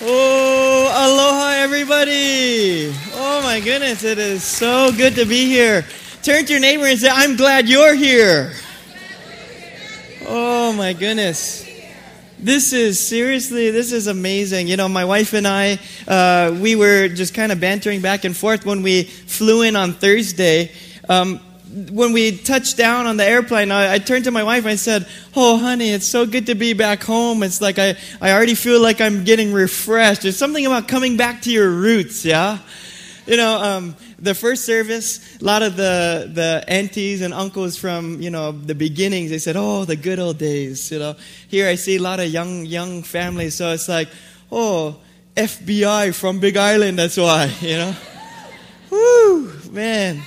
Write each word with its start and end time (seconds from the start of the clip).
Oh, 0.00 0.92
aloha, 0.94 1.60
everybody. 1.60 2.94
Oh, 3.14 3.40
my 3.42 3.58
goodness. 3.58 4.04
It 4.04 4.18
is 4.18 4.44
so 4.44 4.92
good 4.92 5.16
to 5.16 5.24
be 5.24 5.46
here. 5.46 5.84
Turn 6.22 6.44
to 6.44 6.52
your 6.52 6.60
neighbor 6.60 6.86
and 6.86 6.96
say, 6.96 7.08
I'm 7.10 7.34
glad 7.34 7.68
you're 7.68 7.96
here. 7.96 8.52
Oh, 10.24 10.72
my 10.74 10.92
goodness. 10.92 11.68
This 12.38 12.72
is 12.72 13.04
seriously, 13.04 13.72
this 13.72 13.90
is 13.90 14.06
amazing. 14.06 14.68
You 14.68 14.76
know, 14.76 14.88
my 14.88 15.04
wife 15.04 15.32
and 15.32 15.48
I, 15.48 15.80
uh, 16.06 16.56
we 16.60 16.76
were 16.76 17.08
just 17.08 17.34
kind 17.34 17.50
of 17.50 17.58
bantering 17.58 18.00
back 18.00 18.24
and 18.24 18.36
forth 18.36 18.64
when 18.64 18.82
we 18.82 19.02
flew 19.02 19.62
in 19.62 19.74
on 19.74 19.94
Thursday. 19.94 20.70
Um, 21.08 21.40
when 21.68 22.12
we 22.12 22.36
touched 22.36 22.76
down 22.76 23.06
on 23.06 23.16
the 23.16 23.24
airplane, 23.24 23.70
I, 23.70 23.94
I, 23.94 23.98
turned 23.98 24.24
to 24.24 24.30
my 24.30 24.42
wife 24.42 24.64
and 24.64 24.72
I 24.72 24.76
said, 24.76 25.06
Oh, 25.36 25.58
honey, 25.58 25.90
it's 25.90 26.06
so 26.06 26.24
good 26.24 26.46
to 26.46 26.54
be 26.54 26.72
back 26.72 27.02
home. 27.02 27.42
It's 27.42 27.60
like 27.60 27.78
I, 27.78 27.96
I 28.20 28.32
already 28.32 28.54
feel 28.54 28.80
like 28.80 29.00
I'm 29.00 29.24
getting 29.24 29.52
refreshed. 29.52 30.22
There's 30.22 30.38
something 30.38 30.64
about 30.64 30.88
coming 30.88 31.16
back 31.16 31.42
to 31.42 31.50
your 31.50 31.68
roots, 31.68 32.24
yeah? 32.24 32.58
You 33.26 33.36
know, 33.36 33.62
um, 33.62 33.96
the 34.18 34.34
first 34.34 34.64
service, 34.64 35.38
a 35.40 35.44
lot 35.44 35.62
of 35.62 35.76
the, 35.76 36.30
the 36.32 36.64
aunties 36.66 37.20
and 37.20 37.34
uncles 37.34 37.76
from, 37.76 38.22
you 38.22 38.30
know, 38.30 38.52
the 38.52 38.74
beginnings, 38.74 39.30
they 39.30 39.38
said, 39.38 39.56
Oh, 39.56 39.84
the 39.84 39.96
good 39.96 40.18
old 40.18 40.38
days, 40.38 40.90
you 40.90 40.98
know. 40.98 41.14
Here 41.48 41.68
I 41.68 41.74
see 41.74 41.96
a 41.96 42.02
lot 42.02 42.18
of 42.18 42.28
young, 42.28 42.64
young 42.64 43.02
families, 43.02 43.54
so 43.54 43.72
it's 43.72 43.88
like, 43.88 44.08
Oh, 44.50 44.96
FBI 45.36 46.14
from 46.14 46.40
Big 46.40 46.56
Island, 46.56 46.98
that's 46.98 47.18
why, 47.18 47.52
you 47.60 47.76
know. 47.76 47.94
Woo, 48.90 49.52
man. 49.70 50.22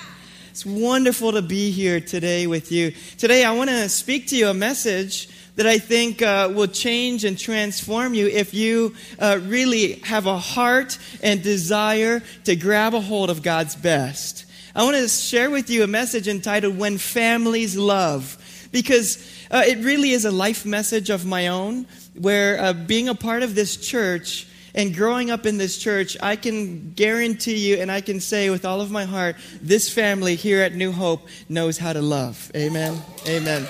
It's 0.61 0.65
wonderful 0.67 1.31
to 1.31 1.41
be 1.41 1.71
here 1.71 1.99
today 1.99 2.45
with 2.45 2.71
you. 2.71 2.93
Today, 3.17 3.43
I 3.43 3.51
want 3.53 3.71
to 3.71 3.89
speak 3.89 4.27
to 4.27 4.35
you 4.35 4.47
a 4.47 4.53
message 4.53 5.27
that 5.55 5.65
I 5.65 5.79
think 5.79 6.21
uh, 6.21 6.51
will 6.53 6.67
change 6.67 7.25
and 7.25 7.35
transform 7.35 8.13
you 8.13 8.27
if 8.27 8.53
you 8.53 8.93
uh, 9.17 9.39
really 9.41 9.93
have 10.03 10.27
a 10.27 10.37
heart 10.37 10.99
and 11.23 11.41
desire 11.41 12.21
to 12.43 12.55
grab 12.55 12.93
a 12.93 13.01
hold 13.01 13.31
of 13.31 13.41
God's 13.41 13.75
best. 13.75 14.45
I 14.75 14.83
want 14.83 14.97
to 14.97 15.07
share 15.07 15.49
with 15.49 15.71
you 15.71 15.83
a 15.83 15.87
message 15.87 16.27
entitled 16.27 16.77
When 16.77 16.99
Families 16.99 17.75
Love, 17.75 18.67
because 18.71 19.17
uh, 19.49 19.63
it 19.65 19.79
really 19.79 20.11
is 20.11 20.25
a 20.25 20.31
life 20.31 20.63
message 20.63 21.09
of 21.09 21.25
my 21.25 21.47
own, 21.47 21.87
where 22.13 22.61
uh, 22.61 22.73
being 22.73 23.09
a 23.09 23.15
part 23.15 23.41
of 23.41 23.55
this 23.55 23.77
church 23.77 24.45
and 24.73 24.95
growing 24.95 25.31
up 25.31 25.45
in 25.45 25.57
this 25.57 25.77
church, 25.77 26.17
I 26.21 26.35
can 26.35 26.93
guarantee 26.93 27.57
you 27.57 27.77
and 27.77 27.91
I 27.91 28.01
can 28.01 28.19
say 28.19 28.49
with 28.49 28.65
all 28.65 28.81
of 28.81 28.91
my 28.91 29.05
heart, 29.05 29.35
this 29.61 29.91
family 29.91 30.35
here 30.35 30.61
at 30.61 30.73
New 30.73 30.91
Hope 30.91 31.27
knows 31.49 31.77
how 31.77 31.93
to 31.93 32.01
love. 32.01 32.51
Amen. 32.55 33.01
Amen. 33.27 33.67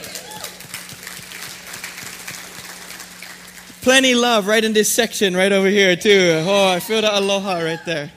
Plenty 3.82 4.14
love 4.14 4.46
right 4.46 4.64
in 4.64 4.74
this 4.74 4.92
section 4.92 5.36
right 5.36 5.52
over 5.52 5.68
here 5.68 5.96
too. 5.96 6.44
Oh, 6.46 6.68
I 6.70 6.80
feel 6.80 7.02
the 7.02 7.18
aloha 7.18 7.62
right 7.62 7.84
there. 7.84 8.12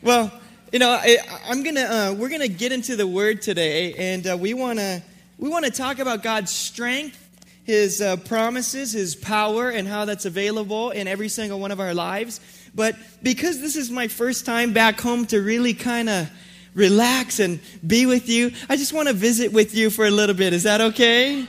Well, 0.00 0.32
you 0.72 0.78
know, 0.78 0.90
I, 0.90 1.18
am 1.44 1.62
gonna 1.62 1.80
uh, 1.80 2.14
we're 2.16 2.30
gonna 2.30 2.48
get 2.48 2.72
into 2.72 2.96
the 2.96 3.06
word 3.06 3.42
today, 3.42 3.92
and 3.94 4.26
uh, 4.26 4.38
we 4.38 4.54
wanna 4.54 5.02
we 5.36 5.50
wanna 5.50 5.70
talk 5.70 5.98
about 5.98 6.22
God's 6.22 6.50
strength 6.50 7.27
his 7.68 8.00
uh, 8.00 8.16
promises, 8.16 8.92
His 8.92 9.14
power, 9.14 9.68
and 9.68 9.86
how 9.86 10.06
that's 10.06 10.24
available 10.24 10.88
in 10.90 11.06
every 11.06 11.28
single 11.28 11.60
one 11.60 11.70
of 11.70 11.80
our 11.80 11.92
lives. 11.92 12.40
But 12.74 12.96
because 13.22 13.60
this 13.60 13.76
is 13.76 13.90
my 13.90 14.08
first 14.08 14.46
time 14.46 14.72
back 14.72 14.98
home 14.98 15.26
to 15.26 15.42
really 15.42 15.74
kind 15.74 16.08
of 16.08 16.30
relax 16.72 17.40
and 17.40 17.60
be 17.86 18.06
with 18.06 18.26
you, 18.26 18.52
I 18.70 18.76
just 18.76 18.94
want 18.94 19.08
to 19.08 19.14
visit 19.14 19.52
with 19.52 19.74
you 19.74 19.90
for 19.90 20.06
a 20.06 20.10
little 20.10 20.34
bit. 20.34 20.54
Is 20.54 20.62
that 20.62 20.80
okay? 20.80 21.46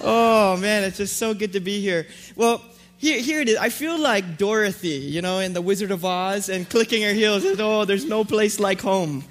Oh, 0.00 0.56
man, 0.58 0.84
it's 0.84 0.98
just 0.98 1.16
so 1.16 1.34
good 1.34 1.54
to 1.54 1.60
be 1.60 1.80
here. 1.80 2.06
Well, 2.36 2.62
here, 2.98 3.20
here 3.20 3.40
it 3.40 3.48
is. 3.48 3.56
I 3.56 3.70
feel 3.70 3.98
like 3.98 4.38
Dorothy, 4.38 5.00
you 5.00 5.20
know, 5.20 5.40
in 5.40 5.52
The 5.52 5.62
Wizard 5.62 5.90
of 5.90 6.04
Oz 6.04 6.48
and 6.48 6.70
clicking 6.70 7.02
her 7.02 7.12
heels. 7.12 7.44
And, 7.44 7.60
Oh, 7.60 7.84
there's 7.84 8.04
no 8.04 8.24
place 8.24 8.60
like 8.60 8.80
home. 8.80 9.24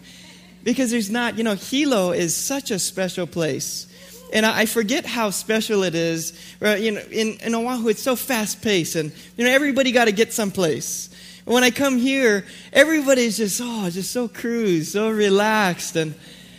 Because 0.66 0.92
there's 0.92 1.10
not, 1.10 1.38
you 1.38 1.46
know, 1.46 1.56
Hilo 1.56 2.12
is 2.12 2.36
such 2.36 2.72
a 2.72 2.80
special 2.80 3.26
place. 3.26 3.88
And 4.36 4.46
I 4.46 4.66
forget 4.66 5.06
how 5.06 5.30
special 5.30 5.84
it 5.84 5.96
is. 5.96 6.34
You 6.60 6.92
know, 6.92 7.02
in, 7.10 7.38
in 7.38 7.56
Oahu, 7.56 7.88
it's 7.88 8.02
so 8.02 8.18
fast 8.18 8.62
paced, 8.62 8.98
and 8.98 9.14
you 9.38 9.46
know 9.46 9.50
everybody 9.50 9.94
got 9.94 10.06
to 10.06 10.12
get 10.12 10.34
someplace. 10.34 11.10
When 11.46 11.64
I 11.64 11.72
come 11.72 11.98
here, 11.98 12.46
everybody's 12.74 13.38
just 13.38 13.62
oh, 13.64 13.90
just 13.90 14.12
so 14.12 14.28
cruise, 14.28 14.92
so 14.92 15.10
relaxed, 15.10 15.96
and 15.96 16.16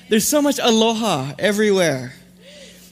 there's 0.08 0.26
so 0.26 0.40
much 0.40 0.58
aloha 0.58 1.34
everywhere. 1.38 2.14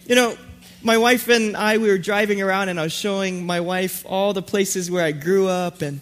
You 0.05 0.17
know, 0.17 0.37
my 0.83 0.99
wife 0.99 1.28
and 1.28 1.56
I 1.56 1.78
we 1.78 1.89
were 1.89 1.97
driving 1.97 2.43
around, 2.43 2.69
and 2.69 2.78
I 2.78 2.83
was 2.83 2.93
showing 2.93 3.47
my 3.47 3.61
wife 3.61 4.05
all 4.06 4.34
the 4.34 4.43
places 4.43 4.91
where 4.91 5.03
I 5.03 5.12
grew 5.12 5.49
up, 5.49 5.81
and 5.81 5.99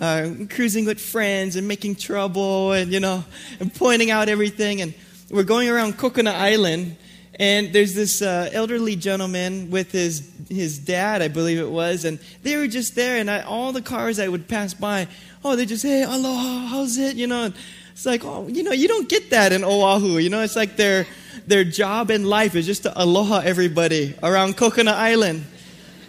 uh, 0.00 0.30
cruising 0.50 0.84
with 0.84 1.00
friends, 1.00 1.56
and 1.56 1.66
making 1.66 1.96
trouble, 1.96 2.74
and 2.74 2.92
you 2.92 3.00
know, 3.00 3.24
and 3.58 3.74
pointing 3.74 4.12
out 4.12 4.28
everything, 4.28 4.82
and 4.82 4.94
we're 5.30 5.42
going 5.42 5.68
around 5.68 5.98
Coconut 5.98 6.36
Island 6.36 6.96
and 7.40 7.72
there's 7.72 7.94
this 7.94 8.20
uh, 8.20 8.50
elderly 8.52 8.96
gentleman 8.96 9.70
with 9.70 9.92
his 9.92 10.30
his 10.50 10.78
dad, 10.78 11.22
I 11.22 11.28
believe 11.28 11.58
it 11.58 11.70
was, 11.70 12.04
and 12.04 12.18
they 12.42 12.58
were 12.58 12.66
just 12.66 12.94
there. 12.94 13.16
And 13.16 13.30
I, 13.30 13.40
all 13.40 13.72
the 13.72 13.80
cars 13.80 14.20
I 14.20 14.28
would 14.28 14.46
pass 14.46 14.74
by, 14.74 15.08
oh, 15.42 15.56
they 15.56 15.64
just 15.64 15.82
hey, 15.82 16.02
aloha, 16.02 16.66
how's 16.66 16.98
it? 16.98 17.16
You 17.16 17.26
know, 17.26 17.50
it's 17.92 18.04
like 18.04 18.26
oh, 18.26 18.46
you 18.46 18.62
know, 18.62 18.72
you 18.72 18.88
don't 18.88 19.08
get 19.08 19.30
that 19.30 19.52
in 19.52 19.64
Oahu. 19.64 20.18
You 20.18 20.28
know, 20.28 20.42
it's 20.42 20.54
like 20.54 20.76
their 20.76 21.06
their 21.46 21.64
job 21.64 22.10
in 22.10 22.26
life 22.26 22.54
is 22.54 22.66
just 22.66 22.82
to 22.82 22.92
aloha 23.02 23.38
everybody 23.38 24.14
around 24.22 24.58
Coconut 24.58 24.96
Island. 24.96 25.42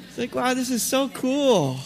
It's 0.09 0.17
like 0.17 0.35
wow, 0.35 0.53
this 0.53 0.69
is 0.69 0.83
so 0.83 1.07
cool. 1.07 1.79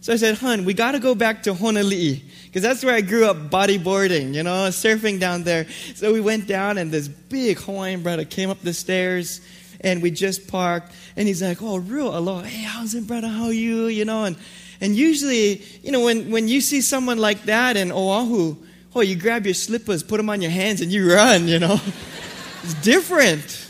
So 0.00 0.12
I 0.12 0.16
said, 0.16 0.38
hun, 0.38 0.64
we 0.64 0.74
got 0.74 0.92
to 0.92 0.98
go 0.98 1.14
back 1.14 1.44
to 1.44 1.54
Honolulu 1.54 2.16
because 2.52 2.62
that's 2.62 2.84
where 2.84 2.94
I 2.94 3.00
grew 3.00 3.24
up 3.24 3.48
bodyboarding, 3.48 4.34
you 4.34 4.42
know, 4.42 4.68
surfing 4.68 5.18
down 5.18 5.42
there. 5.42 5.66
So 5.94 6.12
we 6.12 6.20
went 6.20 6.46
down, 6.46 6.76
and 6.76 6.92
this 6.92 7.08
big 7.08 7.58
Hawaiian 7.58 8.02
brother 8.02 8.26
came 8.26 8.50
up 8.50 8.60
the 8.60 8.74
stairs, 8.74 9.40
and 9.80 10.02
we 10.02 10.10
just 10.10 10.48
parked. 10.48 10.92
And 11.16 11.26
he's 11.26 11.42
like, 11.42 11.62
"Oh, 11.62 11.78
real 11.78 12.14
aloha. 12.14 12.42
Hey, 12.42 12.64
how's 12.64 12.94
it, 12.94 13.06
brother? 13.06 13.28
How 13.28 13.44
are 13.44 13.52
you? 13.54 13.86
You 13.86 14.04
know?" 14.04 14.24
And 14.24 14.36
and 14.82 14.94
usually, 14.94 15.62
you 15.82 15.92
know, 15.92 16.00
when 16.00 16.30
when 16.30 16.46
you 16.46 16.60
see 16.60 16.82
someone 16.82 17.16
like 17.16 17.44
that 17.44 17.78
in 17.78 17.90
Oahu, 17.90 18.56
oh, 18.94 19.00
you 19.00 19.16
grab 19.16 19.46
your 19.46 19.54
slippers, 19.54 20.02
put 20.02 20.18
them 20.18 20.28
on 20.28 20.42
your 20.42 20.50
hands, 20.50 20.82
and 20.82 20.92
you 20.92 21.10
run. 21.10 21.48
You 21.48 21.58
know, 21.58 21.80
it's 22.64 22.74
different. 22.82 23.66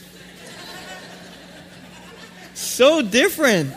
So 2.54 3.00
different. 3.00 3.72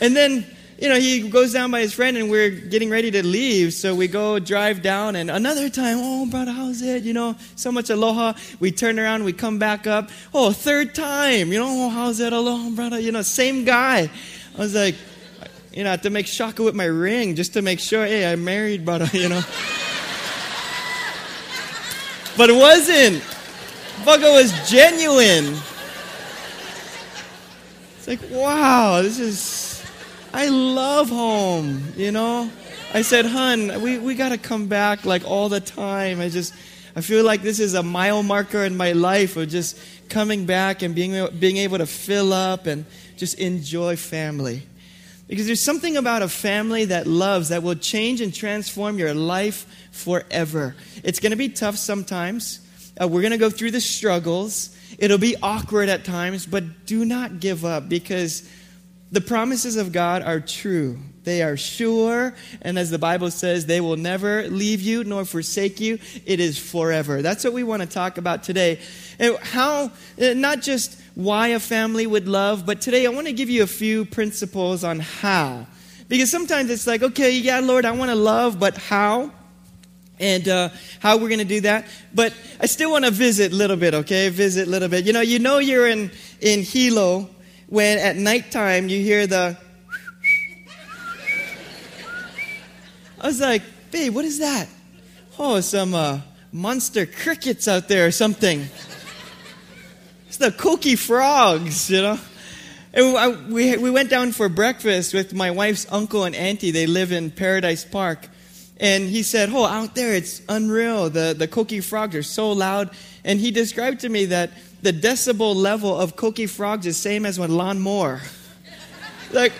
And 0.00 0.14
then 0.14 0.46
you 0.78 0.88
know, 0.88 0.98
he 0.98 1.28
goes 1.28 1.52
down 1.52 1.72
by 1.72 1.80
his 1.80 1.92
friend 1.92 2.16
and 2.16 2.30
we're 2.30 2.50
getting 2.50 2.88
ready 2.88 3.10
to 3.10 3.26
leave. 3.26 3.74
So 3.74 3.96
we 3.96 4.06
go 4.06 4.38
drive 4.38 4.80
down 4.80 5.16
and 5.16 5.28
another 5.28 5.68
time, 5.68 5.96
oh, 5.98 6.24
brother, 6.26 6.52
how's 6.52 6.82
it? 6.82 7.02
You 7.02 7.14
know, 7.14 7.34
so 7.56 7.72
much 7.72 7.90
aloha. 7.90 8.34
We 8.60 8.70
turn 8.70 9.00
around, 9.00 9.24
we 9.24 9.32
come 9.32 9.58
back 9.58 9.88
up. 9.88 10.08
Oh, 10.32 10.52
third 10.52 10.94
time, 10.94 11.52
you 11.52 11.58
know, 11.58 11.66
oh, 11.68 11.88
how's 11.88 12.20
it? 12.20 12.32
Aloha, 12.32 12.70
brother. 12.70 13.00
You 13.00 13.10
know, 13.10 13.22
same 13.22 13.64
guy. 13.64 14.08
I 14.54 14.58
was 14.58 14.76
like, 14.76 14.94
you 15.72 15.82
know, 15.82 15.90
I 15.90 15.92
have 15.92 16.02
to 16.02 16.10
make 16.10 16.28
shaka 16.28 16.62
with 16.62 16.76
my 16.76 16.84
ring 16.84 17.34
just 17.34 17.54
to 17.54 17.62
make 17.62 17.80
sure, 17.80 18.06
hey, 18.06 18.30
I'm 18.30 18.44
married, 18.44 18.84
brother, 18.84 19.08
you 19.12 19.28
know. 19.28 19.42
but 22.36 22.50
it 22.50 22.56
wasn't. 22.56 23.20
Bugger 24.04 24.32
was 24.32 24.70
genuine. 24.70 25.60
It's 27.96 28.06
like, 28.06 28.20
wow, 28.30 29.02
this 29.02 29.18
is 29.18 29.67
I 30.32 30.48
love 30.48 31.08
home, 31.08 31.92
you 31.96 32.12
know? 32.12 32.50
I 32.92 33.02
said, 33.02 33.26
hun, 33.26 33.80
we, 33.82 33.98
we 33.98 34.14
got 34.14 34.30
to 34.30 34.38
come 34.38 34.66
back 34.66 35.04
like 35.04 35.24
all 35.24 35.48
the 35.48 35.60
time. 35.60 36.20
I 36.20 36.28
just, 36.28 36.54
I 36.94 37.00
feel 37.00 37.24
like 37.24 37.42
this 37.42 37.60
is 37.60 37.74
a 37.74 37.82
mile 37.82 38.22
marker 38.22 38.64
in 38.64 38.76
my 38.76 38.92
life 38.92 39.36
of 39.36 39.48
just 39.48 39.78
coming 40.08 40.46
back 40.46 40.82
and 40.82 40.94
being, 40.94 41.28
being 41.38 41.58
able 41.58 41.78
to 41.78 41.86
fill 41.86 42.32
up 42.32 42.66
and 42.66 42.84
just 43.16 43.38
enjoy 43.38 43.96
family. 43.96 44.62
Because 45.28 45.46
there's 45.46 45.62
something 45.62 45.96
about 45.96 46.22
a 46.22 46.28
family 46.28 46.86
that 46.86 47.06
loves 47.06 47.50
that 47.50 47.62
will 47.62 47.74
change 47.74 48.20
and 48.20 48.34
transform 48.34 48.98
your 48.98 49.12
life 49.12 49.66
forever. 49.92 50.74
It's 51.04 51.20
going 51.20 51.32
to 51.32 51.36
be 51.36 51.50
tough 51.50 51.76
sometimes. 51.76 52.60
Uh, 53.00 53.06
we're 53.06 53.20
going 53.20 53.32
to 53.32 53.38
go 53.38 53.50
through 53.50 53.72
the 53.72 53.80
struggles. 53.80 54.74
It'll 54.98 55.18
be 55.18 55.36
awkward 55.42 55.90
at 55.90 56.04
times, 56.04 56.46
but 56.46 56.86
do 56.86 57.04
not 57.04 57.40
give 57.40 57.64
up 57.64 57.88
because 57.88 58.48
the 59.10 59.20
promises 59.20 59.76
of 59.76 59.92
God 59.92 60.22
are 60.22 60.40
true. 60.40 60.98
They 61.24 61.42
are 61.42 61.56
sure, 61.56 62.34
and 62.62 62.78
as 62.78 62.90
the 62.90 62.98
Bible 62.98 63.30
says, 63.30 63.66
they 63.66 63.80
will 63.80 63.96
never 63.96 64.48
leave 64.48 64.80
you 64.80 65.04
nor 65.04 65.24
forsake 65.26 65.78
you. 65.78 65.98
It 66.24 66.40
is 66.40 66.58
forever. 66.58 67.20
That's 67.20 67.44
what 67.44 67.52
we 67.52 67.62
want 67.64 67.82
to 67.82 67.88
talk 67.88 68.16
about 68.16 68.42
today. 68.42 68.80
And 69.18 69.36
how, 69.38 69.90
uh, 70.20 70.32
not 70.34 70.62
just 70.62 70.98
why 71.14 71.48
a 71.48 71.60
family 71.60 72.06
would 72.06 72.28
love, 72.28 72.64
but 72.64 72.80
today 72.80 73.04
I 73.06 73.10
want 73.10 73.26
to 73.26 73.34
give 73.34 73.50
you 73.50 73.62
a 73.62 73.66
few 73.66 74.06
principles 74.06 74.84
on 74.84 75.00
how. 75.00 75.66
Because 76.08 76.30
sometimes 76.30 76.70
it's 76.70 76.86
like, 76.86 77.02
okay, 77.02 77.36
yeah, 77.36 77.60
Lord, 77.60 77.84
I 77.84 77.90
want 77.90 78.10
to 78.10 78.14
love, 78.14 78.58
but 78.58 78.76
how? 78.76 79.32
and 80.20 80.48
uh, 80.48 80.68
how 80.98 81.16
we're 81.16 81.28
going 81.28 81.38
to 81.38 81.44
do 81.44 81.60
that. 81.60 81.86
But 82.12 82.34
I 82.60 82.66
still 82.66 82.90
want 82.90 83.04
to 83.04 83.10
visit 83.12 83.52
a 83.52 83.54
little 83.54 83.76
bit, 83.76 83.94
okay? 83.94 84.28
Visit 84.30 84.66
a 84.66 84.70
little 84.70 84.88
bit. 84.88 85.04
You 85.04 85.12
know, 85.12 85.20
you 85.20 85.38
know 85.38 85.58
you're 85.58 85.86
in, 85.86 86.10
in 86.40 86.62
Hilo 86.62 87.30
when 87.68 87.98
at 87.98 88.16
nighttime 88.16 88.88
you 88.88 89.00
hear 89.02 89.26
the 89.26 89.56
I 93.20 93.26
was 93.26 93.40
like, 93.40 93.62
babe, 93.90 94.14
what 94.14 94.24
is 94.24 94.38
that? 94.38 94.68
Oh, 95.40 95.60
some 95.60 95.92
uh, 95.92 96.20
monster 96.52 97.04
crickets 97.04 97.66
out 97.66 97.88
there 97.88 98.06
or 98.06 98.10
something. 98.12 98.64
It's 100.28 100.36
the 100.36 100.52
coqui 100.52 100.96
frogs, 100.96 101.90
you 101.90 102.00
know. 102.00 102.18
And 102.92 103.16
I, 103.16 103.28
we, 103.28 103.76
we 103.76 103.90
went 103.90 104.08
down 104.08 104.30
for 104.30 104.48
breakfast 104.48 105.14
with 105.14 105.34
my 105.34 105.50
wife's 105.50 105.84
uncle 105.90 106.24
and 106.24 106.34
auntie. 106.36 106.70
They 106.70 106.86
live 106.86 107.10
in 107.10 107.32
Paradise 107.32 107.84
Park. 107.84 108.28
And 108.78 109.08
he 109.08 109.24
said, 109.24 109.50
Oh, 109.52 109.64
out 109.64 109.96
there, 109.96 110.14
it's 110.14 110.40
unreal. 110.48 111.10
The, 111.10 111.34
the 111.36 111.48
coqui 111.48 111.82
frogs 111.82 112.14
are 112.14 112.22
so 112.22 112.52
loud. 112.52 112.90
And 113.24 113.40
he 113.40 113.50
described 113.50 114.00
to 114.00 114.08
me 114.08 114.26
that 114.26 114.52
the 114.82 114.92
decibel 114.92 115.54
level 115.54 115.98
of 115.98 116.16
coqui 116.16 116.48
frogs 116.48 116.86
is 116.86 116.96
same 116.96 117.26
as 117.26 117.38
when 117.38 117.50
Lon 117.50 117.80
Moore. 117.80 118.20
like, 119.32 119.52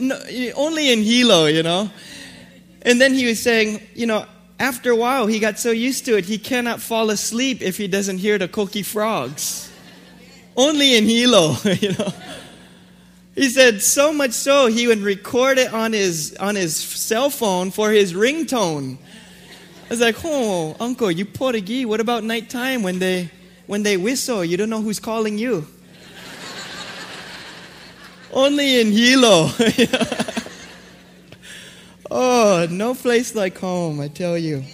no, 0.00 0.18
only 0.54 0.92
in 0.92 1.02
Hilo, 1.02 1.46
you 1.46 1.62
know. 1.62 1.90
And 2.82 3.00
then 3.00 3.14
he 3.14 3.26
was 3.26 3.40
saying, 3.40 3.80
you 3.94 4.06
know, 4.06 4.26
after 4.58 4.90
a 4.90 4.96
while, 4.96 5.26
he 5.26 5.38
got 5.38 5.58
so 5.58 5.70
used 5.70 6.04
to 6.06 6.16
it, 6.16 6.24
he 6.24 6.38
cannot 6.38 6.80
fall 6.80 7.10
asleep 7.10 7.62
if 7.62 7.76
he 7.76 7.88
doesn't 7.88 8.18
hear 8.18 8.38
the 8.38 8.48
coqui 8.48 8.84
frogs. 8.84 9.70
only 10.56 10.96
in 10.96 11.04
Hilo, 11.04 11.56
you 11.80 11.92
know. 11.92 12.12
He 13.34 13.48
said 13.48 13.80
so 13.82 14.12
much 14.12 14.32
so 14.32 14.66
he 14.66 14.86
would 14.86 14.98
record 14.98 15.58
it 15.58 15.72
on 15.72 15.94
his 15.94 16.36
on 16.38 16.54
his 16.54 16.76
cell 16.76 17.30
phone 17.30 17.70
for 17.70 17.90
his 17.90 18.12
ringtone. 18.12 18.98
I 18.98 19.88
was 19.88 20.00
like, 20.00 20.16
"Oh, 20.22 20.76
uncle, 20.78 21.10
you 21.10 21.24
Portuguese. 21.24 21.86
What 21.86 22.00
about 22.00 22.24
nighttime 22.24 22.82
when 22.82 22.98
they 22.98 23.30
when 23.66 23.82
they 23.82 23.96
whistle? 23.96 24.44
You 24.44 24.56
don't 24.56 24.70
know 24.70 24.82
who's 24.82 25.00
calling 25.00 25.38
you." 25.38 25.66
Only 28.32 28.80
in 28.80 28.92
Hilo. 28.92 29.50
oh, 32.10 32.66
no 32.70 32.94
place 32.94 33.34
like 33.34 33.58
home, 33.58 34.00
I 34.00 34.08
tell 34.08 34.38
you. 34.38 34.64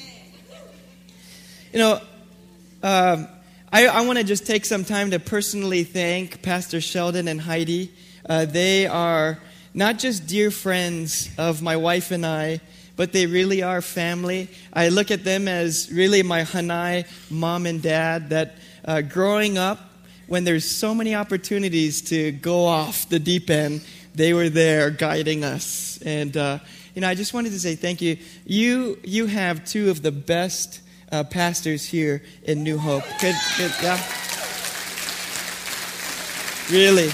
You 1.72 1.78
know, 1.80 2.00
um, 2.84 3.26
I, 3.72 3.88
I 3.88 4.02
want 4.02 4.18
to 4.18 4.24
just 4.24 4.46
take 4.46 4.64
some 4.64 4.84
time 4.84 5.10
to 5.10 5.18
personally 5.18 5.82
thank 5.82 6.40
Pastor 6.40 6.80
Sheldon 6.80 7.26
and 7.26 7.40
Heidi. 7.40 7.92
Uh, 8.28 8.44
they 8.44 8.86
are 8.86 9.38
not 9.74 9.98
just 9.98 10.26
dear 10.26 10.52
friends 10.52 11.28
of 11.36 11.60
my 11.60 11.76
wife 11.76 12.12
and 12.12 12.24
I, 12.24 12.60
but 12.94 13.12
they 13.12 13.26
really 13.26 13.62
are 13.62 13.82
family. 13.82 14.48
I 14.72 14.88
look 14.88 15.10
at 15.10 15.24
them 15.24 15.48
as 15.48 15.90
really 15.92 16.22
my 16.22 16.42
Hanai 16.42 17.06
mom 17.30 17.66
and 17.66 17.82
dad 17.82 18.30
that 18.30 18.56
uh, 18.88 19.02
growing 19.02 19.58
up, 19.58 19.78
when 20.28 20.44
there's 20.44 20.64
so 20.64 20.94
many 20.94 21.14
opportunities 21.14 22.00
to 22.00 22.32
go 22.32 22.64
off 22.64 23.06
the 23.10 23.18
deep 23.18 23.50
end, 23.50 23.82
they 24.14 24.32
were 24.32 24.48
there 24.48 24.90
guiding 24.90 25.44
us. 25.44 25.98
And, 26.02 26.34
uh, 26.34 26.58
you 26.94 27.02
know, 27.02 27.08
I 27.08 27.14
just 27.14 27.34
wanted 27.34 27.52
to 27.52 27.60
say 27.60 27.74
thank 27.76 28.00
you. 28.00 28.16
You, 28.46 28.98
you 29.04 29.26
have 29.26 29.66
two 29.66 29.90
of 29.90 30.00
the 30.00 30.10
best 30.10 30.80
uh, 31.12 31.22
pastors 31.24 31.84
here 31.84 32.22
in 32.44 32.62
New 32.62 32.78
Hope. 32.78 33.04
Yeah. 33.22 34.02
Really. 36.70 37.10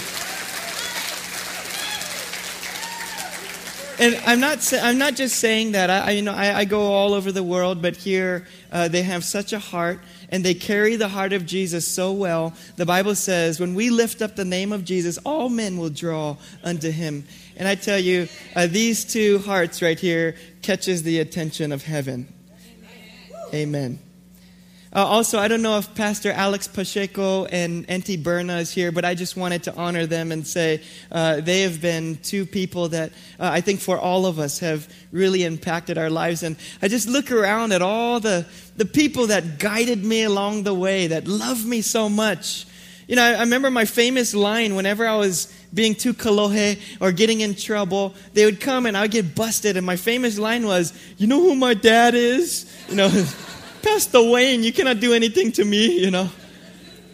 and 3.99 4.15
I'm 4.25 4.39
not, 4.39 4.73
I'm 4.73 4.97
not 4.97 5.15
just 5.15 5.39
saying 5.39 5.73
that. 5.73 5.89
I, 5.89 6.11
you 6.11 6.21
know, 6.21 6.33
I, 6.33 6.59
I, 6.59 6.65
go 6.65 6.81
all 6.81 7.13
over 7.13 7.31
the 7.31 7.43
world, 7.43 7.81
but 7.81 7.95
here 7.95 8.45
uh, 8.71 8.87
they 8.87 9.03
have 9.03 9.23
such 9.23 9.53
a 9.53 9.59
heart 9.59 9.99
and 10.29 10.43
they 10.43 10.53
carry 10.53 10.95
the 10.95 11.07
heart 11.09 11.33
of 11.33 11.45
Jesus 11.45 11.87
so 11.87 12.11
well. 12.11 12.53
The 12.77 12.85
Bible 12.85 13.15
says, 13.15 13.59
when 13.59 13.75
we 13.75 13.89
lift 13.89 14.21
up 14.21 14.35
the 14.35 14.45
name 14.45 14.71
of 14.71 14.83
Jesus, 14.83 15.17
all 15.19 15.49
men 15.49 15.77
will 15.77 15.89
draw 15.89 16.37
unto 16.63 16.91
him. 16.91 17.25
And 17.57 17.67
I 17.67 17.75
tell 17.75 17.99
you, 17.99 18.27
uh, 18.55 18.67
these 18.67 19.05
two 19.05 19.39
hearts 19.39 19.81
right 19.81 19.99
here 19.99 20.35
catches 20.61 21.03
the 21.03 21.19
attention 21.19 21.71
of 21.71 21.83
heaven. 21.83 22.27
Amen. 23.53 23.99
Uh, 24.95 25.05
also, 25.05 25.37
I 25.37 25.49
don't 25.49 25.61
know 25.61 25.77
if 25.77 25.93
Pastor 25.93 26.31
Alex 26.31 26.69
Pacheco 26.69 27.43
and 27.43 27.83
Auntie 27.89 28.15
Berna 28.15 28.59
is 28.59 28.71
here, 28.71 28.93
but 28.93 29.03
I 29.03 29.13
just 29.13 29.35
wanted 29.35 29.63
to 29.63 29.75
honor 29.75 30.05
them 30.05 30.31
and 30.31 30.47
say 30.47 30.81
uh, 31.11 31.41
they 31.41 31.63
have 31.63 31.81
been 31.81 32.17
two 32.23 32.45
people 32.45 32.87
that 32.87 33.11
uh, 33.37 33.49
I 33.51 33.59
think 33.59 33.81
for 33.81 33.99
all 33.99 34.25
of 34.25 34.39
us 34.39 34.59
have 34.59 34.87
really 35.11 35.43
impacted 35.43 35.97
our 35.97 36.09
lives. 36.09 36.43
And 36.43 36.55
I 36.81 36.87
just 36.87 37.09
look 37.09 37.29
around 37.29 37.73
at 37.73 37.81
all 37.81 38.21
the, 38.21 38.45
the 38.77 38.85
people 38.85 39.27
that 39.27 39.59
guided 39.59 40.01
me 40.01 40.23
along 40.23 40.63
the 40.63 40.73
way, 40.73 41.07
that 41.07 41.27
love 41.27 41.65
me 41.65 41.81
so 41.81 42.07
much. 42.07 42.65
You 43.05 43.17
know, 43.17 43.23
I, 43.23 43.33
I 43.33 43.39
remember 43.41 43.69
my 43.69 43.83
famous 43.83 44.33
line 44.33 44.75
whenever 44.75 45.05
I 45.05 45.17
was 45.17 45.53
being 45.73 45.95
too 45.95 46.13
kolohe 46.13 46.79
or 47.01 47.11
getting 47.11 47.41
in 47.41 47.55
trouble, 47.55 48.13
they 48.31 48.45
would 48.45 48.61
come 48.61 48.85
and 48.85 48.95
I 48.95 49.01
would 49.01 49.11
get 49.11 49.35
busted. 49.35 49.75
And 49.75 49.85
my 49.85 49.97
famous 49.97 50.39
line 50.39 50.65
was, 50.65 50.97
You 51.17 51.27
know 51.27 51.41
who 51.41 51.53
my 51.53 51.73
dad 51.73 52.15
is? 52.15 52.73
You 52.87 52.95
know. 52.95 53.25
Pastor 53.85 54.23
Wayne, 54.31 54.63
you 54.63 54.73
cannot 54.73 54.99
do 54.99 55.13
anything 55.13 55.51
to 55.51 55.63
me, 55.63 56.01
you 56.01 56.09
know. 56.09 56.27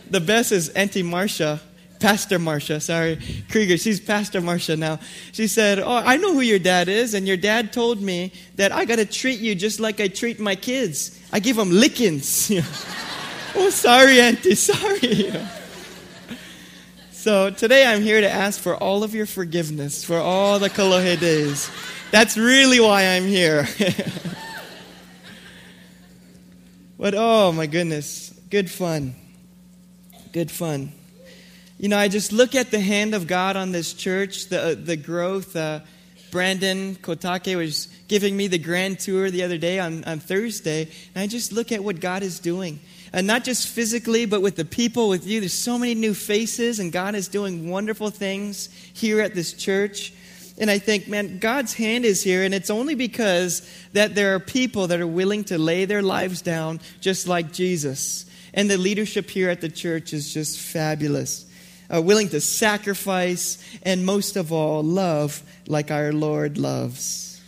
The 0.09 0.21
best 0.21 0.53
is 0.53 0.69
Auntie 0.69 1.03
Marcia, 1.03 1.59
Pastor 1.99 2.39
Marcia, 2.39 2.79
sorry, 2.79 3.19
Krieger. 3.49 3.77
She's 3.77 3.99
Pastor 3.99 4.39
Marcia 4.39 4.77
now. 4.77 4.97
She 5.33 5.47
said, 5.47 5.79
Oh, 5.79 5.97
I 5.97 6.15
know 6.15 6.33
who 6.33 6.39
your 6.39 6.59
dad 6.59 6.87
is, 6.87 7.13
and 7.13 7.27
your 7.27 7.35
dad 7.35 7.73
told 7.73 8.01
me 8.01 8.31
that 8.55 8.71
I 8.71 8.85
got 8.85 8.95
to 8.95 9.05
treat 9.05 9.41
you 9.41 9.53
just 9.53 9.81
like 9.81 9.99
I 9.99 10.07
treat 10.07 10.39
my 10.39 10.55
kids. 10.55 11.19
I 11.33 11.41
give 11.41 11.57
them 11.57 11.71
lickings. 11.71 12.49
oh, 13.55 13.69
sorry, 13.69 14.21
Auntie, 14.21 14.55
sorry. 14.55 15.33
So 17.11 17.51
today 17.51 17.85
I'm 17.85 18.01
here 18.01 18.19
to 18.19 18.27
ask 18.27 18.59
for 18.59 18.75
all 18.75 19.03
of 19.03 19.13
your 19.13 19.27
forgiveness 19.27 20.03
for 20.03 20.17
all 20.17 20.57
the 20.57 20.71
Kolohe 20.71 21.19
days. 21.19 21.69
That's 22.09 22.35
really 22.35 22.79
why 22.79 23.09
I'm 23.09 23.27
here. 23.27 23.67
But 27.01 27.15
oh 27.17 27.51
my 27.51 27.65
goodness, 27.65 28.31
good 28.51 28.69
fun. 28.69 29.15
Good 30.33 30.51
fun. 30.51 30.91
You 31.79 31.89
know, 31.89 31.97
I 31.97 32.07
just 32.07 32.31
look 32.31 32.53
at 32.53 32.69
the 32.69 32.79
hand 32.79 33.15
of 33.15 33.25
God 33.25 33.57
on 33.57 33.71
this 33.71 33.93
church, 33.93 34.49
the, 34.49 34.79
the 34.79 34.97
growth. 34.97 35.55
Uh, 35.55 35.79
Brandon 36.29 36.95
Kotake 36.95 37.57
was 37.57 37.87
giving 38.07 38.37
me 38.37 38.45
the 38.45 38.59
grand 38.59 38.99
tour 38.99 39.31
the 39.31 39.41
other 39.41 39.57
day 39.57 39.79
on, 39.79 40.03
on 40.03 40.19
Thursday, 40.19 40.91
and 41.15 41.23
I 41.23 41.25
just 41.25 41.51
look 41.51 41.71
at 41.71 41.83
what 41.83 41.99
God 41.99 42.21
is 42.21 42.37
doing. 42.37 42.79
And 43.11 43.25
not 43.25 43.45
just 43.45 43.67
physically, 43.67 44.27
but 44.27 44.43
with 44.43 44.55
the 44.55 44.63
people, 44.63 45.09
with 45.09 45.25
you. 45.25 45.39
There's 45.39 45.53
so 45.53 45.79
many 45.79 45.95
new 45.95 46.13
faces, 46.13 46.79
and 46.79 46.91
God 46.91 47.15
is 47.15 47.27
doing 47.27 47.67
wonderful 47.67 48.11
things 48.11 48.69
here 48.93 49.21
at 49.21 49.33
this 49.33 49.53
church. 49.53 50.13
And 50.57 50.69
I 50.69 50.79
think, 50.79 51.07
man, 51.07 51.39
God's 51.39 51.73
hand 51.73 52.05
is 52.05 52.23
here, 52.23 52.43
and 52.43 52.53
it's 52.53 52.69
only 52.69 52.95
because 52.95 53.67
that 53.93 54.15
there 54.15 54.35
are 54.35 54.39
people 54.39 54.87
that 54.87 55.01
are 55.01 55.07
willing 55.07 55.43
to 55.45 55.57
lay 55.57 55.85
their 55.85 56.01
lives 56.01 56.41
down 56.41 56.79
just 56.99 57.27
like 57.27 57.51
Jesus. 57.51 58.25
And 58.53 58.69
the 58.69 58.77
leadership 58.77 59.29
here 59.29 59.49
at 59.49 59.61
the 59.61 59.69
church 59.69 60.13
is 60.13 60.33
just 60.33 60.59
fabulous. 60.59 61.45
Uh, 61.93 62.01
willing 62.01 62.29
to 62.29 62.41
sacrifice, 62.41 63.63
and 63.83 64.05
most 64.05 64.35
of 64.35 64.51
all, 64.51 64.83
love 64.83 65.41
like 65.67 65.91
our 65.91 66.13
Lord 66.13 66.57
loves. 66.57 67.41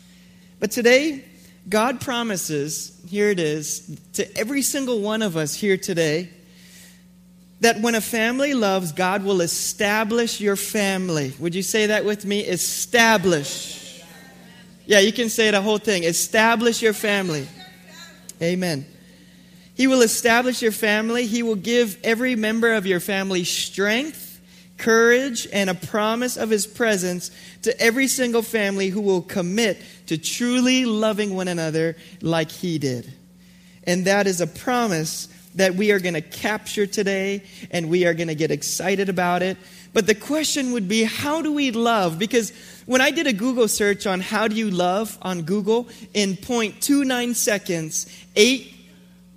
But 0.59 0.71
today, 0.71 1.23
God 1.69 2.01
promises, 2.01 2.99
here 3.07 3.29
it 3.29 3.39
is, 3.39 3.99
to 4.13 4.37
every 4.37 4.61
single 4.61 4.99
one 4.99 5.21
of 5.21 5.37
us 5.37 5.53
here 5.53 5.77
today 5.77 6.29
that 7.63 7.79
when 7.79 7.95
a 7.95 8.01
family 8.01 8.53
loves, 8.53 8.91
God 8.91 9.23
will 9.23 9.39
establish 9.39 10.41
your 10.41 10.57
family. 10.57 11.33
Would 11.39 11.55
you 11.55 11.63
say 11.63 11.87
that 11.87 12.03
with 12.03 12.25
me? 12.25 12.41
Establish. 12.41 14.03
Yeah, 14.85 14.99
you 14.99 15.13
can 15.13 15.29
say 15.29 15.49
the 15.49 15.61
whole 15.61 15.77
thing. 15.77 16.03
Establish 16.03 16.81
your 16.81 16.91
family. 16.91 17.47
Amen. 18.41 18.85
He 19.75 19.87
will 19.87 20.01
establish 20.01 20.61
your 20.61 20.73
family. 20.73 21.25
He 21.25 21.41
will 21.41 21.55
give 21.55 21.97
every 22.03 22.35
member 22.35 22.73
of 22.73 22.85
your 22.85 22.99
family 22.99 23.45
strength, 23.45 24.41
courage, 24.77 25.47
and 25.53 25.69
a 25.69 25.73
promise 25.73 26.35
of 26.35 26.49
His 26.49 26.67
presence 26.67 27.31
to 27.61 27.79
every 27.79 28.09
single 28.09 28.41
family 28.41 28.89
who 28.89 28.99
will 28.99 29.21
commit 29.21 29.81
to 30.07 30.17
truly 30.17 30.83
loving 30.83 31.33
one 31.33 31.47
another 31.47 31.95
like 32.21 32.51
He 32.51 32.77
did. 32.77 33.13
And 33.85 34.03
that 34.05 34.27
is 34.27 34.41
a 34.41 34.47
promise 34.47 35.29
that 35.55 35.75
we 35.75 35.91
are 35.91 35.99
going 35.99 36.13
to 36.13 36.21
capture 36.21 36.85
today 36.85 37.43
and 37.71 37.89
we 37.89 38.05
are 38.05 38.13
going 38.13 38.27
to 38.27 38.35
get 38.35 38.51
excited 38.51 39.09
about 39.09 39.41
it. 39.41 39.57
But 39.93 40.07
the 40.07 40.15
question 40.15 40.71
would 40.73 40.87
be, 40.87 41.03
how 41.03 41.41
do 41.41 41.53
we 41.53 41.71
love? 41.71 42.17
Because 42.17 42.51
when 42.85 42.99
I 43.01 43.11
did 43.11 43.27
a 43.27 43.33
Google 43.33 43.67
search 43.67 44.07
on 44.07 44.19
how 44.19 44.47
do 44.47 44.55
you 44.55 44.71
love 44.71 45.17
on 45.21 45.43
Google, 45.43 45.87
in 46.13 46.35
0.29 46.35 47.35
seconds, 47.35 48.07
8 48.35 48.73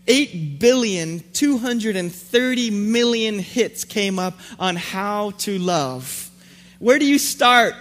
8 0.08 0.61
billion 0.61 1.20
230 1.32 2.70
million 2.70 3.38
hits 3.40 3.85
came 3.85 4.20
up 4.20 4.38
on 4.58 4.76
how 4.76 5.30
to 5.30 5.58
love. 5.58 6.30
Where 6.78 6.99
do 6.99 7.06
you 7.06 7.18
start? 7.18 7.75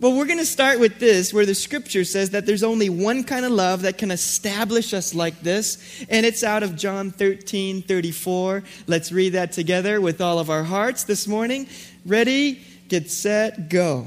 Well, 0.00 0.16
we're 0.16 0.26
going 0.26 0.38
to 0.38 0.46
start 0.46 0.78
with 0.78 1.00
this, 1.00 1.34
where 1.34 1.44
the 1.44 1.56
scripture 1.56 2.04
says 2.04 2.30
that 2.30 2.46
there's 2.46 2.62
only 2.62 2.88
one 2.88 3.24
kind 3.24 3.44
of 3.44 3.50
love 3.50 3.82
that 3.82 3.98
can 3.98 4.12
establish 4.12 4.94
us 4.94 5.12
like 5.12 5.40
this, 5.40 6.04
and 6.08 6.24
it's 6.24 6.44
out 6.44 6.62
of 6.62 6.76
John 6.76 7.10
13 7.10 7.82
34. 7.82 8.62
Let's 8.86 9.10
read 9.10 9.30
that 9.30 9.50
together 9.50 10.00
with 10.00 10.20
all 10.20 10.38
of 10.38 10.50
our 10.50 10.62
hearts 10.62 11.02
this 11.02 11.26
morning. 11.26 11.66
Ready, 12.06 12.62
get 12.86 13.10
set, 13.10 13.68
go. 13.68 14.06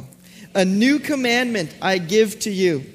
A 0.55 0.63
new 0.63 0.97
commandment 0.97 1.75
I 1.81 1.97
give 1.97 2.39
to 2.41 2.51
you 2.51 2.85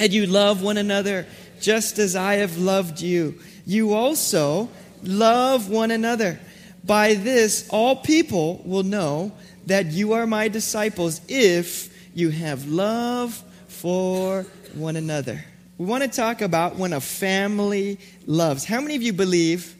and 0.00 0.12
you 0.12 0.26
love 0.26 0.62
one 0.62 0.78
another 0.78 1.26
just 1.60 1.98
as 1.98 2.16
I 2.16 2.36
have 2.36 2.56
loved 2.56 3.00
you. 3.00 3.38
You 3.66 3.92
also 3.92 4.70
love 5.02 5.68
one 5.68 5.90
another. 5.90 6.40
By 6.82 7.14
this, 7.14 7.68
all 7.68 7.96
people 7.96 8.62
will 8.64 8.82
know 8.82 9.32
that 9.66 9.86
you 9.86 10.14
are 10.14 10.26
my 10.26 10.48
disciples 10.48 11.20
if 11.28 11.89
you 12.20 12.28
have 12.30 12.68
love 12.68 13.42
for 13.68 14.44
one 14.74 14.96
another. 14.96 15.42
We 15.78 15.86
want 15.86 16.02
to 16.02 16.08
talk 16.10 16.42
about 16.42 16.76
when 16.76 16.92
a 16.92 17.00
family 17.00 17.98
loves. 18.26 18.66
How 18.66 18.80
many 18.82 18.96
of 18.96 19.02
you 19.02 19.14
believe 19.14 19.74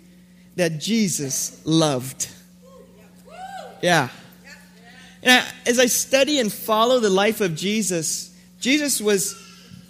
that 0.56 0.80
Jesus 0.80 1.60
loved? 1.66 2.28
Yeah. 3.82 4.08
And 5.22 5.46
as 5.66 5.78
I 5.78 5.86
study 5.86 6.40
and 6.40 6.50
follow 6.50 6.98
the 6.98 7.10
life 7.10 7.42
of 7.42 7.54
Jesus, 7.54 8.34
Jesus 8.58 9.00
was 9.00 9.36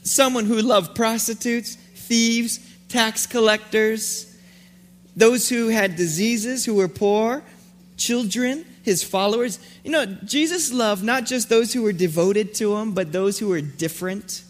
someone 0.03 0.47
who 0.47 0.61
loved 0.61 0.97
prostitutes, 0.97 1.77
thieves, 1.77 2.59
tax 2.89 3.27
collectors, 3.27 4.37
those 5.17 5.49
who 5.49 5.69
had 5.69 5.95
diseases, 5.95 6.65
who 6.65 6.75
were 6.75 6.89
poor, 6.89 7.43
children, 7.97 8.65
his 8.91 9.03
followers. 9.03 9.59
You 9.85 9.93
know, 9.93 10.05
Jesus 10.25 10.73
loved 10.73 11.03
not 11.03 11.25
just 11.25 11.49
those 11.49 11.73
who 11.73 11.83
were 11.83 11.93
devoted 11.93 12.55
to 12.57 12.77
him, 12.77 12.93
but 12.93 13.13
those 13.13 13.39
who 13.39 13.49
were 13.49 13.61
different, 13.61 14.43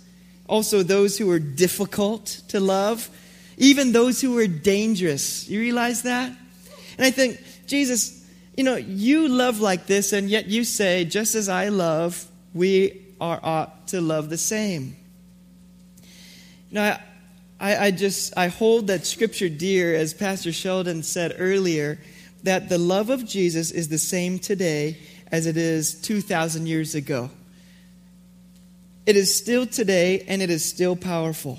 also 0.49 0.83
those 0.83 1.19
who 1.19 1.27
were 1.27 1.39
difficult 1.39 2.27
to 2.49 2.59
love, 2.59 3.09
even 3.59 3.93
those 3.93 4.21
who 4.21 4.33
were 4.35 4.47
dangerous. 4.47 5.49
You 5.49 5.61
realize 5.61 6.03
that? 6.03 6.33
And 6.97 7.07
I 7.07 7.11
think, 7.11 7.39
Jesus, 7.67 8.27
you 8.57 8.65
know, 8.65 8.77
you 8.77 9.29
love 9.29 9.61
like 9.61 9.87
this, 9.87 10.13
and 10.13 10.29
yet 10.29 10.47
you 10.47 10.65
say, 10.65 11.05
just 11.05 11.35
as 11.35 11.49
I 11.49 11.69
love, 11.69 12.27
we 12.55 13.01
are 13.21 13.39
ought 13.43 13.89
to 13.89 14.01
love 14.01 14.31
the 14.31 14.39
same. 14.39 14.97
You 16.71 16.75
know, 16.75 16.97
I, 17.61 17.77
I 17.87 17.91
just 17.91 18.37
I 18.37 18.49
hold 18.49 18.87
that 18.87 19.05
scripture 19.05 19.51
dear, 19.51 19.95
as 19.95 20.15
Pastor 20.15 20.53
Sheldon 20.53 21.03
said 21.03 21.37
earlier, 21.39 21.99
that 22.45 22.69
the 22.69 22.79
love 22.79 23.11
of 23.11 23.27
Jesus 23.27 23.71
is 23.71 23.89
the 23.89 23.99
same 23.99 24.39
today 24.39 24.99
as 25.31 25.47
it 25.47 25.57
is 25.57 25.95
2,000 25.95 26.67
years 26.67 26.95
ago. 26.95 27.31
It 29.07 29.17
is 29.17 29.35
still 29.35 29.67
today 29.67 30.25
and 30.29 30.43
it 30.43 30.51
is 30.51 30.65
still 30.65 30.97
powerful. 30.97 31.59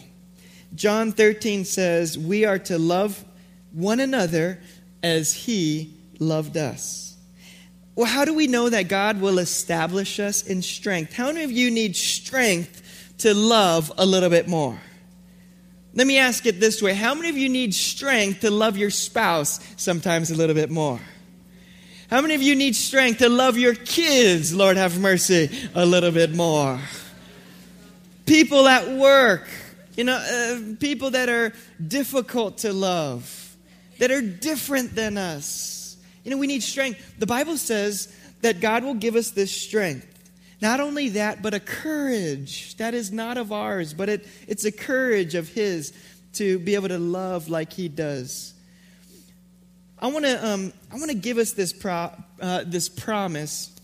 John 0.75 1.11
13 1.11 1.65
says, 1.65 2.17
We 2.17 2.45
are 2.45 2.59
to 2.59 2.77
love 2.77 3.23
one 3.71 3.99
another 3.99 4.59
as 5.03 5.33
He 5.33 5.93
loved 6.19 6.57
us. 6.57 7.17
Well, 7.95 8.07
how 8.07 8.25
do 8.25 8.33
we 8.33 8.47
know 8.47 8.69
that 8.69 8.87
God 8.87 9.19
will 9.19 9.39
establish 9.39 10.19
us 10.19 10.43
in 10.43 10.61
strength? 10.61 11.13
How 11.13 11.27
many 11.27 11.43
of 11.43 11.51
you 11.51 11.69
need 11.69 11.95
strength 11.95 13.15
to 13.19 13.33
love 13.33 13.91
a 13.97 14.05
little 14.05 14.29
bit 14.29 14.47
more? 14.47 14.79
Let 15.93 16.07
me 16.07 16.17
ask 16.17 16.45
it 16.45 16.59
this 16.59 16.81
way 16.81 16.93
How 16.93 17.13
many 17.13 17.29
of 17.29 17.37
you 17.37 17.49
need 17.49 17.73
strength 17.73 18.41
to 18.41 18.51
love 18.51 18.77
your 18.77 18.89
spouse 18.89 19.59
sometimes 19.77 20.31
a 20.31 20.35
little 20.35 20.55
bit 20.55 20.69
more? 20.69 20.99
How 22.09 22.21
many 22.21 22.35
of 22.35 22.41
you 22.41 22.55
need 22.55 22.75
strength 22.75 23.19
to 23.19 23.29
love 23.29 23.57
your 23.57 23.73
kids, 23.73 24.53
Lord 24.53 24.75
have 24.75 24.99
mercy, 24.99 25.49
a 25.73 25.85
little 25.85 26.11
bit 26.11 26.33
more? 26.33 26.77
People 28.25 28.67
at 28.67 28.89
work, 28.97 29.47
you 29.95 30.03
know, 30.03 30.15
uh, 30.15 30.75
people 30.77 31.11
that 31.11 31.29
are 31.29 31.53
difficult 31.85 32.59
to 32.59 32.73
love, 32.73 33.55
that 33.99 34.11
are 34.11 34.21
different 34.21 34.93
than 34.93 35.17
us. 35.17 35.95
You 36.25 36.31
know, 36.31 36.37
we 36.37 36.47
need 36.47 36.63
strength. 36.63 37.01
The 37.17 37.25
Bible 37.25 37.57
says 37.57 38.13
that 38.41 38.59
God 38.59 38.83
will 38.83 38.93
give 38.93 39.15
us 39.15 39.31
this 39.31 39.55
strength. 39.55 40.07
Not 40.61 40.79
only 40.79 41.09
that, 41.09 41.41
but 41.41 41.55
a 41.55 41.59
courage 41.59 42.77
that 42.77 42.93
is 42.93 43.11
not 43.11 43.37
of 43.37 43.51
ours, 43.51 43.93
but 43.93 44.09
it, 44.09 44.27
it's 44.47 44.63
a 44.63 44.71
courage 44.71 45.33
of 45.33 45.49
His 45.49 45.91
to 46.33 46.59
be 46.59 46.75
able 46.75 46.89
to 46.89 46.99
love 46.99 47.49
like 47.49 47.73
He 47.73 47.87
does. 47.87 48.53
I 49.99 50.07
want 50.07 50.25
to 50.25 50.47
um, 50.47 50.73
I 50.91 50.95
want 50.95 51.09
to 51.09 51.17
give 51.17 51.37
us 51.37 51.53
this 51.53 51.73
pro, 51.73 52.11
uh, 52.39 52.63
this 52.65 52.89
promise, 52.89 53.75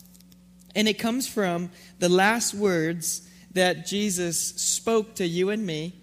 and 0.75 0.87
it 0.87 0.99
comes 0.99 1.27
from 1.27 1.71
the 1.99 2.09
last 2.09 2.53
words 2.53 3.27
that 3.53 3.87
Jesus 3.87 4.39
spoke 4.39 5.15
to 5.15 5.25
you 5.25 5.49
and 5.49 5.65
me. 5.65 5.93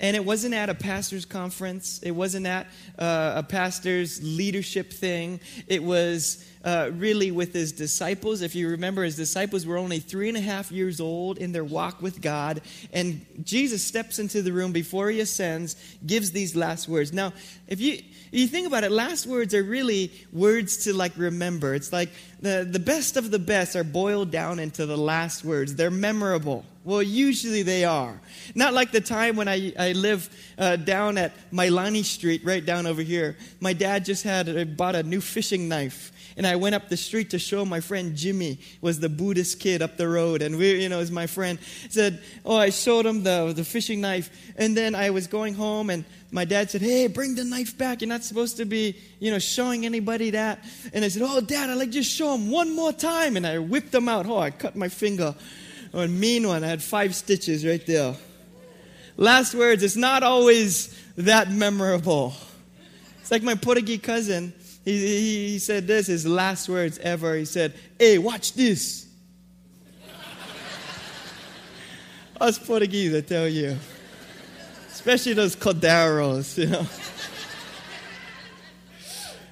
And 0.00 0.14
it 0.14 0.24
wasn't 0.24 0.54
at 0.54 0.68
a 0.68 0.74
pastor's 0.74 1.24
conference. 1.24 1.98
It 2.04 2.12
wasn't 2.12 2.46
at 2.46 2.66
uh, 2.98 3.32
a 3.36 3.42
pastor's 3.42 4.22
leadership 4.22 4.92
thing. 4.92 5.40
It 5.66 5.82
was 5.82 6.47
uh, 6.64 6.90
really 6.94 7.30
with 7.30 7.52
his 7.52 7.72
disciples. 7.72 8.42
If 8.42 8.54
you 8.54 8.68
remember, 8.70 9.04
his 9.04 9.16
disciples 9.16 9.66
were 9.66 9.76
only 9.76 9.98
three 10.00 10.28
and 10.28 10.36
a 10.36 10.40
half 10.40 10.72
years 10.72 11.00
old 11.00 11.38
in 11.38 11.52
their 11.52 11.64
walk 11.64 12.02
with 12.02 12.20
God. 12.20 12.60
And 12.92 13.24
Jesus 13.42 13.82
steps 13.82 14.18
into 14.18 14.42
the 14.42 14.52
room 14.52 14.72
before 14.72 15.10
he 15.10 15.20
ascends, 15.20 15.76
gives 16.04 16.32
these 16.32 16.56
last 16.56 16.88
words. 16.88 17.12
Now, 17.12 17.32
if 17.66 17.80
you, 17.80 17.94
if 17.94 18.38
you 18.40 18.46
think 18.46 18.66
about 18.66 18.84
it, 18.84 18.90
last 18.90 19.26
words 19.26 19.54
are 19.54 19.62
really 19.62 20.12
words 20.32 20.84
to 20.84 20.92
like 20.92 21.12
remember. 21.16 21.74
It's 21.74 21.92
like 21.92 22.10
the, 22.40 22.66
the 22.68 22.78
best 22.78 23.16
of 23.16 23.30
the 23.30 23.38
best 23.38 23.76
are 23.76 23.84
boiled 23.84 24.30
down 24.30 24.58
into 24.58 24.86
the 24.86 24.96
last 24.98 25.44
words. 25.44 25.74
They're 25.74 25.90
memorable. 25.90 26.64
Well, 26.84 27.02
usually 27.02 27.62
they 27.62 27.84
are. 27.84 28.18
Not 28.54 28.72
like 28.72 28.92
the 28.92 29.00
time 29.02 29.36
when 29.36 29.46
I, 29.46 29.74
I 29.78 29.92
live 29.92 30.30
uh, 30.56 30.76
down 30.76 31.18
at 31.18 31.32
Mailani 31.52 32.02
Street, 32.02 32.42
right 32.44 32.64
down 32.64 32.86
over 32.86 33.02
here. 33.02 33.36
My 33.60 33.74
dad 33.74 34.06
just 34.06 34.24
had 34.24 34.48
uh, 34.48 34.64
bought 34.64 34.94
a 34.94 35.02
new 35.02 35.20
fishing 35.20 35.68
knife 35.68 36.12
and 36.38 36.46
I 36.46 36.54
went 36.54 36.76
up 36.76 36.88
the 36.88 36.96
street 36.96 37.30
to 37.30 37.38
show 37.38 37.64
my 37.64 37.80
friend 37.80 38.16
Jimmy 38.16 38.60
was 38.80 39.00
the 39.00 39.08
Buddhist 39.08 39.58
kid 39.58 39.82
up 39.82 39.96
the 39.96 40.08
road, 40.08 40.40
and 40.40 40.56
we, 40.56 40.80
you 40.80 40.88
know, 40.88 41.00
is 41.00 41.10
my 41.10 41.26
friend. 41.26 41.58
Said, 41.90 42.22
oh, 42.46 42.56
I 42.56 42.70
showed 42.70 43.04
him 43.04 43.24
the 43.24 43.52
the 43.54 43.64
fishing 43.64 44.00
knife, 44.00 44.30
and 44.56 44.76
then 44.76 44.94
I 44.94 45.10
was 45.10 45.26
going 45.26 45.54
home, 45.54 45.90
and 45.90 46.04
my 46.30 46.44
dad 46.44 46.70
said, 46.70 46.80
hey, 46.80 47.08
bring 47.08 47.34
the 47.34 47.42
knife 47.42 47.76
back. 47.76 48.00
You're 48.00 48.08
not 48.08 48.22
supposed 48.22 48.56
to 48.58 48.64
be, 48.64 48.96
you 49.18 49.32
know, 49.32 49.40
showing 49.40 49.84
anybody 49.84 50.30
that. 50.30 50.64
And 50.92 51.04
I 51.04 51.08
said, 51.08 51.22
oh, 51.24 51.40
Dad, 51.40 51.70
I 51.70 51.74
like 51.74 51.90
just 51.90 52.10
show 52.10 52.34
him 52.34 52.50
one 52.50 52.74
more 52.74 52.92
time, 52.92 53.36
and 53.36 53.44
I 53.44 53.58
whipped 53.58 53.92
him 53.92 54.08
out. 54.08 54.26
Oh, 54.26 54.38
I 54.38 54.50
cut 54.50 54.76
my 54.76 54.88
finger. 54.88 55.34
Oh, 55.92 56.00
a 56.00 56.08
mean 56.08 56.46
one. 56.46 56.62
I 56.62 56.68
had 56.68 56.82
five 56.82 57.16
stitches 57.16 57.66
right 57.66 57.84
there. 57.84 58.14
Last 59.16 59.56
words. 59.56 59.82
It's 59.82 59.96
not 59.96 60.22
always 60.22 60.96
that 61.16 61.50
memorable. 61.50 62.32
It's 63.22 63.32
like 63.32 63.42
my 63.42 63.56
Portuguese 63.56 64.02
cousin 64.02 64.52
he, 64.88 65.06
he, 65.06 65.48
he 65.48 65.58
said 65.58 65.86
this, 65.86 66.06
his 66.06 66.26
last 66.26 66.68
words 66.68 66.98
ever. 66.98 67.36
He 67.36 67.44
said, 67.44 67.74
Hey, 67.98 68.16
watch 68.16 68.54
this. 68.54 69.06
Us 72.40 72.58
Portuguese, 72.58 73.14
I 73.14 73.20
tell 73.20 73.48
you. 73.48 73.76
Especially 74.90 75.34
those 75.34 75.54
corderos, 75.54 76.56
you 76.56 76.66
know. 76.66 76.86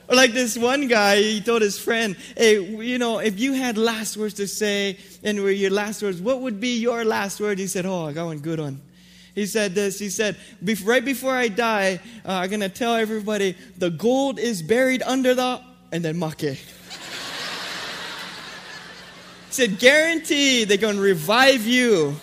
Or 0.09 0.17
like 0.21 0.33
this 0.33 0.57
one 0.57 0.89
guy, 0.89 1.19
he 1.19 1.41
told 1.41 1.63
his 1.63 1.79
friend, 1.79 2.17
hey, 2.37 2.61
you 2.61 2.99
know, 2.99 3.19
if 3.19 3.39
you 3.39 3.53
had 3.53 3.77
last 3.77 4.17
words 4.17 4.35
to 4.35 4.49
say 4.49 4.99
and 5.23 5.43
were 5.43 5.51
your 5.51 5.71
last 5.71 6.03
words, 6.03 6.21
what 6.21 6.41
would 6.41 6.61
be 6.61 6.79
your 6.79 7.05
last 7.05 7.41
word? 7.41 7.59
He 7.59 7.67
said, 7.67 7.87
oh, 7.87 8.07
I 8.07 8.13
got 8.13 8.27
one 8.27 8.39
good 8.39 8.59
one. 8.59 8.81
He 9.37 9.45
said 9.45 9.75
this. 9.75 9.99
He 9.99 10.09
said, 10.09 10.37
right 10.83 11.05
before 11.05 11.35
I 11.35 11.49
die, 11.49 12.01
uh, 12.25 12.33
I'm 12.33 12.49
going 12.49 12.61
to 12.61 12.71
tell 12.71 12.95
everybody 12.95 13.55
the 13.77 13.91
gold 13.91 14.39
is 14.39 14.63
buried 14.63 15.03
under 15.03 15.35
the, 15.35 15.61
and 15.93 16.03
then 16.03 16.19
make. 16.19 16.41
he 16.41 16.57
said, 19.51 19.79
guarantee 19.79 20.65
they're 20.65 20.79
going 20.79 20.97
to 20.97 21.03
revive 21.03 21.67
you. 21.67 22.17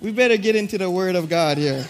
we 0.00 0.12
better 0.12 0.36
get 0.36 0.54
into 0.54 0.78
the 0.78 0.88
Word 0.88 1.16
of 1.16 1.28
God 1.28 1.58
here. 1.58 1.84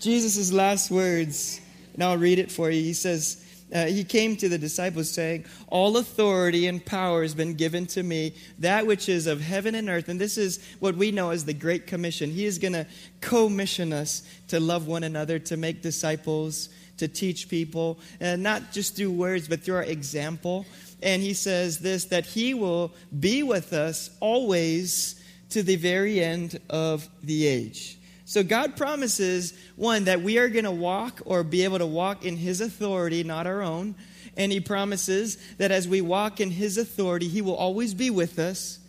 Jesus' 0.00 0.50
last 0.50 0.90
words, 0.90 1.60
and 1.92 2.02
I'll 2.02 2.16
read 2.16 2.38
it 2.38 2.50
for 2.50 2.70
you. 2.70 2.80
He 2.80 2.94
says, 2.94 3.45
uh, 3.72 3.86
he 3.86 4.04
came 4.04 4.36
to 4.36 4.48
the 4.48 4.58
disciples 4.58 5.10
saying, 5.10 5.44
All 5.68 5.96
authority 5.96 6.66
and 6.66 6.84
power 6.84 7.22
has 7.22 7.34
been 7.34 7.54
given 7.54 7.86
to 7.88 8.02
me, 8.02 8.34
that 8.60 8.86
which 8.86 9.08
is 9.08 9.26
of 9.26 9.40
heaven 9.40 9.74
and 9.74 9.88
earth. 9.88 10.08
And 10.08 10.20
this 10.20 10.38
is 10.38 10.64
what 10.78 10.96
we 10.96 11.10
know 11.10 11.30
as 11.30 11.44
the 11.44 11.54
Great 11.54 11.86
Commission. 11.86 12.30
He 12.30 12.44
is 12.44 12.58
going 12.58 12.74
to 12.74 12.86
commission 13.20 13.92
us 13.92 14.22
to 14.48 14.60
love 14.60 14.86
one 14.86 15.02
another, 15.02 15.38
to 15.40 15.56
make 15.56 15.82
disciples, 15.82 16.68
to 16.98 17.08
teach 17.08 17.48
people, 17.48 17.98
and 18.20 18.42
not 18.42 18.72
just 18.72 18.94
through 18.94 19.10
words, 19.10 19.48
but 19.48 19.62
through 19.62 19.76
our 19.76 19.82
example. 19.82 20.64
And 21.02 21.20
he 21.20 21.34
says 21.34 21.78
this 21.80 22.04
that 22.06 22.24
he 22.24 22.54
will 22.54 22.92
be 23.18 23.42
with 23.42 23.72
us 23.72 24.10
always 24.20 25.20
to 25.50 25.62
the 25.62 25.76
very 25.76 26.22
end 26.22 26.60
of 26.70 27.08
the 27.22 27.46
age. 27.46 27.95
So 28.26 28.42
God 28.42 28.76
promises, 28.76 29.54
one, 29.76 30.04
that 30.04 30.20
we 30.20 30.38
are 30.38 30.48
going 30.48 30.64
to 30.64 30.70
walk 30.72 31.22
or 31.24 31.44
be 31.44 31.62
able 31.62 31.78
to 31.78 31.86
walk 31.86 32.24
in 32.24 32.36
His 32.36 32.60
authority, 32.60 33.22
not 33.22 33.46
our 33.46 33.62
own. 33.62 33.94
And 34.36 34.50
He 34.50 34.58
promises 34.58 35.38
that 35.58 35.70
as 35.70 35.86
we 35.86 36.00
walk 36.00 36.40
in 36.40 36.50
His 36.50 36.76
authority, 36.76 37.28
He 37.28 37.40
will 37.40 37.54
always 37.54 37.94
be 37.94 38.10
with 38.10 38.40
us. 38.40 38.80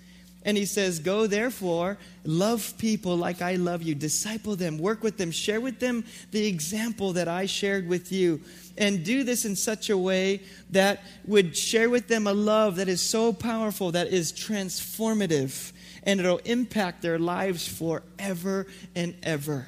And 0.48 0.56
he 0.56 0.66
says, 0.66 1.00
Go 1.00 1.28
therefore, 1.28 1.98
love 2.24 2.74
people 2.78 3.18
like 3.18 3.42
I 3.42 3.56
love 3.56 3.84
you, 3.84 3.94
disciple 3.94 4.56
them, 4.56 4.78
work 4.78 5.04
with 5.04 5.18
them, 5.18 5.30
share 5.30 5.60
with 5.60 5.80
them 5.80 6.06
the 6.32 6.48
example 6.48 7.12
that 7.14 7.28
I 7.28 7.48
shared 7.48 7.86
with 7.86 8.14
you. 8.14 8.40
And 8.78 9.04
do 9.04 9.26
this 9.26 9.44
in 9.44 9.58
such 9.58 9.90
a 9.90 9.98
way 9.98 10.42
that 10.70 11.04
would 11.26 11.58
share 11.58 11.90
with 11.90 12.08
them 12.08 12.28
a 12.28 12.34
love 12.34 12.78
that 12.78 12.88
is 12.88 13.02
so 13.02 13.34
powerful, 13.34 13.92
that 13.92 14.08
is 14.08 14.32
transformative, 14.32 15.74
and 16.08 16.22
it'll 16.22 16.38
impact 16.38 17.02
their 17.02 17.20
lives 17.20 17.68
forever 17.68 18.66
and 18.96 19.14
ever. 19.22 19.68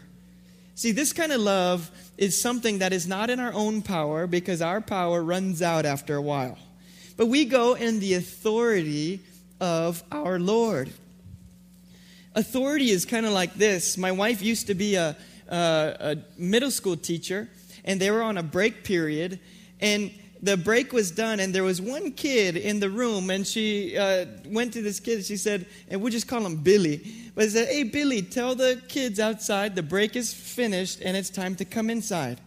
See, 0.73 0.93
this 0.93 1.11
kind 1.11 1.33
of 1.33 1.41
love 1.41 1.91
is 2.17 2.41
something 2.41 2.79
that 2.79 2.93
is 2.93 3.05
not 3.05 3.29
in 3.29 3.41
our 3.41 3.51
own 3.53 3.81
power 3.81 4.25
because 4.25 4.61
our 4.61 4.79
power 4.79 5.21
runs 5.21 5.61
out 5.61 5.85
after 5.85 6.15
a 6.15 6.21
while. 6.21 6.57
But 7.17 7.25
we 7.25 7.43
go 7.43 7.73
in 7.73 7.99
the 7.99 8.13
authority 8.13 9.19
of 9.59 10.01
our 10.13 10.39
Lord. 10.39 10.89
Authority 12.33 12.89
is 12.91 13.03
kind 13.03 13.25
of 13.25 13.33
like 13.33 13.55
this. 13.55 13.97
My 13.97 14.13
wife 14.13 14.41
used 14.41 14.67
to 14.67 14.73
be 14.73 14.95
a, 14.95 15.17
a, 15.49 15.55
a 15.99 16.17
middle 16.37 16.71
school 16.71 16.95
teacher, 16.95 17.49
and 17.83 17.99
they 17.99 18.11
were 18.11 18.21
on 18.21 18.37
a 18.37 18.43
break 18.43 18.85
period, 18.85 19.41
and 19.81 20.11
the 20.41 20.55
break 20.55 20.93
was 20.93 21.11
done, 21.11 21.39
and 21.39 21.53
there 21.53 21.63
was 21.63 21.81
one 21.81 22.11
kid 22.11 22.55
in 22.55 22.79
the 22.79 22.89
room, 22.89 23.29
and 23.29 23.45
she 23.45 23.97
uh, 23.97 24.25
went 24.45 24.73
to 24.73 24.81
this 24.81 24.99
kid. 24.99 25.25
She 25.25 25.37
said, 25.37 25.65
and 25.89 26.01
we'll 26.01 26.11
just 26.11 26.27
call 26.27 26.45
him 26.45 26.57
Billy. 26.57 27.01
But 27.35 27.45
she 27.45 27.49
said, 27.49 27.67
"Hey, 27.67 27.83
Billy, 27.83 28.21
tell 28.21 28.55
the 28.55 28.81
kids 28.87 29.19
outside 29.19 29.75
the 29.75 29.83
break 29.83 30.15
is 30.15 30.33
finished, 30.33 31.01
and 31.03 31.17
it's 31.17 31.29
time 31.29 31.55
to 31.55 31.65
come 31.65 31.89
inside." 31.89 32.39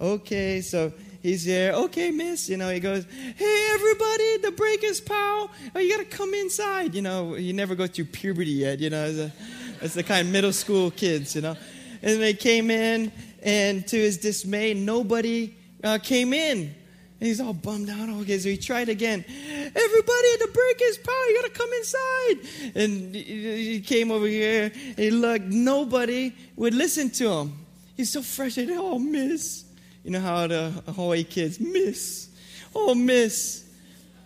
Okay, 0.00 0.60
so 0.60 0.92
he's 1.22 1.44
there. 1.44 1.72
Okay, 1.74 2.10
miss. 2.10 2.48
You 2.48 2.56
know, 2.56 2.70
he 2.70 2.80
goes, 2.80 3.06
Hey, 3.36 3.70
everybody, 3.72 4.38
the 4.38 4.50
break 4.50 4.82
is 4.82 5.00
pow. 5.00 5.48
Oh, 5.74 5.78
you 5.78 5.96
got 5.96 6.10
to 6.10 6.16
come 6.16 6.34
inside. 6.34 6.94
You 6.94 7.02
know, 7.02 7.34
he 7.34 7.52
never 7.52 7.74
goes 7.74 7.90
through 7.90 8.06
puberty 8.06 8.50
yet. 8.50 8.80
You 8.80 8.90
know, 8.90 9.04
it's, 9.04 9.18
a, 9.18 9.32
it's 9.80 9.94
the 9.94 10.02
kind 10.02 10.26
of 10.26 10.32
middle 10.32 10.52
school 10.52 10.90
kids, 10.90 11.36
you 11.36 11.42
know. 11.42 11.56
And 12.02 12.20
they 12.20 12.34
came 12.34 12.70
in, 12.70 13.12
and 13.42 13.86
to 13.86 13.96
his 13.96 14.18
dismay, 14.18 14.74
nobody 14.74 15.54
uh, 15.84 15.98
came 16.02 16.32
in. 16.32 16.74
He's 17.22 17.40
all 17.40 17.54
bummed 17.54 17.88
out. 17.88 18.08
Okay, 18.08 18.38
so 18.38 18.48
he 18.48 18.56
tried 18.56 18.88
again. 18.88 19.24
Everybody, 19.28 20.36
the 20.38 20.50
break 20.52 20.80
is 20.82 20.98
pow. 20.98 21.12
You 21.28 21.40
got 21.40 21.52
to 21.52 21.58
come 21.58 21.72
inside. 21.72 22.74
And 22.74 23.14
he 23.14 23.80
came 23.80 24.10
over 24.10 24.26
here. 24.26 24.72
And 24.74 24.98
he 24.98 25.10
looked. 25.10 25.44
Nobody 25.44 26.34
would 26.56 26.74
listen 26.74 27.10
to 27.10 27.30
him. 27.30 27.52
He's 27.96 28.10
so 28.10 28.22
frustrated. 28.22 28.76
Oh, 28.76 28.98
miss. 28.98 29.64
You 30.04 30.10
know 30.10 30.20
how 30.20 30.46
the 30.48 30.70
Hawaii 30.96 31.22
kids, 31.22 31.60
miss, 31.60 32.28
oh, 32.74 32.94
miss. 32.94 33.64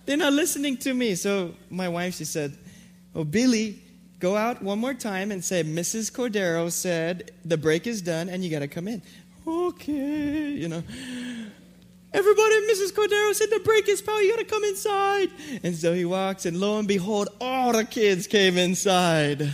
They're 0.06 0.16
not 0.16 0.32
listening 0.32 0.78
to 0.78 0.94
me. 0.94 1.14
So 1.16 1.54
my 1.68 1.88
wife, 1.88 2.14
she 2.14 2.24
said, 2.24 2.56
oh, 3.14 3.24
Billy, 3.24 3.82
go 4.18 4.36
out 4.36 4.62
one 4.62 4.78
more 4.78 4.94
time 4.94 5.30
and 5.32 5.44
say, 5.44 5.62
Mrs. 5.64 6.10
Cordero 6.10 6.70
said 6.70 7.32
the 7.44 7.58
break 7.58 7.86
is 7.86 8.00
done 8.00 8.28
and 8.28 8.42
you 8.42 8.50
got 8.50 8.60
to 8.60 8.68
come 8.68 8.88
in. 8.88 9.02
Okay, 9.46 10.52
you 10.52 10.68
know. 10.68 10.82
Everybody, 12.16 12.54
Mrs. 12.72 12.94
Cordero 12.94 13.34
said 13.34 13.50
the 13.50 13.60
break 13.62 13.90
is 13.90 14.00
power. 14.00 14.22
You 14.22 14.30
got 14.30 14.38
to 14.38 14.46
come 14.46 14.64
inside. 14.64 15.28
And 15.62 15.76
so 15.76 15.92
he 15.92 16.06
walks, 16.06 16.46
and 16.46 16.58
lo 16.58 16.78
and 16.78 16.88
behold, 16.88 17.28
all 17.42 17.72
the 17.72 17.84
kids 17.84 18.26
came 18.26 18.56
inside. 18.56 19.52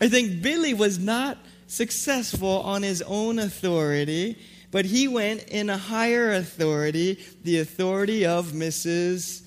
I 0.00 0.08
think 0.08 0.42
Billy 0.42 0.74
was 0.74 0.98
not 0.98 1.38
successful 1.68 2.60
on 2.62 2.82
his 2.82 3.02
own 3.02 3.38
authority. 3.38 4.36
But 4.72 4.84
he 4.84 5.06
went 5.06 5.44
in 5.44 5.70
a 5.70 5.78
higher 5.78 6.32
authority, 6.32 7.24
the 7.44 7.60
authority 7.60 8.26
of 8.26 8.46
Mrs. 8.46 9.42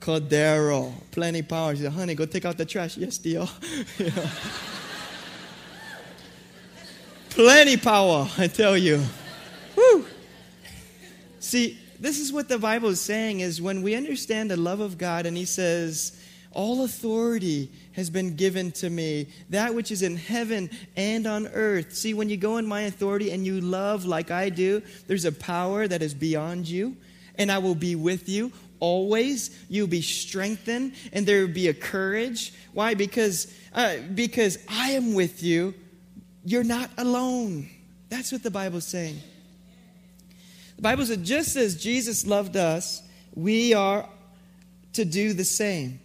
Cordero. 0.00 0.92
Plenty 1.12 1.42
power. 1.42 1.76
She 1.76 1.82
said, 1.82 1.92
honey, 1.92 2.16
go 2.16 2.26
take 2.26 2.44
out 2.44 2.58
the 2.58 2.64
trash. 2.64 2.96
Yes, 2.96 3.18
deal. 3.18 3.48
Plenty 7.30 7.76
power, 7.76 8.28
I 8.36 8.48
tell 8.48 8.76
you. 8.76 9.00
Woo. 9.76 10.04
See, 11.38 11.78
this 12.04 12.20
is 12.20 12.32
what 12.32 12.48
the 12.48 12.58
Bible 12.58 12.90
is 12.90 13.00
saying 13.00 13.40
is 13.40 13.62
when 13.62 13.82
we 13.82 13.94
understand 13.94 14.50
the 14.50 14.56
love 14.56 14.80
of 14.80 14.98
God 14.98 15.24
and 15.26 15.36
he 15.36 15.44
says, 15.44 16.20
all 16.52 16.84
authority 16.84 17.72
has 17.92 18.10
been 18.10 18.36
given 18.36 18.72
to 18.72 18.90
me, 18.90 19.28
that 19.50 19.74
which 19.74 19.90
is 19.90 20.02
in 20.02 20.16
heaven 20.16 20.70
and 20.96 21.26
on 21.26 21.48
earth. 21.48 21.94
See, 21.94 22.14
when 22.14 22.28
you 22.28 22.36
go 22.36 22.58
in 22.58 22.66
my 22.66 22.82
authority 22.82 23.30
and 23.30 23.44
you 23.44 23.60
love 23.60 24.04
like 24.04 24.30
I 24.30 24.50
do, 24.50 24.82
there's 25.06 25.24
a 25.24 25.32
power 25.32 25.88
that 25.88 26.02
is 26.02 26.14
beyond 26.14 26.68
you, 26.68 26.96
and 27.36 27.50
I 27.50 27.58
will 27.58 27.74
be 27.74 27.96
with 27.96 28.28
you 28.28 28.52
always. 28.80 29.58
You'll 29.68 29.86
be 29.86 30.02
strengthened, 30.02 30.94
and 31.12 31.26
there 31.26 31.40
will 31.40 31.54
be 31.54 31.68
a 31.68 31.74
courage. 31.74 32.52
Why? 32.72 32.94
Because, 32.94 33.52
uh, 33.72 33.96
because 34.14 34.58
I 34.68 34.90
am 34.90 35.14
with 35.14 35.42
you. 35.42 35.74
You're 36.44 36.64
not 36.64 36.90
alone. 36.98 37.70
That's 38.10 38.30
what 38.30 38.42
the 38.42 38.50
Bible's 38.50 38.86
saying. 38.86 39.20
The 40.76 40.82
Bible 40.82 41.06
says, 41.06 41.18
just 41.18 41.56
as 41.56 41.82
Jesus 41.82 42.26
loved 42.26 42.56
us, 42.56 43.02
we 43.34 43.74
are 43.74 44.08
to 44.94 45.04
do 45.04 45.32
the 45.32 45.44
same. 45.44 46.00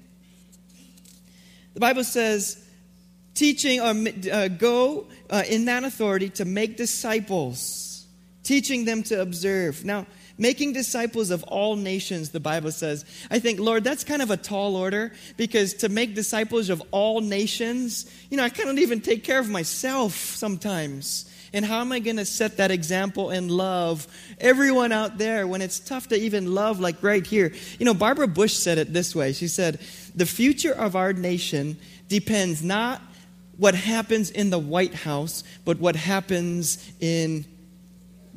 The 1.73 1.79
Bible 1.79 2.03
says, 2.03 2.63
teaching 3.33 3.79
or 3.79 3.93
uh, 4.31 4.47
go 4.49 5.07
uh, 5.29 5.43
in 5.47 5.65
that 5.65 5.83
authority 5.83 6.29
to 6.29 6.45
make 6.45 6.77
disciples, 6.77 8.05
teaching 8.43 8.85
them 8.85 9.03
to 9.03 9.21
observe. 9.21 9.85
Now, 9.85 10.05
making 10.39 10.73
disciples 10.73 11.29
of 11.29 11.43
all 11.43 11.75
nations, 11.75 12.31
the 12.31 12.39
Bible 12.39 12.71
says. 12.71 13.05
I 13.29 13.39
think, 13.39 13.59
Lord, 13.59 13.83
that's 13.83 14.03
kind 14.03 14.21
of 14.21 14.31
a 14.31 14.37
tall 14.37 14.75
order 14.75 15.11
because 15.37 15.75
to 15.75 15.89
make 15.89 16.15
disciples 16.15 16.69
of 16.69 16.81
all 16.91 17.21
nations, 17.21 18.09
you 18.29 18.37
know, 18.37 18.43
I 18.43 18.49
kind 18.49 18.69
of 18.69 18.79
even 18.79 19.01
take 19.01 19.23
care 19.23 19.39
of 19.39 19.49
myself 19.49 20.13
sometimes. 20.15 21.28
And 21.53 21.65
how 21.65 21.81
am 21.81 21.91
I 21.91 21.99
going 21.99 22.17
to 22.17 22.25
set 22.25 22.57
that 22.57 22.71
example 22.71 23.29
and 23.29 23.49
love 23.49 24.07
everyone 24.39 24.91
out 24.91 25.17
there 25.17 25.47
when 25.47 25.61
it's 25.61 25.79
tough 25.79 26.07
to 26.09 26.15
even 26.15 26.53
love, 26.53 26.79
like 26.79 27.01
right 27.01 27.25
here? 27.25 27.53
You 27.79 27.85
know, 27.85 27.93
Barbara 27.93 28.27
Bush 28.27 28.53
said 28.53 28.77
it 28.77 28.93
this 28.93 29.15
way. 29.15 29.33
She 29.33 29.47
said, 29.47 29.79
The 30.15 30.25
future 30.25 30.73
of 30.73 30.95
our 30.95 31.13
nation 31.13 31.77
depends 32.07 32.61
not 32.63 33.01
what 33.57 33.75
happens 33.75 34.31
in 34.31 34.49
the 34.49 34.59
White 34.59 34.93
House, 34.93 35.43
but 35.65 35.79
what 35.79 35.95
happens 35.95 36.91
in 36.99 37.45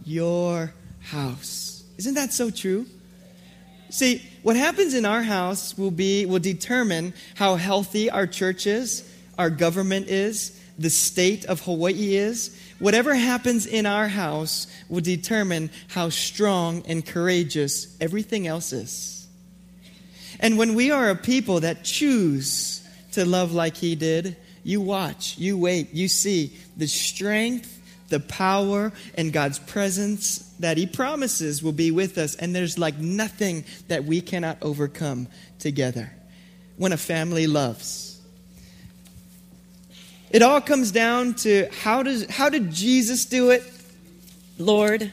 your 0.05 0.73
house. 1.01 1.85
Isn't 1.99 2.15
that 2.15 2.33
so 2.33 2.51
true? 2.51 2.87
See, 3.91 4.23
what 4.43 4.57
happens 4.57 4.95
in 4.95 5.05
our 5.05 5.23
house 5.23 5.77
will 5.77 5.91
be 5.91 6.25
will 6.25 6.39
determine 6.39 7.15
how 7.35 7.57
healthy 7.57 8.11
our 8.11 8.27
church 8.27 8.67
is, 8.67 9.09
our 9.39 9.51
government 9.51 10.09
is, 10.09 10.59
the 10.79 10.91
state 10.91 11.45
of 11.45 11.61
Hawaii 11.61 12.17
is, 12.17 12.59
Whatever 12.83 13.15
happens 13.15 13.65
in 13.65 13.87
our 13.87 14.09
house 14.09 14.67
will 14.89 15.03
determine 15.03 15.71
how 15.87 16.09
strong 16.09 16.83
and 16.89 17.07
courageous 17.07 17.97
everything 18.01 18.49
else 18.49 18.73
is. 18.73 19.29
And 20.41 20.59
when 20.59 20.75
we 20.75 20.91
are 20.91 21.09
a 21.09 21.15
people 21.15 21.61
that 21.61 21.85
choose 21.85 22.85
to 23.13 23.25
love 23.25 23.53
like 23.53 23.77
He 23.77 23.95
did, 23.95 24.37
you 24.65 24.81
watch, 24.81 25.39
you 25.39 25.57
wait, 25.57 25.95
you 25.95 26.09
see 26.09 26.57
the 26.77 26.89
strength, 26.89 27.81
the 28.09 28.19
power, 28.19 28.93
and 29.15 29.33
God's 29.33 29.61
presence 29.61 30.39
that 30.59 30.77
He 30.77 30.89
promises 30.89 31.63
will 31.63 31.71
be 31.71 31.93
with 31.93 32.19
us. 32.19 32.35
And 32.35 32.53
there's 32.53 32.81
like 32.81 32.99
nothing 32.99 33.65
that 33.87 34.07
we 34.07 34.21
cannot 34.21 34.59
overcome 34.61 35.29
together 35.61 36.13
when 36.79 36.91
a 36.91 36.97
family 36.97 37.47
loves. 37.47 38.12
It 40.33 40.41
all 40.41 40.63
comes 40.63 40.93
down 40.93 41.35
to 41.35 41.69
how, 41.83 42.03
does, 42.03 42.29
how 42.31 42.49
did 42.49 42.71
Jesus 42.71 43.27
do 43.27 43.51
it? 43.51 43.63
Lord, 44.57 45.13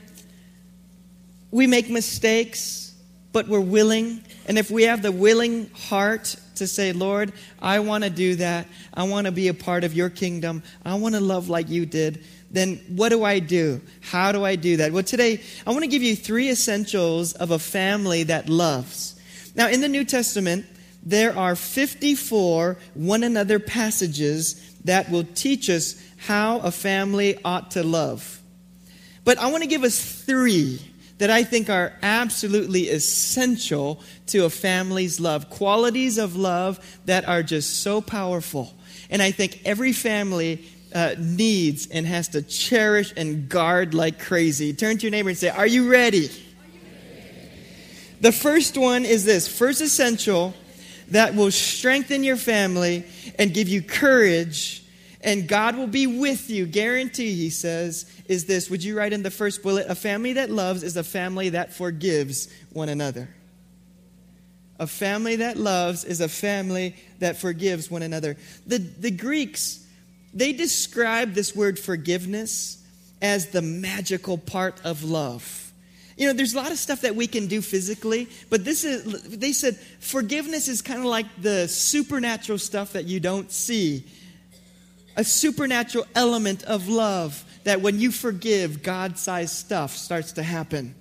we 1.51 1.67
make 1.67 1.89
mistakes, 1.89 2.95
but 3.33 3.49
we're 3.49 3.59
willing. 3.59 4.23
And 4.47 4.57
if 4.57 4.71
we 4.71 4.83
have 4.83 5.01
the 5.01 5.11
willing 5.11 5.69
heart 5.71 6.37
to 6.55 6.67
say, 6.67 6.93
Lord, 6.93 7.33
I 7.61 7.79
want 7.79 8.05
to 8.05 8.09
do 8.09 8.35
that, 8.35 8.67
I 8.93 9.03
want 9.03 9.25
to 9.25 9.33
be 9.33 9.49
a 9.49 9.53
part 9.53 9.83
of 9.83 9.93
your 9.93 10.09
kingdom, 10.09 10.63
I 10.85 10.95
want 10.95 11.15
to 11.15 11.21
love 11.21 11.49
like 11.49 11.67
you 11.67 11.85
did, 11.85 12.23
then 12.49 12.77
what 12.87 13.09
do 13.09 13.25
I 13.25 13.39
do? 13.39 13.81
How 13.99 14.31
do 14.31 14.45
I 14.45 14.55
do 14.55 14.77
that? 14.77 14.93
Well, 14.93 15.03
today, 15.03 15.41
I 15.67 15.71
want 15.71 15.83
to 15.83 15.89
give 15.89 16.01
you 16.01 16.15
three 16.15 16.49
essentials 16.49 17.33
of 17.33 17.51
a 17.51 17.59
family 17.59 18.23
that 18.23 18.47
loves. 18.47 19.19
Now, 19.53 19.67
in 19.67 19.81
the 19.81 19.89
New 19.89 20.05
Testament, 20.05 20.65
there 21.03 21.35
are 21.37 21.55
54 21.55 22.77
one 22.93 23.23
another 23.23 23.59
passages 23.59 24.68
that 24.85 25.09
will 25.09 25.25
teach 25.35 25.69
us 25.69 26.01
how 26.17 26.59
a 26.59 26.71
family 26.71 27.37
ought 27.43 27.71
to 27.71 27.83
love. 27.83 28.41
But 29.23 29.37
I 29.37 29.51
want 29.51 29.63
to 29.63 29.69
give 29.69 29.83
us 29.83 30.01
three 30.23 30.81
that 31.19 31.29
I 31.29 31.43
think 31.43 31.69
are 31.69 31.93
absolutely 32.01 32.89
essential 32.89 34.01
to 34.27 34.45
a 34.45 34.49
family's 34.49 35.19
love. 35.19 35.49
Qualities 35.49 36.17
of 36.17 36.35
love 36.35 36.79
that 37.05 37.27
are 37.27 37.43
just 37.43 37.83
so 37.83 38.01
powerful. 38.01 38.73
And 39.09 39.21
I 39.21 39.31
think 39.31 39.61
every 39.65 39.91
family 39.91 40.65
uh, 40.93 41.15
needs 41.19 41.87
and 41.87 42.05
has 42.05 42.29
to 42.29 42.41
cherish 42.41 43.13
and 43.15 43.49
guard 43.49 43.93
like 43.93 44.19
crazy. 44.19 44.73
Turn 44.73 44.97
to 44.97 45.03
your 45.03 45.11
neighbor 45.11 45.29
and 45.29 45.37
say, 45.37 45.49
Are 45.49 45.67
you 45.67 45.91
ready? 45.91 46.19
Are 46.19 46.21
you 46.21 46.29
ready? 46.29 47.49
The 48.21 48.31
first 48.31 48.77
one 48.77 49.05
is 49.05 49.25
this 49.25 49.47
first 49.47 49.81
essential 49.81 50.53
that 51.09 51.35
will 51.35 51.51
strengthen 51.51 52.23
your 52.23 52.37
family 52.37 53.03
and 53.39 53.53
give 53.53 53.69
you 53.69 53.81
courage, 53.81 54.83
and 55.21 55.47
God 55.47 55.77
will 55.77 55.87
be 55.87 56.05
with 56.05 56.49
you. 56.49 56.65
Guarantee, 56.65 57.33
he 57.33 57.49
says, 57.49 58.05
is 58.27 58.45
this. 58.45 58.69
Would 58.69 58.83
you 58.83 58.97
write 58.97 59.13
in 59.13 59.23
the 59.23 59.31
first 59.31 59.63
bullet? 59.63 59.87
A 59.87 59.95
family 59.95 60.33
that 60.33 60.51
loves 60.51 60.83
is 60.83 60.97
a 60.97 61.03
family 61.03 61.49
that 61.49 61.73
forgives 61.73 62.53
one 62.71 62.89
another. 62.89 63.29
A 64.77 64.87
family 64.87 65.37
that 65.37 65.57
loves 65.57 66.05
is 66.05 66.21
a 66.21 66.29
family 66.29 66.95
that 67.19 67.37
forgives 67.37 67.89
one 67.89 68.01
another. 68.01 68.37
The, 68.67 68.77
the 68.77 69.11
Greeks, 69.11 69.85
they 70.33 70.53
describe 70.53 71.33
this 71.33 71.55
word 71.55 71.79
forgiveness 71.79 72.83
as 73.21 73.47
the 73.47 73.61
magical 73.61 74.37
part 74.37 74.79
of 74.85 75.03
love. 75.03 75.68
You 76.19 76.27
know, 76.27 76.33
there's 76.33 76.53
a 76.53 76.57
lot 76.57 76.71
of 76.71 76.77
stuff 76.77 76.99
that 77.01 77.15
we 77.15 77.27
can 77.27 77.47
do 77.47 77.61
physically, 77.61 78.27
but 78.49 78.65
this 78.65 78.83
is, 78.83 79.23
they 79.23 79.53
said 79.53 79.77
forgiveness 80.01 80.67
is 80.67 80.81
kind 80.81 80.99
of 80.99 81.05
like 81.05 81.25
the 81.41 81.65
supernatural 81.69 82.57
stuff 82.57 82.91
that 82.91 83.05
you 83.05 83.21
don't 83.21 83.49
see. 83.49 84.03
A 85.15 85.23
supernatural 85.23 86.05
element 86.15 86.63
of 86.63 86.89
love 86.89 87.45
that 87.63 87.79
when 87.79 88.01
you 88.01 88.11
forgive, 88.11 88.83
God 88.83 89.17
sized 89.17 89.55
stuff 89.55 89.95
starts 89.95 90.33
to 90.33 90.43
happen. 90.43 90.93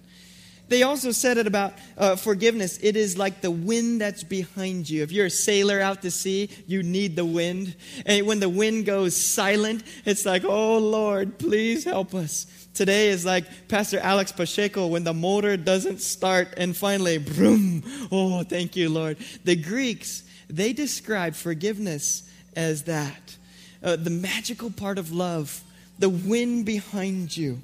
They 0.68 0.84
also 0.84 1.10
said 1.10 1.36
it 1.36 1.48
about 1.48 1.74
uh, 1.96 2.14
forgiveness. 2.14 2.78
It 2.80 2.94
is 2.94 3.18
like 3.18 3.40
the 3.40 3.50
wind 3.50 4.00
that's 4.00 4.22
behind 4.22 4.88
you. 4.88 5.02
If 5.02 5.10
you're 5.10 5.26
a 5.26 5.30
sailor 5.30 5.80
out 5.80 6.02
to 6.02 6.12
sea, 6.12 6.48
you 6.68 6.84
need 6.84 7.16
the 7.16 7.24
wind. 7.24 7.74
And 8.06 8.24
when 8.24 8.38
the 8.38 8.48
wind 8.48 8.86
goes 8.86 9.16
silent, 9.16 9.82
it's 10.04 10.24
like, 10.24 10.44
oh 10.44 10.78
Lord, 10.78 11.38
please 11.38 11.82
help 11.82 12.14
us. 12.14 12.46
Today 12.78 13.08
is 13.08 13.24
like 13.24 13.66
Pastor 13.66 13.98
Alex 13.98 14.30
Pacheco 14.30 14.86
when 14.86 15.02
the 15.02 15.12
motor 15.12 15.56
doesn't 15.56 16.00
start 16.00 16.54
and 16.56 16.76
finally, 16.76 17.18
boom. 17.18 17.82
Oh, 18.12 18.44
thank 18.44 18.76
you, 18.76 18.88
Lord. 18.88 19.16
The 19.42 19.56
Greeks, 19.56 20.22
they 20.48 20.72
describe 20.72 21.34
forgiveness 21.34 22.30
as 22.54 22.84
that 22.84 23.36
uh, 23.82 23.96
the 23.96 24.10
magical 24.10 24.70
part 24.70 24.96
of 24.96 25.10
love, 25.10 25.60
the 25.98 26.08
wind 26.08 26.66
behind 26.66 27.36
you. 27.36 27.60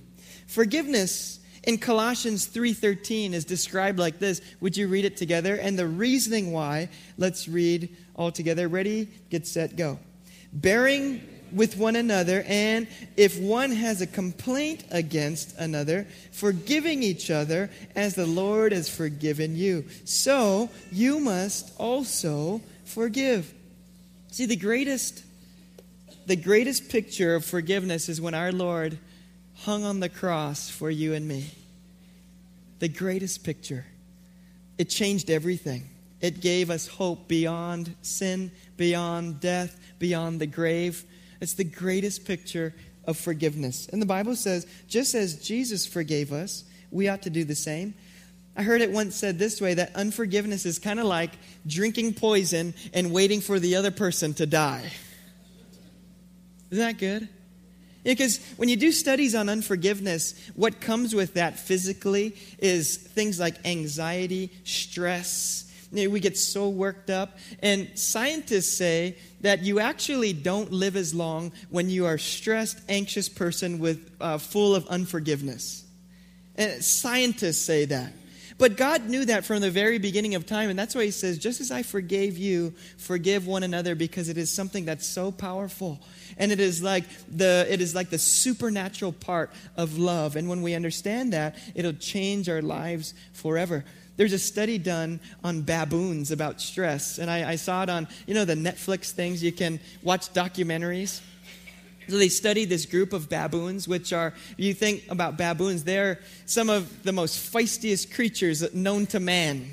Forgiveness 0.49 1.39
in 1.63 1.79
Colossians 1.79 2.49
3:13 2.49 3.35
is 3.35 3.45
described 3.45 4.01
like 4.01 4.19
this. 4.19 4.41
Would 4.61 4.77
you 4.77 4.89
read 4.89 5.05
it 5.05 5.17
together? 5.17 5.55
And 5.55 5.79
the 5.79 5.87
reasoning 5.87 6.51
why, 6.51 6.89
let's 7.19 7.47
read 7.47 7.89
all 8.17 8.33
together. 8.33 8.67
Ready? 8.67 9.09
Get 9.31 9.47
set, 9.47 9.77
go. 9.77 10.01
Bearing 10.53 11.23
with 11.55 11.77
one 11.77 11.97
another, 11.97 12.45
and 12.47 12.89
if 13.17 13.39
one 13.39 13.71
has 13.71 14.01
a 14.01 14.07
complaint 14.07 14.85
against 14.91 15.57
another, 15.57 16.07
forgiving 16.33 17.03
each 17.03 17.31
other 17.31 17.71
as 17.95 18.15
the 18.15 18.27
Lord 18.27 18.73
has 18.73 18.89
forgiven 18.89 19.57
you. 19.57 19.85
So 20.05 20.69
you 20.91 21.21
must 21.21 21.73
also 21.79 22.61
forgive. 22.85 23.53
See, 24.31 24.47
the 24.47 24.57
greatest 24.57 25.23
the 26.27 26.37
greatest 26.37 26.89
picture 26.89 27.35
of 27.35 27.45
forgiveness 27.45 28.09
is 28.09 28.19
when 28.19 28.33
our 28.33 28.51
Lord 28.51 28.99
hung 29.57 29.85
on 29.85 30.01
the 30.01 30.09
cross 30.09 30.71
for 30.71 30.91
you 30.91 31.13
and 31.13 31.29
me. 31.29 31.51
The 32.79 32.89
greatest 32.89 33.45
picture. 33.45 33.85
It 34.79 34.89
changed 34.89 35.29
everything. 35.29 35.91
It 36.21 36.41
gave 36.41 36.71
us 36.71 36.87
hope 36.87 37.29
beyond 37.29 37.95
sin, 38.01 38.51
beyond 38.79 39.41
death, 39.41 39.79
beyond 39.99 40.41
the 40.41 40.47
grave. 40.47 41.05
It's 41.45 41.53
the 41.53 41.63
greatest 41.63 42.25
picture 42.25 42.73
of 43.07 43.19
forgiveness. 43.19 43.87
And 43.93 44.01
the 44.01 44.07
Bible 44.07 44.35
says, 44.35 44.67
just 44.89 45.15
as 45.15 45.47
Jesus 45.47 45.87
forgave 45.87 46.33
us, 46.33 46.65
we 46.91 47.07
ought 47.07 47.21
to 47.25 47.31
do 47.31 47.45
the 47.45 47.55
same. 47.55 47.93
I 48.57 48.63
heard 48.63 48.81
it 48.81 48.91
once 48.91 49.15
said 49.15 49.39
this 49.39 49.61
way 49.61 49.75
that 49.75 49.95
unforgiveness 49.95 50.65
is 50.65 50.79
kind 50.79 50.99
of 50.99 51.05
like 51.05 51.33
drinking 51.67 52.15
poison 52.15 52.73
and 52.95 53.13
waiting 53.13 53.43
for 53.43 53.61
the 53.61 53.77
other 53.77 53.91
person 53.91 54.33
to 54.35 54.47
die. 54.47 54.91
Isn't 56.71 56.83
that 56.83 56.97
good? 56.97 57.29
Because 58.05 58.41
when 58.57 58.71
you 58.71 58.77
do 58.77 58.91
studies 58.91 59.35
on 59.35 59.51
unforgiveness, 59.51 60.51
what 60.55 60.81
comes 60.81 61.15
with 61.15 61.35
that 61.35 61.59
physically 61.59 62.37
is 62.59 62.97
things 62.97 63.39
like 63.39 63.67
anxiety, 63.67 64.51
stress. 64.65 65.64
We 65.95 66.21
get 66.21 66.37
so 66.37 66.69
worked 66.69 67.11
up. 67.11 67.39
And 67.61 67.91
scientists 67.99 68.77
say 68.77 69.17
that 69.41 69.63
you 69.63 69.81
actually 69.81 70.33
don't 70.33 70.73
live 70.73 70.97
as 70.97 71.15
long 71.15 71.53
when 71.71 71.91
you 71.91 72.07
are 72.07 72.19
stressed, 72.19 72.81
anxious 72.89 73.29
person 73.29 73.79
with 73.79 74.11
uh, 74.21 74.39
full 74.39 74.75
of 74.75 74.87
unforgiveness. 74.89 75.85
And 76.57 76.85
scientists 76.85 77.65
say 77.65 77.85
that. 77.87 78.13
But 78.57 78.77
God 78.77 79.09
knew 79.09 79.25
that 79.25 79.45
from 79.45 79.61
the 79.61 79.71
very 79.71 79.99
beginning 79.99 80.37
of 80.37 80.47
time, 80.47 80.71
and 80.71 80.79
that's 80.79 80.95
why 80.95 81.05
He 81.05 81.11
says, 81.11 81.39
Just 81.39 81.61
as 81.61 81.71
I 81.73 81.83
forgave 81.83 82.39
you, 82.39 82.73
forgive 82.97 83.47
one 83.47 83.65
another, 83.65 83.95
because 83.95 84.29
it 84.29 84.39
is 84.39 84.51
something 84.53 84.85
that's 84.85 85.07
so 85.07 85.33
powerful. 85.33 86.01
And 86.39 86.53
it 86.53 86.61
is 86.61 86.83
like 86.83 87.05
the 87.29 87.67
it 87.69 87.81
is 87.81 87.95
like 87.95 88.11
the 88.11 88.19
supernatural 88.19 89.13
part 89.13 89.51
of 89.77 89.99
love. 89.99 90.37
And 90.37 90.49
when 90.49 90.63
we 90.63 90.75
understand 90.75 91.33
that, 91.33 91.57
it'll 91.75 91.95
change 91.95 92.49
our 92.49 92.63
lives 92.63 93.15
forever. 93.33 93.85
There's 94.17 94.33
a 94.33 94.39
study 94.39 94.79
done 94.79 95.21
on 95.43 95.63
baboons 95.63 96.31
about 96.31 96.61
stress, 96.61 97.19
and 97.19 97.31
I, 97.31 97.51
I 97.53 97.57
saw 97.57 97.83
it 97.83 97.91
on, 97.91 98.07
you 98.27 98.35
know, 98.35 98.45
the 98.45 98.55
Netflix 98.55 99.11
things. 99.11 99.43
You 99.43 99.53
can 99.53 99.81
watch 100.03 100.33
documentaries. 100.33 101.21
So 102.09 102.19
they 102.19 102.29
studied 102.29 102.69
this 102.69 102.87
group 102.87 103.13
of 103.13 103.29
baboons, 103.29 103.89
which 103.89 104.13
are, 104.13 104.35
you 104.57 104.75
think 104.75 105.05
about 105.09 105.39
baboons, 105.39 105.85
they're 105.85 106.21
some 106.45 106.69
of 106.69 107.03
the 107.03 107.13
most 107.13 107.53
feistiest 107.53 108.15
creatures 108.15 108.75
known 108.75 109.07
to 109.07 109.21
man. 109.21 109.71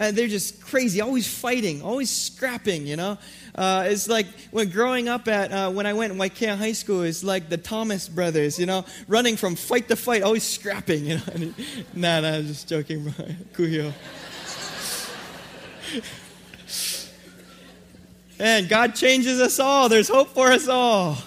Uh, 0.00 0.10
they're 0.10 0.28
just 0.28 0.62
crazy, 0.62 1.02
always 1.02 1.28
fighting, 1.28 1.82
always 1.82 2.10
scrapping, 2.10 2.86
you 2.86 2.96
know. 2.96 3.18
Uh, 3.54 3.84
it's 3.86 4.08
like 4.08 4.26
when 4.50 4.70
growing 4.70 5.10
up 5.10 5.28
at, 5.28 5.52
uh, 5.52 5.70
when 5.70 5.84
I 5.84 5.92
went 5.92 6.14
Waiakea 6.14 6.56
High 6.56 6.72
School, 6.72 7.02
it's 7.02 7.22
like 7.22 7.50
the 7.50 7.58
Thomas 7.58 8.08
brothers, 8.08 8.58
you 8.58 8.64
know, 8.64 8.86
running 9.08 9.36
from 9.36 9.56
fight 9.56 9.88
to 9.88 9.96
fight, 9.96 10.22
always 10.22 10.42
scrapping, 10.42 11.04
you 11.04 11.16
know. 11.16 11.22
nah, 11.94 12.20
nah, 12.20 12.36
I'm 12.36 12.46
just 12.46 12.66
joking, 12.66 13.12
Kuhio. 13.52 13.92
and 18.38 18.70
God 18.70 18.94
changes 18.94 19.38
us 19.38 19.60
all. 19.60 19.90
There's 19.90 20.08
hope 20.08 20.28
for 20.28 20.50
us 20.50 20.66
all. 20.66 21.18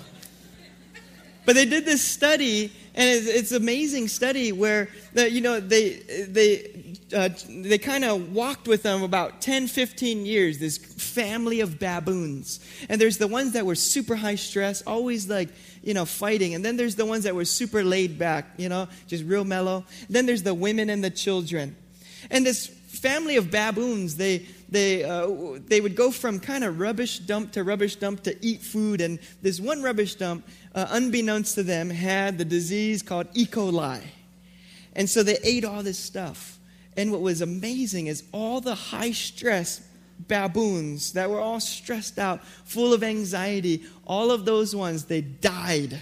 But 1.46 1.54
they 1.54 1.66
did 1.66 1.86
this 1.86 2.02
study, 2.02 2.74
and 2.96 3.08
it's, 3.08 3.28
it's 3.28 3.52
amazing 3.52 4.08
study 4.08 4.52
where 4.52 4.90
the, 5.14 5.30
you 5.30 5.42
know 5.42 5.60
they 5.60 5.98
they 6.30 6.93
uh, 7.14 7.30
they 7.50 7.78
kind 7.78 8.04
of 8.04 8.34
walked 8.34 8.68
with 8.68 8.84
them 8.84 9.04
about 9.04 9.42
10, 9.42 9.68
15 9.68 10.26
years. 10.26 10.60
This 10.60 10.78
family 10.78 11.60
of 11.60 11.80
baboons, 11.80 12.60
and 12.90 13.00
there's 13.00 13.18
the 13.18 13.28
ones 13.28 13.54
that 13.54 13.66
were 13.66 13.76
super 13.76 14.16
high 14.16 14.36
stress, 14.36 14.82
always 14.84 15.30
like 15.30 15.50
you 15.84 15.94
know 15.94 16.06
fighting, 16.06 16.56
and 16.56 16.64
then 16.64 16.78
there's 16.78 16.96
the 16.96 17.06
ones 17.06 17.24
that 17.24 17.36
were 17.36 17.46
super 17.46 17.84
laid 17.84 18.18
back, 18.18 18.46
you 18.58 18.70
know, 18.70 18.88
just 19.08 19.24
real 19.26 19.46
mellow. 19.46 19.86
Then 20.10 20.26
there's 20.26 20.44
the 20.44 20.54
women 20.54 20.90
and 20.90 21.04
the 21.04 21.12
children, 21.12 21.76
and 22.30 22.46
this 22.46 22.72
family 22.94 23.36
of 23.38 23.52
baboons, 23.52 24.16
they, 24.16 24.46
they, 24.70 25.04
uh, 25.04 25.28
they 25.68 25.82
would 25.82 25.96
go 25.96 26.12
from 26.12 26.40
kind 26.40 26.64
of 26.64 26.80
rubbish 26.80 27.20
dump 27.20 27.52
to 27.52 27.64
rubbish 27.64 27.98
dump 27.98 28.24
to 28.24 28.46
eat 28.46 28.62
food. 28.62 29.02
And 29.02 29.20
this 29.42 29.60
one 29.60 29.82
rubbish 29.82 30.16
dump, 30.16 30.48
uh, 30.74 30.88
unbeknownst 30.90 31.56
to 31.56 31.64
them, 31.64 31.90
had 31.90 32.38
the 32.38 32.46
disease 32.46 33.02
called 33.02 33.28
E. 33.34 33.46
coli. 33.46 34.02
And 34.96 35.10
so 35.10 35.24
they 35.24 35.38
ate 35.44 35.66
all 35.66 35.84
this 35.84 36.00
stuff. 36.00 36.60
And 36.96 37.12
what 37.12 37.22
was 37.22 37.42
amazing 37.42 38.08
is 38.08 38.24
all 38.32 38.62
the 38.62 38.76
high 38.76 39.12
stress 39.12 39.82
baboons 40.28 41.14
that 41.14 41.30
were 41.30 41.40
all 41.40 41.60
stressed 41.60 42.20
out, 42.20 42.46
full 42.66 42.94
of 42.94 43.04
anxiety, 43.04 43.84
all 44.06 44.32
of 44.32 44.46
those 44.46 44.76
ones, 44.76 45.06
they 45.06 45.22
died. 45.22 46.00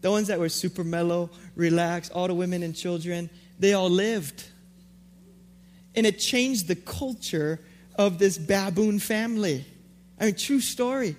The 0.00 0.10
ones 0.10 0.28
that 0.28 0.38
were 0.38 0.48
super 0.48 0.84
mellow, 0.84 1.30
relaxed, 1.54 2.12
all 2.12 2.26
the 2.26 2.34
women 2.34 2.62
and 2.62 2.74
children, 2.74 3.28
they 3.58 3.74
all 3.74 3.90
lived 3.90 4.44
and 5.98 6.06
it 6.06 6.20
changed 6.20 6.68
the 6.68 6.76
culture 6.76 7.58
of 7.96 8.20
this 8.20 8.38
baboon 8.38 9.00
family. 9.00 9.64
I 10.20 10.26
mean, 10.26 10.34
true 10.36 10.60
story. 10.60 11.16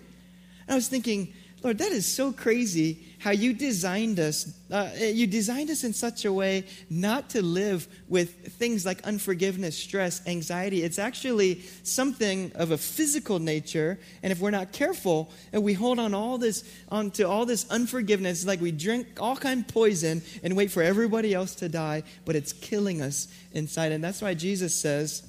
I 0.69 0.75
was 0.75 0.87
thinking, 0.87 1.33
Lord, 1.61 1.77
that 1.79 1.91
is 1.91 2.05
so 2.05 2.31
crazy 2.31 3.05
how 3.19 3.31
you 3.31 3.53
designed 3.53 4.17
us. 4.17 4.57
Uh, 4.71 4.89
you 4.97 5.27
designed 5.27 5.69
us 5.69 5.83
in 5.83 5.91
such 5.91 6.23
a 6.23 6.31
way 6.31 6.65
not 6.89 7.31
to 7.31 7.41
live 7.41 7.85
with 8.07 8.53
things 8.53 8.85
like 8.85 9.03
unforgiveness, 9.03 9.77
stress, 9.77 10.25
anxiety. 10.25 10.83
It's 10.83 10.97
actually 10.97 11.61
something 11.83 12.53
of 12.55 12.71
a 12.71 12.77
physical 12.77 13.39
nature, 13.39 13.99
and 14.23 14.31
if 14.31 14.39
we're 14.39 14.51
not 14.51 14.71
careful, 14.71 15.31
and 15.51 15.61
we 15.63 15.73
hold 15.73 15.99
on 15.99 16.13
all 16.13 16.37
this 16.37 16.63
onto 16.87 17.27
all 17.27 17.45
this 17.45 17.69
unforgiveness, 17.69 18.45
like 18.45 18.61
we 18.61 18.71
drink 18.71 19.07
all 19.19 19.35
kind 19.35 19.61
of 19.61 19.67
poison 19.67 20.21
and 20.41 20.55
wait 20.55 20.71
for 20.71 20.81
everybody 20.81 21.33
else 21.33 21.55
to 21.55 21.67
die, 21.67 22.03
but 22.23 22.37
it's 22.37 22.53
killing 22.53 23.01
us 23.01 23.27
inside. 23.51 23.91
And 23.91 24.01
that's 24.01 24.21
why 24.21 24.33
Jesus 24.33 24.73
says 24.73 25.27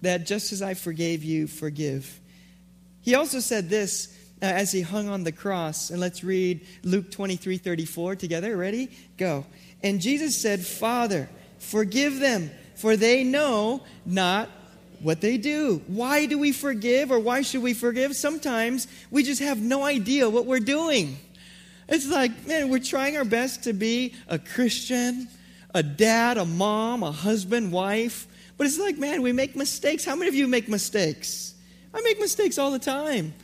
that 0.00 0.26
just 0.26 0.50
as 0.52 0.62
I 0.62 0.72
forgave 0.72 1.22
you, 1.22 1.46
forgive. 1.46 2.20
He 3.02 3.14
also 3.14 3.40
said 3.40 3.68
this 3.68 4.16
Uh, 4.42 4.46
as 4.46 4.72
he 4.72 4.80
hung 4.80 5.08
on 5.08 5.22
the 5.22 5.30
cross. 5.30 5.90
And 5.90 6.00
let's 6.00 6.24
read 6.24 6.66
Luke 6.82 7.12
23 7.12 7.58
34 7.58 8.16
together. 8.16 8.56
Ready? 8.56 8.90
Go. 9.16 9.46
And 9.84 10.00
Jesus 10.00 10.36
said, 10.36 10.66
Father, 10.66 11.28
forgive 11.60 12.18
them, 12.18 12.50
for 12.74 12.96
they 12.96 13.22
know 13.22 13.84
not 14.04 14.48
what 15.00 15.20
they 15.20 15.36
do. 15.36 15.80
Why 15.86 16.26
do 16.26 16.38
we 16.38 16.50
forgive 16.50 17.12
or 17.12 17.20
why 17.20 17.42
should 17.42 17.62
we 17.62 17.72
forgive? 17.72 18.16
Sometimes 18.16 18.88
we 19.12 19.22
just 19.22 19.40
have 19.40 19.60
no 19.60 19.84
idea 19.84 20.28
what 20.28 20.46
we're 20.46 20.58
doing. 20.58 21.18
It's 21.88 22.08
like, 22.08 22.44
man, 22.44 22.68
we're 22.68 22.80
trying 22.80 23.16
our 23.16 23.24
best 23.24 23.62
to 23.64 23.72
be 23.72 24.12
a 24.26 24.40
Christian, 24.40 25.28
a 25.72 25.84
dad, 25.84 26.36
a 26.36 26.44
mom, 26.44 27.04
a 27.04 27.12
husband, 27.12 27.70
wife. 27.70 28.26
But 28.56 28.66
it's 28.66 28.78
like, 28.78 28.98
man, 28.98 29.22
we 29.22 29.30
make 29.30 29.54
mistakes. 29.54 30.04
How 30.04 30.16
many 30.16 30.28
of 30.28 30.34
you 30.34 30.48
make 30.48 30.68
mistakes? 30.68 31.54
I 31.94 32.00
make 32.00 32.18
mistakes 32.18 32.58
all 32.58 32.72
the 32.72 32.80
time. 32.80 33.34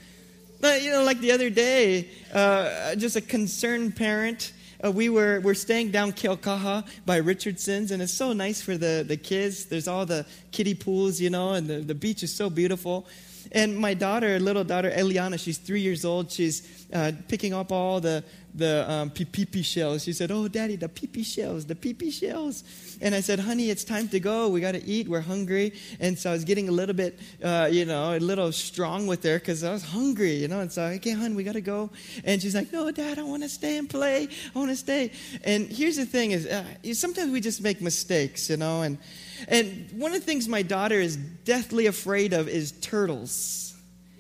But, 0.61 0.83
you 0.83 0.91
know, 0.91 1.05
like 1.05 1.21
the 1.21 1.33
other 1.33 1.51
day, 1.51 2.09
uh, 2.33 2.95
just 2.97 3.17
a 3.17 3.21
concerned 3.21 3.97
parent 3.97 4.53
uh, 4.85 4.93
we 4.93 5.09
were 5.09 5.41
we're 5.41 5.55
staying 5.55 5.91
down 5.91 6.13
Keaukaha 6.13 6.87
by 7.05 7.17
Richardson's, 7.17 7.91
and 7.91 8.01
it's 8.01 8.13
so 8.13 8.33
nice 8.33 8.63
for 8.63 8.77
the, 8.77 9.05
the 9.07 9.17
kids. 9.17 9.65
There's 9.67 9.89
all 9.89 10.07
the 10.07 10.25
kiddie 10.53 10.75
pools, 10.75 11.21
you 11.21 11.31
know, 11.31 11.55
and 11.55 11.67
the, 11.67 11.81
the 11.81 11.95
beach 11.95 12.23
is 12.23 12.33
so 12.33 12.49
beautiful. 12.49 13.07
And 13.51 13.77
my 13.77 13.95
daughter, 13.95 14.39
little 14.39 14.65
daughter 14.65 14.91
Eliana, 14.91 15.39
she's 15.39 15.59
three 15.59 15.81
years 15.81 16.05
old. 16.05 16.31
She's 16.31 16.87
uh, 16.93 17.13
picking 17.29 17.55
up 17.55 17.73
all 17.73 18.01
the 18.01 18.23
the 18.55 18.91
um, 18.91 19.11
pee 19.11 19.63
shells. 19.63 20.05
She 20.05 20.13
said, 20.13 20.31
"Oh, 20.31 20.47
Daddy, 20.47 20.77
the 20.77 20.89
pee 20.89 21.25
shells, 21.25 21.65
the 21.67 21.75
pee 21.75 22.11
shells." 22.11 22.63
And 23.01 23.15
I 23.15 23.21
said, 23.21 23.41
"Honey, 23.41 23.71
it's 23.71 23.85
time 23.85 24.09
to 24.09 24.21
go. 24.21 24.49
We 24.49 24.61
got 24.61 24.73
to 24.73 24.85
eat. 24.85 25.09
We're 25.09 25.21
hungry." 25.21 25.73
And 26.01 26.19
so 26.19 26.31
I 26.31 26.33
was 26.33 26.45
getting 26.45 26.69
a 26.69 26.73
little 26.73 26.95
bit, 26.95 27.19
uh, 27.43 27.69
you 27.71 27.85
know, 27.85 28.17
a 28.17 28.19
little 28.19 28.53
strong 28.53 29.07
with 29.07 29.23
her 29.25 29.39
because 29.39 29.63
I 29.63 29.73
was 29.73 29.83
hungry, 29.83 30.35
you 30.35 30.49
know. 30.49 30.61
And 30.61 30.71
so, 30.73 30.83
okay, 30.85 31.13
honey, 31.13 31.35
we 31.35 31.45
got 31.45 31.53
to 31.53 31.61
go. 31.61 31.91
And 32.25 32.41
she's 32.43 32.55
like, 32.55 32.73
"No, 32.73 32.91
Dad, 32.91 33.19
I 33.19 33.23
want 33.23 33.43
to 33.43 33.49
stay 33.49 33.79
and 33.79 33.89
play. 33.89 34.29
I 34.55 34.59
want 34.59 34.71
to 34.71 34.77
stay." 34.77 35.13
And 35.45 35.67
here's 35.69 35.97
the 35.97 36.07
thing: 36.07 36.33
is 36.33 36.47
uh, 36.47 36.65
sometimes 36.93 37.33
we 37.33 37.41
just 37.41 37.63
make 37.63 37.81
mistakes, 37.81 38.51
you 38.51 38.57
know. 38.57 38.83
And 38.83 38.99
and 39.47 39.89
one 39.93 40.13
of 40.13 40.21
the 40.21 40.27
things 40.27 40.49
my 40.49 40.63
daughter 40.63 41.01
is 41.01 41.17
deathly 41.17 41.87
afraid 41.87 42.33
of 42.33 42.49
is 42.49 42.73
turtles. 42.73 43.75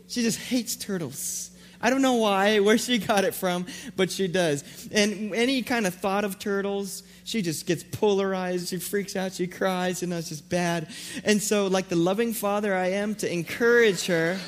She 0.06 0.22
just 0.22 0.38
hates 0.38 0.76
turtles. 0.76 1.50
I 1.80 1.90
don't 1.90 2.02
know 2.02 2.14
why, 2.14 2.58
where 2.58 2.76
she 2.76 2.98
got 2.98 3.24
it 3.24 3.34
from, 3.34 3.66
but 3.94 4.10
she 4.10 4.26
does. 4.26 4.88
And 4.90 5.34
any 5.34 5.62
kind 5.62 5.86
of 5.86 5.94
thought 5.94 6.24
of 6.24 6.38
turtles, 6.38 7.04
she 7.24 7.40
just 7.40 7.66
gets 7.66 7.84
polarized. 7.84 8.68
She 8.68 8.78
freaks 8.78 9.14
out. 9.14 9.32
She 9.32 9.46
cries. 9.46 10.02
Know, 10.02 10.16
it's 10.16 10.30
just 10.30 10.48
bad. 10.48 10.88
And 11.24 11.40
so, 11.40 11.68
like 11.68 11.88
the 11.88 11.96
loving 11.96 12.32
father 12.32 12.74
I 12.74 12.88
am, 12.88 13.14
to 13.16 13.32
encourage 13.32 14.06
her 14.06 14.38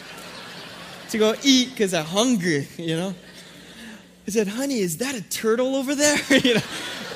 to 1.11 1.19
go 1.19 1.35
eat 1.43 1.71
because 1.71 1.95
I'm 1.95 2.05
hungry, 2.05 2.67
you 2.77 2.97
know. 2.97 3.15
I 4.27 4.31
said, 4.31 4.49
honey, 4.49 4.79
is 4.79 4.99
that 4.99 5.15
a 5.15 5.23
turtle 5.23 5.77
over 5.77 5.95
there? 5.95 6.19
you 6.31 6.55
know, 6.55 6.63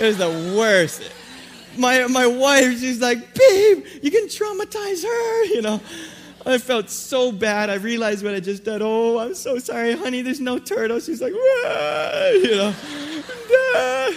it 0.01 0.05
was 0.05 0.19
the 0.19 0.55
worst. 0.57 1.11
My, 1.77 2.07
my 2.07 2.27
wife, 2.27 2.79
she's 2.79 3.01
like, 3.01 3.35
babe, 3.35 3.85
you 4.03 4.11
can 4.11 4.27
traumatize 4.27 5.03
her, 5.03 5.45
you 5.47 5.63
know. 5.63 5.81
I 6.47 6.59
felt 6.59 6.91
so 6.91 7.33
bad. 7.33 7.71
I 7.71 7.75
realized 7.75 8.23
what 8.23 8.35
I 8.35 8.41
just 8.41 8.65
did. 8.65 8.83
Oh, 8.83 9.19
I'm 9.19 9.35
so 9.35 9.59
sorry, 9.59 9.97
honey. 9.97 10.21
There's 10.21 10.41
no 10.41 10.59
turtle. 10.59 11.01
She's 11.01 11.23
like, 11.23 11.33
you 11.33 11.63
know, 12.57 12.75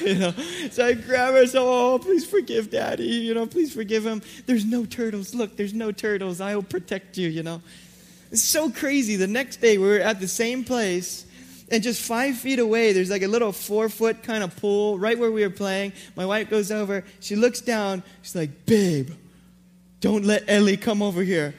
you 0.04 0.16
know. 0.16 0.34
So 0.70 0.86
I 0.86 0.94
grab 0.94 1.36
her. 1.36 1.48
So, 1.48 1.66
oh, 1.68 2.00
please 2.00 2.26
forgive 2.26 2.70
Daddy. 2.70 3.06
You 3.06 3.34
know, 3.34 3.46
please 3.46 3.74
forgive 3.74 4.06
him. 4.06 4.22
There's 4.46 4.66
no 4.66 4.86
turtles. 4.86 5.34
Look, 5.34 5.56
there's 5.56 5.74
no 5.74 5.94
turtles. 5.94 6.42
I 6.42 6.54
will 6.56 6.64
protect 6.64 7.18
you. 7.18 7.30
You 7.30 7.44
know. 7.44 7.62
It's 8.32 8.44
so 8.44 8.70
crazy. 8.70 9.16
The 9.16 9.28
next 9.28 9.58
day, 9.58 9.78
we 9.78 9.88
were 9.88 10.00
at 10.00 10.20
the 10.20 10.28
same 10.28 10.66
place. 10.66 11.24
And 11.70 11.84
just 11.84 12.02
five 12.02 12.38
feet 12.38 12.60
away, 12.60 12.94
there's 12.94 13.10
like 13.10 13.24
a 13.24 13.28
little 13.28 13.52
four 13.52 13.90
foot 13.90 14.24
kind 14.24 14.42
of 14.42 14.56
pool 14.56 14.98
right 14.98 15.18
where 15.20 15.32
we 15.32 15.44
were 15.44 15.50
playing. 15.50 15.92
My 16.16 16.26
wife 16.26 16.50
goes 16.50 16.72
over. 16.72 17.04
She 17.20 17.36
looks 17.36 17.60
down. 17.60 18.04
She's 18.22 18.36
like, 18.36 18.66
Babe, 18.66 19.12
don't 20.00 20.24
let 20.24 20.46
Ellie 20.48 20.78
come 20.78 21.02
over 21.02 21.24
here 21.24 21.54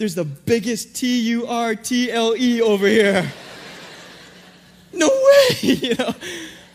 there's 0.00 0.14
the 0.14 0.24
biggest 0.24 0.96
T 0.96 1.20
U 1.28 1.46
R 1.46 1.74
T 1.74 2.10
L 2.10 2.34
E 2.34 2.62
over 2.62 2.86
here. 2.86 3.30
No 4.94 5.08
way, 5.08 5.56
you 5.60 5.94
know. 5.94 6.14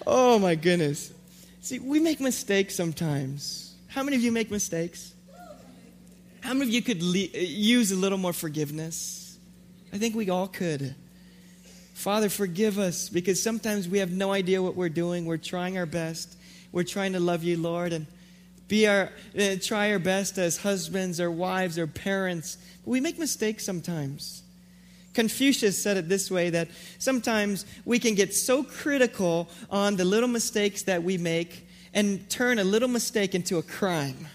Oh 0.05 0.37
my 0.37 0.53
goodness. 0.53 1.11
See, 1.59 1.79
we 1.79 1.99
make 1.99 2.19
mistakes 2.19 2.75
sometimes. 2.75 3.73
How 3.87 4.03
many 4.03 4.15
of 4.15 4.21
you 4.21 4.31
make 4.31 4.51
mistakes? 4.51 5.15
How 6.41 6.53
many 6.53 6.65
of 6.65 6.69
you 6.69 6.83
could 6.83 7.01
le- 7.01 7.39
use 7.39 7.91
a 7.91 7.95
little 7.95 8.19
more 8.19 8.31
forgiveness? 8.31 9.39
I 9.91 9.97
think 9.97 10.13
we 10.13 10.29
all 10.29 10.47
could. 10.47 10.93
Father, 11.95 12.29
forgive 12.29 12.77
us 12.77 13.09
because 13.09 13.41
sometimes 13.41 13.89
we 13.89 13.97
have 13.97 14.11
no 14.11 14.33
idea 14.33 14.61
what 14.61 14.75
we're 14.75 14.87
doing. 14.87 15.25
We're 15.25 15.37
trying 15.37 15.79
our 15.79 15.87
best. 15.87 16.37
We're 16.71 16.83
trying 16.83 17.13
to 17.13 17.19
love 17.19 17.43
you, 17.43 17.57
Lord, 17.57 17.91
and 17.91 18.05
be 18.67 18.87
our 18.87 19.11
uh, 19.39 19.55
try 19.61 19.91
our 19.91 19.99
best 19.99 20.37
as 20.37 20.57
husbands 20.57 21.19
or 21.19 21.29
wives 21.29 21.77
or 21.77 21.87
parents 21.87 22.57
But 22.83 22.91
we 22.91 23.01
make 23.01 23.17
mistakes 23.17 23.65
sometimes. 23.65 24.43
Confucius 25.13 25.81
said 25.81 25.97
it 25.97 26.09
this 26.09 26.29
way 26.29 26.49
that 26.51 26.67
sometimes 26.99 27.65
we 27.85 27.99
can 27.99 28.15
get 28.15 28.33
so 28.33 28.63
critical 28.63 29.49
on 29.71 29.95
the 29.95 30.05
little 30.05 30.27
mistakes 30.27 30.83
that 30.83 31.01
we 31.01 31.17
make 31.17 31.67
and 31.93 32.29
turn 32.29 32.59
a 32.59 32.63
little 32.63 32.89
mistake 32.89 33.33
into 33.33 33.57
a 33.57 33.63
crime. 33.63 34.27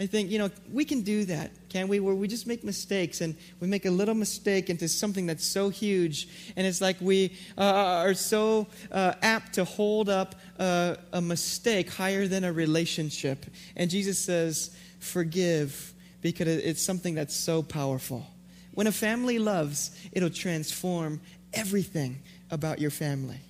I 0.00 0.06
think, 0.06 0.30
you 0.30 0.38
know, 0.38 0.50
we 0.72 0.86
can 0.86 1.02
do 1.02 1.26
that, 1.26 1.50
can 1.68 1.86
we? 1.86 2.00
Where 2.00 2.14
we 2.14 2.26
just 2.26 2.46
make 2.46 2.64
mistakes 2.64 3.20
and 3.20 3.36
we 3.60 3.68
make 3.68 3.84
a 3.84 3.90
little 3.90 4.14
mistake 4.14 4.70
into 4.70 4.88
something 4.88 5.26
that's 5.26 5.44
so 5.44 5.68
huge. 5.68 6.26
And 6.56 6.66
it's 6.66 6.80
like 6.80 6.96
we 7.02 7.36
uh, 7.58 7.64
are 7.64 8.14
so 8.14 8.66
uh, 8.90 9.12
apt 9.20 9.56
to 9.56 9.64
hold 9.64 10.08
up 10.08 10.36
uh, 10.58 10.94
a 11.12 11.20
mistake 11.20 11.90
higher 11.90 12.26
than 12.26 12.44
a 12.44 12.52
relationship. 12.52 13.44
And 13.76 13.90
Jesus 13.90 14.18
says, 14.18 14.74
forgive 15.00 15.92
because 16.22 16.48
it's 16.48 16.80
something 16.82 17.14
that's 17.14 17.36
so 17.36 17.62
powerful. 17.62 18.26
When 18.72 18.86
a 18.86 18.92
family 18.92 19.38
loves, 19.38 19.90
it'll 20.12 20.30
transform 20.30 21.20
everything 21.52 22.22
about 22.50 22.78
your 22.78 22.90
family. 22.90 23.40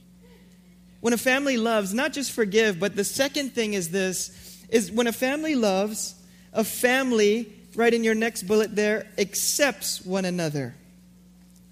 When 0.99 1.13
a 1.13 1.19
family 1.19 1.59
loves, 1.59 1.95
not 1.95 2.13
just 2.13 2.33
forgive, 2.33 2.81
but 2.81 2.97
the 2.97 3.05
second 3.05 3.51
thing 3.51 3.75
is 3.75 3.91
this 3.91 4.59
is 4.69 4.91
when 4.91 5.07
a 5.07 5.13
family 5.13 5.55
loves, 5.55 6.17
a 6.53 6.65
family, 6.65 7.53
right 7.75 7.93
in 7.93 8.05
your 8.05 8.15
next 8.15 8.45
bullet 8.45 8.75
there, 8.75 9.07
accepts 9.19 10.05
one 10.05 10.25
another. 10.25 10.75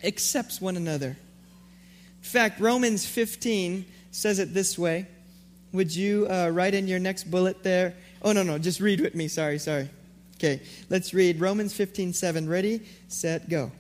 Accepts 0.03 0.61
one 0.61 0.77
another. 0.77 1.17
In 2.19 2.25
fact, 2.29 2.61
Romans 2.61 3.07
15 3.07 3.85
says 4.11 4.39
it 4.39 4.55
this 4.55 4.79
way. 4.79 5.07
Would 5.73 5.95
you 5.95 6.27
uh, 6.29 6.51
write 6.51 6.75
in 6.75 6.89
your 6.89 6.99
next 6.99 7.31
bullet 7.31 7.63
there? 7.63 7.95
Oh, 8.23 8.33
no, 8.33 8.43
no, 8.43 8.59
just 8.59 8.81
read 8.81 9.01
with 9.01 9.15
me. 9.15 9.29
Sorry, 9.29 9.59
sorry. 9.59 9.89
Okay, 10.37 10.63
let's 10.89 11.13
read 11.13 11.41
Romans 11.41 11.75
15 11.75 12.13
7. 12.13 12.49
Ready, 12.49 12.81
set, 13.09 13.49
go. 13.49 13.73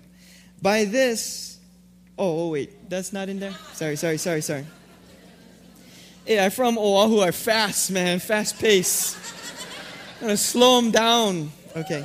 By 0.61 0.85
this, 0.85 1.59
oh, 2.19 2.47
oh, 2.47 2.49
wait, 2.49 2.91
that's 2.91 3.13
not 3.13 3.29
in 3.29 3.39
there? 3.39 3.55
Sorry, 3.75 3.97
sorry, 3.97 4.19
sorry, 4.19 4.41
sorry. 4.41 4.67
Yeah, 6.27 6.49
from 6.49 6.77
Oahu 6.77 7.21
are 7.21 7.33
fast, 7.33 7.91
man, 7.91 8.19
fast 8.19 8.59
pace. 8.59 9.38
I'm 10.19 10.25
going 10.25 10.37
to 10.37 10.43
slow 10.43 10.81
them 10.81 10.91
down. 10.91 11.53
Okay. 11.77 12.05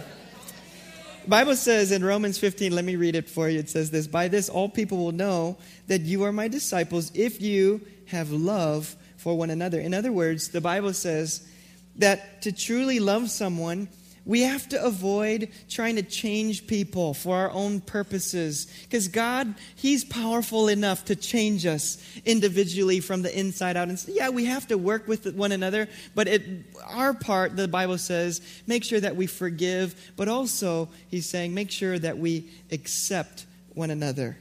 Bible 1.28 1.56
says 1.56 1.92
in 1.92 2.06
Romans 2.06 2.38
15, 2.38 2.72
let 2.72 2.86
me 2.86 2.96
read 2.96 3.16
it 3.16 3.28
for 3.28 3.50
you. 3.50 3.58
It 3.58 3.72
says 3.72 3.90
this 3.90 4.06
By 4.06 4.28
this, 4.28 4.50
all 4.50 4.70
people 4.70 5.00
will 5.00 5.12
know 5.12 5.58
that 5.88 6.02
you 6.02 6.22
are 6.24 6.32
my 6.32 6.48
disciples 6.48 7.12
if 7.16 7.42
you 7.42 7.82
have 8.06 8.30
love 8.30 8.96
for 9.18 9.36
one 9.36 9.50
another. 9.50 9.80
In 9.80 9.96
other 9.96 10.12
words, 10.12 10.50
the 10.50 10.62
Bible 10.62 10.94
says 10.94 11.48
that 11.96 12.44
to 12.44 12.52
truly 12.52 13.00
love 13.00 13.32
someone, 13.32 13.88
we 14.26 14.42
have 14.42 14.70
to 14.70 14.82
avoid 14.82 15.50
trying 15.70 15.98
to 15.98 16.02
change 16.02 16.66
people 16.66 17.14
for 17.14 17.36
our 17.36 17.52
own 17.52 17.82
purposes 17.82 18.68
because 18.84 19.10
God, 19.10 19.54
He's 19.76 20.06
powerful 20.06 20.70
enough 20.70 21.06
to 21.06 21.16
change 21.16 21.66
us 21.66 21.98
individually 22.24 23.02
from 23.02 23.22
the 23.22 23.38
inside 23.38 23.76
out. 23.76 23.90
And 23.90 24.00
so, 24.00 24.14
yeah, 24.14 24.30
we 24.30 24.46
have 24.46 24.68
to 24.68 24.78
work 24.78 25.08
with 25.10 25.36
one 25.36 25.52
another, 25.52 25.90
but 26.16 26.30
it, 26.30 26.44
our 26.86 27.14
part, 27.14 27.58
the 27.58 27.68
Bible 27.68 27.98
says, 27.98 28.42
make 28.66 28.86
sure 28.86 29.00
that 29.02 29.18
we 29.18 29.28
forgive, 29.28 30.14
but 30.16 30.30
also, 30.30 30.90
He's 31.10 31.26
saying, 31.26 31.54
make 31.54 31.70
sure 31.70 32.00
that 32.00 32.18
we 32.18 32.50
accept 32.72 33.46
one 33.74 33.92
another. 33.92 34.38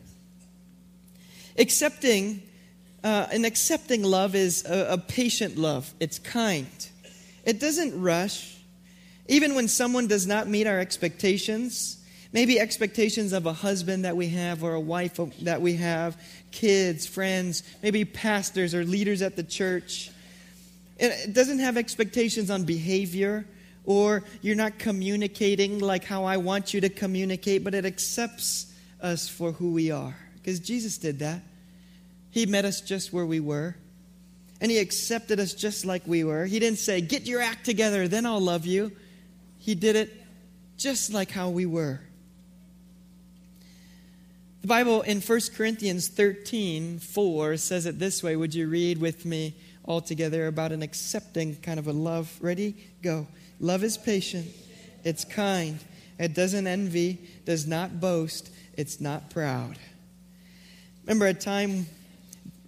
Accepting, 1.59 2.43
uh, 3.03 3.27
an 3.33 3.45
accepting 3.45 4.05
love 4.05 4.37
is 4.37 4.65
a, 4.65 4.93
a 4.93 4.99
patient 4.99 5.59
love, 5.59 5.93
it's 5.99 6.21
kind, 6.21 6.89
it 7.45 7.59
doesn't 7.59 8.01
rush. 8.01 8.59
Even 9.29 9.55
when 9.55 9.69
someone 9.69 10.07
does 10.07 10.27
not 10.27 10.49
meet 10.49 10.67
our 10.67 10.81
expectations, 10.81 11.99
maybe 12.33 12.59
expectations 12.59 13.33
of 13.33 13.47
a 13.47 13.53
husband 13.53 14.05
that 14.05 14.17
we 14.17 14.29
have 14.29 14.65
or 14.65 14.75
a 14.75 14.81
wife 14.81 15.21
that 15.43 15.61
we 15.61 15.77
have, 15.77 16.21
kids, 16.51 17.07
friends, 17.07 17.63
maybe 17.83 18.05
pastors 18.05 18.75
or 18.75 18.85
leaders 18.85 19.23
at 19.23 19.37
the 19.37 19.43
church. 19.43 20.11
It 20.99 21.33
doesn't 21.33 21.61
have 21.61 21.77
expectations 21.77 22.51
on 22.51 22.65
behavior 22.65 23.47
or 23.85 24.25
you're 24.43 24.57
not 24.57 24.79
communicating 24.79 25.79
like 25.79 26.05
how 26.05 26.25
I 26.25 26.37
want 26.37 26.73
you 26.73 26.81
to 26.83 26.89
communicate, 26.89 27.65
but 27.65 27.75
it 27.75 27.85
accepts 27.85 28.73
us 29.01 29.29
for 29.29 29.53
who 29.53 29.73
we 29.73 29.91
are. 29.91 30.17
Because 30.35 30.61
Jesus 30.61 30.99
did 30.99 31.19
that. 31.21 31.41
He 32.31 32.47
met 32.47 32.65
us 32.65 32.81
just 32.81 33.13
where 33.13 33.27
we 33.27 33.41
were, 33.41 33.77
and 34.61 34.71
He 34.71 34.79
accepted 34.79 35.39
us 35.39 35.53
just 35.53 35.85
like 35.85 36.03
we 36.07 36.25
were. 36.25 36.47
He 36.47 36.59
didn't 36.59 36.79
say, 36.79 37.01
Get 37.01 37.27
your 37.27 37.43
act 37.43 37.65
together, 37.65 38.09
then 38.09 38.25
I'll 38.25 38.41
love 38.41 38.65
you. 38.65 38.93
He 39.63 39.77
did 39.77 39.95
it 39.95 40.13
just 40.77 41.15
like 41.15 41.31
how 41.31 41.49
we 41.49 41.67
were. 41.67 42.01
The 44.61 44.67
Bible 44.67 45.03
in 45.03 45.21
1 45.21 45.41
Corinthians 45.57 46.09
13 46.09 46.99
4 46.99 47.57
says 47.59 47.87
it 47.87 48.01
this 48.01 48.25
way. 48.25 48.35
Would 48.35 48.57
you 48.57 48.67
read 48.67 48.99
with 48.99 49.25
me 49.25 49.55
all 49.85 50.01
together 50.01 50.49
about 50.49 50.73
an 50.73 50.83
accepting 50.83 51.55
kind 51.57 51.79
of 51.79 51.87
a 51.87 51.93
love? 51.93 52.37
Ready? 52.41 52.75
Go. 53.03 53.29
Love 53.61 53.85
is 53.85 53.97
patient, 53.97 54.49
it's 55.05 55.25
kind, 55.25 55.79
it 56.19 56.35
doesn't 56.35 56.67
envy, 56.67 57.19
does 57.45 57.65
not 57.65 58.01
boast, 58.01 58.51
it's 58.77 59.01
not 59.01 59.31
proud. 59.31 59.79
Remember 61.05 61.27
a 61.27 61.35
time 61.35 61.87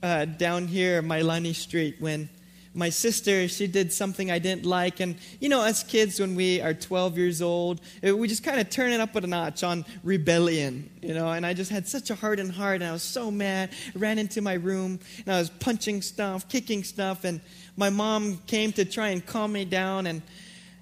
uh, 0.01 0.27
down 0.27 0.69
here, 0.69 1.03
Mailani 1.03 1.57
Street, 1.57 1.97
when 1.99 2.29
my 2.75 2.91
sister, 2.91 3.47
she 3.47 3.69
did 3.69 3.93
something 3.93 4.31
I 4.31 4.41
didn't 4.41 4.67
like. 4.67 4.99
And, 4.99 5.17
you 5.41 5.49
know, 5.49 5.61
us 5.61 5.85
kids, 5.85 6.19
when 6.19 6.35
we 6.35 6.61
are 6.61 6.75
12 6.75 7.17
years 7.17 7.41
old, 7.41 7.81
we 8.03 8.27
just 8.27 8.43
kind 8.43 8.61
of 8.61 8.69
turn 8.69 8.91
it 8.93 9.01
up 9.01 9.15
a 9.15 9.21
notch 9.21 9.63
on 9.63 9.85
rebellion, 10.03 10.91
you 11.01 11.15
know. 11.15 11.31
And 11.31 11.47
I 11.47 11.55
just 11.55 11.71
had 11.71 11.87
such 11.87 12.11
a 12.11 12.17
hardened 12.17 12.53
heart, 12.53 12.77
and 12.77 12.85
I 12.85 12.93
was 12.93 13.05
so 13.05 13.31
mad. 13.31 13.71
I 13.95 13.99
ran 13.99 14.19
into 14.19 14.43
my 14.43 14.55
room, 14.55 14.99
and 15.25 15.35
I 15.35 15.39
was 15.39 15.51
punching 15.51 16.03
stuff, 16.03 16.49
kicking 16.49 16.83
stuff. 16.83 17.23
And 17.23 17.41
my 17.77 17.91
mom 17.91 18.39
came 18.47 18.73
to 18.73 18.85
try 18.85 19.09
and 19.09 19.25
calm 19.25 19.53
me 19.53 19.65
down. 19.65 20.09
And, 20.09 20.23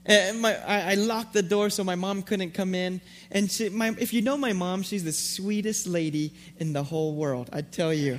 and 0.06 0.40
my, 0.40 0.56
I, 0.66 0.92
I, 0.92 0.94
locked 0.94 1.34
the 1.34 1.42
door 1.42 1.68
so 1.70 1.84
my 1.84 1.94
mom 1.94 2.22
couldn't 2.22 2.52
come 2.52 2.74
in. 2.74 3.02
And 3.30 3.50
she, 3.50 3.68
my, 3.68 3.94
if 3.98 4.14
you 4.14 4.22
know 4.22 4.38
my 4.38 4.54
mom, 4.54 4.82
she's 4.82 5.04
the 5.04 5.12
sweetest 5.12 5.86
lady 5.86 6.32
in 6.58 6.72
the 6.72 6.82
whole 6.82 7.14
world. 7.14 7.50
I 7.52 7.60
tell 7.60 7.92
you. 7.92 8.18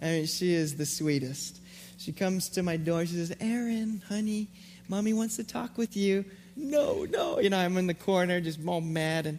I 0.00 0.06
mean, 0.06 0.26
she 0.26 0.54
is 0.54 0.76
the 0.76 0.86
sweetest. 0.86 1.60
She 1.98 2.12
comes 2.12 2.48
to 2.50 2.62
my 2.62 2.76
door. 2.76 3.04
She 3.04 3.14
says, 3.14 3.34
Aaron, 3.40 4.02
honey, 4.08 4.48
mommy 4.88 5.12
wants 5.12 5.36
to 5.36 5.44
talk 5.44 5.76
with 5.76 5.96
you. 5.96 6.24
No, 6.56 7.04
no. 7.04 7.40
You 7.40 7.50
know, 7.50 7.58
I'm 7.58 7.76
in 7.76 7.86
the 7.86 7.94
corner 7.94 8.40
just 8.40 8.60
all 8.66 8.80
mad. 8.80 9.26
And, 9.26 9.38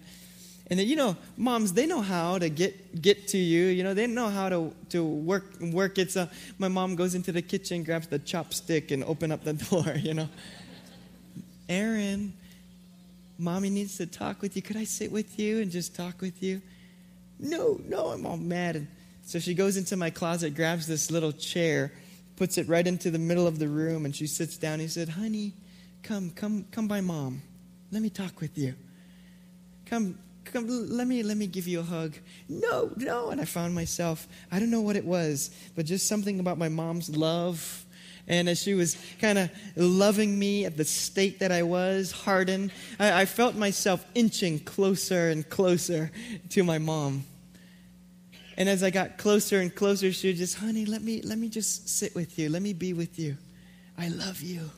and 0.69 0.80
then, 0.80 0.88
you 0.88 0.98
know, 0.98 1.15
moms, 1.38 1.74
they 1.74 1.86
know 1.86 2.02
how 2.02 2.38
to 2.38 2.50
get, 2.50 3.02
get 3.02 3.30
to 3.30 3.38
you. 3.38 3.65
You 3.65 3.84
know, 3.84 3.93
they 3.93 4.08
know 4.08 4.28
how 4.28 4.50
to, 4.50 4.74
to 4.89 5.04
work, 5.04 5.45
work 5.62 5.98
it. 5.98 6.12
So 6.12 6.28
my 6.58 6.67
mom 6.67 6.95
goes 6.95 7.15
into 7.15 7.32
the 7.32 7.41
kitchen, 7.41 7.84
grabs 7.84 8.08
the 8.08 8.19
chopstick, 8.19 8.91
and 8.91 9.04
open 9.06 9.32
up 9.32 9.43
the 9.43 9.54
door, 9.69 9.95
you 9.95 10.13
know. 10.13 10.30
Aaron, 11.69 12.34
mommy 13.38 13.69
needs 13.69 13.98
to 13.98 14.06
talk 14.06 14.41
with 14.41 14.56
you. 14.58 14.62
Could 14.62 14.78
I 14.78 14.84
sit 14.84 15.12
with 15.12 15.39
you 15.39 15.62
and 15.62 15.72
just 15.72 15.95
talk 15.95 16.19
with 16.19 16.43
you? 16.43 16.62
No, 17.39 17.80
no, 17.86 18.08
I'm 18.08 18.26
all 18.26 18.38
mad. 18.38 18.76
And 18.76 18.88
so 19.24 19.39
she 19.39 19.54
goes 19.54 19.78
into 19.78 19.95
my 19.95 20.10
closet, 20.10 20.56
grabs 20.56 20.88
this 20.88 21.10
little 21.10 21.32
chair, 21.32 21.93
puts 22.39 22.58
it 22.58 22.69
right 22.69 22.88
into 22.88 23.12
the 23.12 23.19
middle 23.19 23.45
of 23.45 23.60
the 23.60 23.67
room, 23.67 24.06
and 24.06 24.15
she 24.15 24.25
sits 24.25 24.58
down. 24.58 24.80
He 24.80 24.88
said, 24.88 25.10
Honey, 25.10 25.54
come, 26.04 26.32
come, 26.32 26.65
come 26.71 26.88
by 26.88 27.02
mom. 27.02 27.41
Let 27.91 28.02
me 28.02 28.10
talk 28.10 28.39
with 28.39 28.58
you. 28.58 28.75
Come, 29.86 30.17
come, 30.45 30.65
let 30.89 31.06
me, 31.06 31.21
let 31.21 31.36
me 31.36 31.47
give 31.47 31.67
you 31.67 31.82
a 31.82 31.84
hug. 31.84 32.15
No, 32.47 32.91
no. 32.95 33.30
And 33.32 33.41
I 33.41 33.45
found 33.45 33.75
myself, 33.75 34.25
I 34.54 34.60
don't 34.60 34.71
know 34.71 34.80
what 34.80 34.95
it 34.95 35.04
was, 35.04 35.52
but 35.75 35.86
just 35.86 36.08
something 36.08 36.39
about 36.39 36.58
my 36.58 36.69
mom's 36.69 37.10
love. 37.10 37.86
And 38.25 38.47
as 38.47 38.62
she 38.62 38.73
was 38.73 38.95
kind 39.19 39.38
of 39.38 39.52
loving 39.75 40.39
me 40.39 40.63
at 40.63 40.78
the 40.78 40.86
state 40.86 41.39
that 41.39 41.52
I 41.52 41.63
was, 41.63 42.13
hardened, 42.13 42.71
I, 42.99 43.21
I 43.21 43.25
felt 43.25 43.56
myself 43.56 44.06
inching 44.15 44.60
closer 44.60 45.30
and 45.30 45.47
closer 45.49 46.10
to 46.52 46.63
my 46.63 46.78
mom. 46.78 47.25
And 48.60 48.67
as 48.67 48.84
I 48.84 48.89
got 48.89 49.17
closer 49.17 49.62
and 49.62 49.74
closer, 49.74 50.12
she 50.12 50.34
just, 50.34 50.58
honey, 50.58 50.86
let 50.86 51.02
me, 51.02 51.22
let 51.22 51.38
me 51.38 51.48
just 51.48 51.88
sit 51.88 52.13
with 52.13 52.38
you. 52.38 52.50
Let 52.50 52.62
me 52.62 52.74
be 52.74 52.91
with 52.91 53.17
you. 53.17 53.38
I 53.98 54.10
love 54.10 54.41
you. 54.41 54.69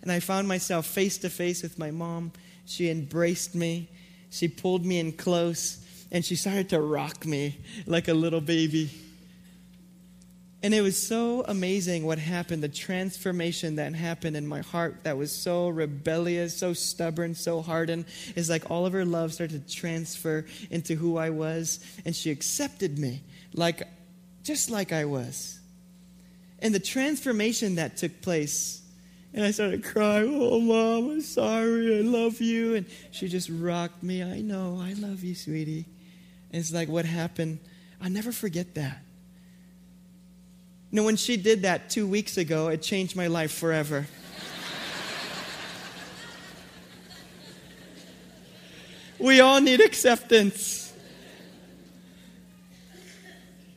And 0.00 0.10
I 0.10 0.20
found 0.20 0.48
myself 0.48 0.86
face 0.86 1.18
to 1.18 1.28
face 1.28 1.62
with 1.62 1.78
my 1.78 1.90
mom. 1.90 2.32
She 2.64 2.88
embraced 2.88 3.54
me. 3.54 3.90
She 4.30 4.48
pulled 4.48 4.86
me 4.86 4.98
in 4.98 5.12
close 5.12 5.84
and 6.10 6.24
she 6.24 6.34
started 6.34 6.70
to 6.70 6.80
rock 6.80 7.26
me 7.26 7.58
like 7.86 8.08
a 8.08 8.14
little 8.14 8.40
baby. 8.40 8.90
And 10.62 10.74
it 10.74 10.82
was 10.82 11.00
so 11.00 11.42
amazing 11.48 12.04
what 12.04 12.18
happened, 12.18 12.62
the 12.62 12.68
transformation 12.68 13.76
that 13.76 13.94
happened 13.94 14.36
in 14.36 14.46
my 14.46 14.60
heart 14.60 15.04
that 15.04 15.16
was 15.16 15.32
so 15.32 15.70
rebellious, 15.70 16.54
so 16.54 16.74
stubborn, 16.74 17.34
so 17.34 17.62
hardened. 17.62 18.04
Is 18.36 18.50
like 18.50 18.70
all 18.70 18.84
of 18.84 18.92
her 18.92 19.06
love 19.06 19.32
started 19.32 19.66
to 19.66 19.74
transfer 19.74 20.44
into 20.70 20.96
who 20.96 21.16
I 21.16 21.30
was, 21.30 21.80
and 22.04 22.14
she 22.14 22.30
accepted 22.30 22.98
me 22.98 23.22
like 23.54 23.82
just 24.42 24.70
like 24.70 24.92
I 24.92 25.06
was. 25.06 25.58
And 26.58 26.74
the 26.74 26.80
transformation 26.80 27.76
that 27.76 27.96
took 27.96 28.20
place, 28.20 28.82
and 29.32 29.44
I 29.44 29.52
started 29.52 29.82
crying, 29.82 30.28
Oh, 30.30 30.60
mom, 30.60 31.10
I'm 31.10 31.20
sorry, 31.22 31.98
I 31.98 32.00
love 32.02 32.40
you. 32.42 32.74
And 32.74 32.86
she 33.12 33.28
just 33.28 33.48
rocked 33.50 34.02
me. 34.02 34.22
I 34.22 34.42
know, 34.42 34.78
I 34.78 34.92
love 34.92 35.24
you, 35.24 35.34
sweetie. 35.34 35.86
And 36.50 36.60
it's 36.60 36.72
like 36.72 36.88
what 36.88 37.06
happened. 37.06 37.60
I'll 38.02 38.10
never 38.10 38.32
forget 38.32 38.74
that. 38.74 39.02
You 40.90 40.96
know, 40.96 41.04
when 41.04 41.16
she 41.16 41.36
did 41.36 41.62
that 41.62 41.88
two 41.88 42.06
weeks 42.06 42.36
ago, 42.36 42.68
it 42.68 42.82
changed 42.82 43.14
my 43.14 43.28
life 43.28 43.52
forever. 43.52 44.06
we 49.20 49.38
all 49.40 49.60
need 49.60 49.80
acceptance. 49.80 50.92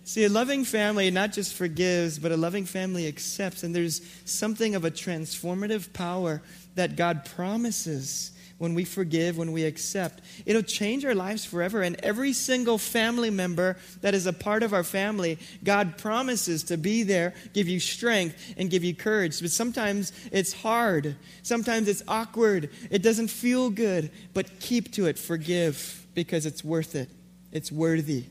See, 0.06 0.23
a 0.23 0.30
loving 0.30 0.63
family 0.63 1.12
not 1.12 1.34
just 1.34 1.54
forgives, 1.54 2.17
but 2.17 2.32
a 2.32 2.38
loving 2.38 2.65
family 2.65 3.08
accepts. 3.08 3.62
And 3.62 3.76
there's 3.76 4.02
something 4.26 4.73
of 4.73 4.84
a 4.84 4.91
transformative 4.91 5.93
power 5.93 6.41
that 6.73 6.95
God 6.95 7.26
promises 7.26 8.32
when 8.63 8.73
we 8.76 8.86
forgive, 8.86 9.38
when 9.38 9.52
we 9.52 9.65
accept. 9.65 10.21
It'll 10.45 10.62
change 10.62 11.04
our 11.04 11.13
lives 11.13 11.43
forever. 11.43 11.82
And 11.82 11.97
every 11.97 12.32
single 12.32 12.78
family 12.78 13.30
member 13.30 13.76
that 13.99 14.13
is 14.13 14.26
a 14.26 14.32
part 14.32 14.63
of 14.63 14.73
our 14.73 14.86
family, 14.86 15.38
God 15.65 15.97
promises 15.97 16.63
to 16.63 16.78
be 16.78 17.04
there, 17.04 17.34
give 17.52 17.67
you 17.67 17.82
strength, 17.82 18.54
and 18.56 18.69
give 18.69 18.82
you 18.82 18.95
courage. 18.95 19.41
But 19.41 19.52
sometimes 19.52 20.13
it's 20.32 20.54
hard, 20.54 21.17
sometimes 21.41 21.89
it's 21.89 22.04
awkward, 22.08 22.69
it 22.89 23.04
doesn't 23.04 23.28
feel 23.28 23.69
good, 23.69 24.10
but 24.34 24.62
keep 24.62 24.93
to 24.93 25.08
it. 25.08 25.19
Forgive 25.19 26.08
because 26.15 26.45
it's 26.45 26.63
worth 26.63 26.95
it, 26.95 27.10
it's 27.52 27.69
worthy. 27.69 28.23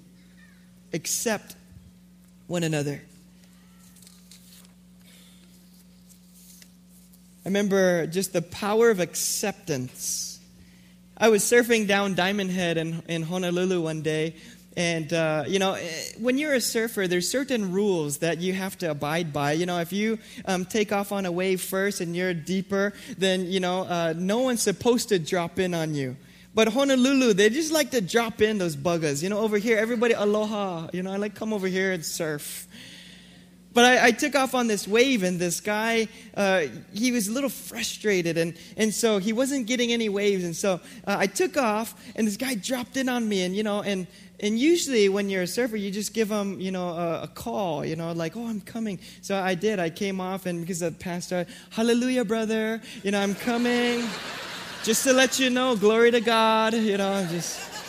Accept 0.95 1.57
one 2.47 2.63
another. 2.63 3.03
I 7.45 7.49
remember 7.49 8.07
just 8.07 8.33
the 8.33 8.43
power 8.43 8.91
of 8.91 9.01
acceptance. 9.01 10.39
I 11.17 11.29
was 11.29 11.43
surfing 11.43 11.89
down 11.89 12.15
Diamond 12.15 12.51
Head 12.51 12.77
in, 12.79 13.03
in 13.09 13.23
Honolulu 13.23 13.83
one 13.83 14.03
day, 14.03 14.37
and, 14.77 15.13
uh, 15.13 15.45
you 15.47 15.59
know, 15.59 15.75
eh, 15.75 16.13
when 16.19 16.39
you're 16.39 16.55
a 16.55 16.61
surfer, 16.61 17.07
there's 17.07 17.29
certain 17.29 17.73
rules 17.73 18.19
that 18.19 18.39
you 18.39 18.55
have 18.55 18.79
to 18.79 18.91
abide 18.91 19.33
by. 19.33 19.53
You 19.53 19.67
know, 19.67 19.79
if 19.81 19.93
you 19.93 20.19
um, 20.47 20.65
take 20.65 20.93
off 20.93 21.13
on 21.13 21.27
a 21.27 21.33
wave 21.33 21.61
first 21.61 22.01
and 22.01 22.17
you're 22.17 22.33
deeper, 22.33 22.95
then, 23.19 23.47
you 23.51 23.61
know, 23.61 23.83
uh, 23.83 24.15
no 24.17 24.39
one's 24.41 24.63
supposed 24.63 25.11
to 25.11 25.19
drop 25.19 25.59
in 25.59 25.75
on 25.75 25.95
you. 25.95 26.17
But 26.55 26.69
Honolulu, 26.69 27.35
they 27.35 27.51
just 27.51 27.73
like 27.73 27.91
to 27.91 28.01
drop 28.01 28.41
in 28.41 28.59
those 28.59 28.77
buggers. 28.77 29.23
You 29.23 29.29
know, 29.29 29.39
over 29.39 29.59
here, 29.59 29.79
everybody 29.79 30.15
aloha. 30.15 30.89
You 30.93 31.03
know, 31.03 31.13
I 31.13 31.17
like 31.17 31.35
come 31.35 31.53
over 31.53 31.67
here 31.67 31.93
and 31.93 32.05
surf. 32.05 32.67
But 33.75 33.85
I, 33.85 34.07
I, 34.09 34.11
took 34.11 34.35
off 34.35 34.55
on 34.55 34.67
this 34.67 34.87
wave, 34.87 35.23
and 35.23 35.39
this 35.39 35.61
guy, 35.61 36.09
uh, 36.37 36.65
he 36.93 37.11
was 37.11 37.29
a 37.29 37.33
little 37.33 37.49
frustrated, 37.49 38.37
and, 38.37 38.55
and 38.77 38.93
so 38.93 39.19
he 39.19 39.33
wasn't 39.33 39.67
getting 39.67 39.93
any 39.93 40.09
waves. 40.09 40.45
And 40.45 40.55
so 40.55 40.75
uh, 41.07 41.17
I 41.19 41.27
took 41.27 41.57
off, 41.57 41.95
and 42.15 42.27
this 42.27 42.37
guy 42.37 42.55
dropped 42.55 42.97
in 42.97 43.09
on 43.09 43.29
me, 43.29 43.43
and 43.43 43.57
you 43.57 43.63
know, 43.63 43.83
and 43.83 44.07
and 44.41 44.59
usually 44.59 45.09
when 45.09 45.31
you're 45.31 45.43
a 45.43 45.47
surfer, 45.47 45.77
you 45.77 45.93
just 45.93 46.13
give 46.13 46.29
him, 46.29 46.61
you 46.61 46.73
know, 46.73 46.89
a, 46.89 47.23
a 47.23 47.29
call, 47.29 47.85
you 47.85 47.95
know, 47.95 48.11
like, 48.11 48.37
oh, 48.37 48.45
I'm 48.45 48.61
coming. 48.61 48.99
So 49.21 49.37
I 49.37 49.55
did. 49.55 49.79
I 49.79 49.89
came 49.89 50.21
off, 50.21 50.47
and 50.47 50.61
because 50.61 50.81
the 50.81 50.91
pastor, 50.91 51.47
hallelujah, 51.71 52.25
brother, 52.25 52.83
you 53.05 53.13
know, 53.13 53.21
I'm 53.21 53.37
coming, 53.37 54.05
just 54.83 55.05
to 55.05 55.13
let 55.13 55.39
you 55.39 55.49
know, 55.49 55.77
glory 55.77 56.11
to 56.11 56.21
God, 56.21 56.75
you 56.75 56.99
know, 56.99 57.27
just. 57.31 57.82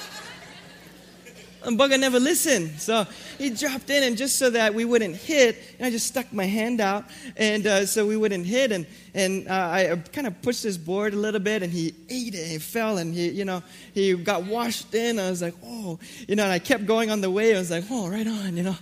And 1.66 1.80
Bugger 1.80 1.98
never 1.98 2.20
listened. 2.20 2.80
So 2.80 3.06
he 3.38 3.50
dropped 3.50 3.90
in, 3.90 4.04
and 4.04 4.18
just 4.18 4.38
so 4.38 4.50
that 4.50 4.74
we 4.74 4.84
wouldn't 4.84 5.16
hit, 5.16 5.58
and 5.78 5.86
I 5.88 5.92
just 5.92 6.08
stuck 6.08 6.32
my 6.34 6.46
hand 6.46 6.82
out, 6.82 7.06
and 7.38 7.66
uh, 7.66 7.86
so 7.86 8.06
we 8.06 8.18
wouldn't 8.18 8.46
hit. 8.46 8.74
And, 8.74 8.86
and 9.14 9.48
uh, 9.48 9.54
I 9.54 10.02
kind 10.12 10.28
of 10.28 10.42
pushed 10.42 10.64
his 10.64 10.78
board 10.78 11.14
a 11.14 11.18
little 11.18 11.40
bit, 11.40 11.64
and 11.64 11.72
he 11.72 11.94
ate 12.10 12.36
it. 12.36 12.48
He 12.48 12.58
fell, 12.58 12.98
and 12.98 13.14
he, 13.14 13.30
you 13.30 13.46
know, 13.46 13.64
he 13.94 14.14
got 14.14 14.44
washed 14.44 14.94
in. 14.94 15.20
I 15.20 15.30
was 15.30 15.42
like, 15.42 15.56
oh, 15.64 16.00
you 16.28 16.36
know, 16.36 16.44
and 16.44 16.52
I 16.52 16.60
kept 16.60 16.86
going 16.86 17.10
on 17.12 17.22
the 17.22 17.32
wave. 17.32 17.56
I 17.56 17.60
was 17.60 17.72
like, 17.72 17.86
oh, 17.90 18.10
right 18.10 18.28
on, 18.28 18.58
you 18.58 18.64
know. 18.64 18.78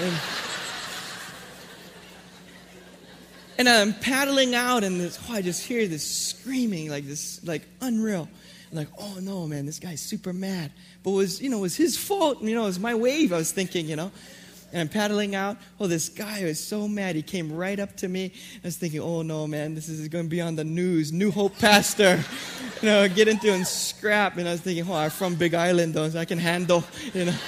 And, 0.00 0.14
and 3.58 3.68
I'm 3.68 3.94
paddling 3.94 4.56
out, 4.56 4.82
and 4.82 5.00
this, 5.00 5.20
oh, 5.28 5.34
I 5.34 5.42
just 5.42 5.64
hear 5.64 5.86
this 5.86 6.04
screaming, 6.04 6.90
like 6.90 7.04
this, 7.06 7.44
like 7.44 7.62
unreal. 7.80 8.28
I'm 8.70 8.76
like, 8.76 8.88
oh 8.98 9.16
no, 9.20 9.46
man, 9.46 9.64
this 9.64 9.78
guy's 9.78 10.00
super 10.00 10.32
mad. 10.34 10.70
But 11.08 11.14
was, 11.14 11.40
you 11.40 11.48
know, 11.48 11.60
was 11.60 11.74
his 11.74 11.96
fault. 11.96 12.42
You 12.42 12.54
know, 12.54 12.64
it 12.64 12.66
was 12.66 12.78
my 12.78 12.94
wave, 12.94 13.32
I 13.32 13.38
was 13.38 13.50
thinking, 13.50 13.88
you 13.88 13.96
know. 13.96 14.12
and 14.74 14.82
I'm 14.82 14.88
paddling 14.90 15.34
out. 15.34 15.56
Oh, 15.80 15.86
this 15.86 16.10
guy 16.10 16.44
was 16.44 16.62
so 16.62 16.86
mad. 16.86 17.16
He 17.16 17.22
came 17.22 17.50
right 17.50 17.80
up 17.80 17.96
to 17.96 18.08
me. 18.08 18.30
I 18.56 18.66
was 18.66 18.76
thinking, 18.76 19.00
oh 19.00 19.22
no, 19.22 19.46
man, 19.46 19.74
this 19.74 19.88
is 19.88 20.06
going 20.08 20.26
to 20.26 20.28
be 20.28 20.42
on 20.42 20.54
the 20.54 20.64
news. 20.64 21.10
New 21.10 21.30
Hope 21.30 21.58
pastor, 21.58 22.22
you 22.82 22.88
know, 22.90 23.08
get 23.08 23.26
into 23.26 23.50
and 23.50 23.66
scrap. 23.66 24.36
And 24.36 24.46
I 24.46 24.52
was 24.52 24.60
thinking, 24.60 24.84
oh, 24.86 24.92
I'm 24.92 25.08
from 25.08 25.34
Big 25.34 25.54
Island, 25.54 25.94
though, 25.94 26.10
so 26.10 26.18
I 26.18 26.26
can 26.26 26.38
handle, 26.38 26.84
you 27.14 27.24
know. 27.24 27.34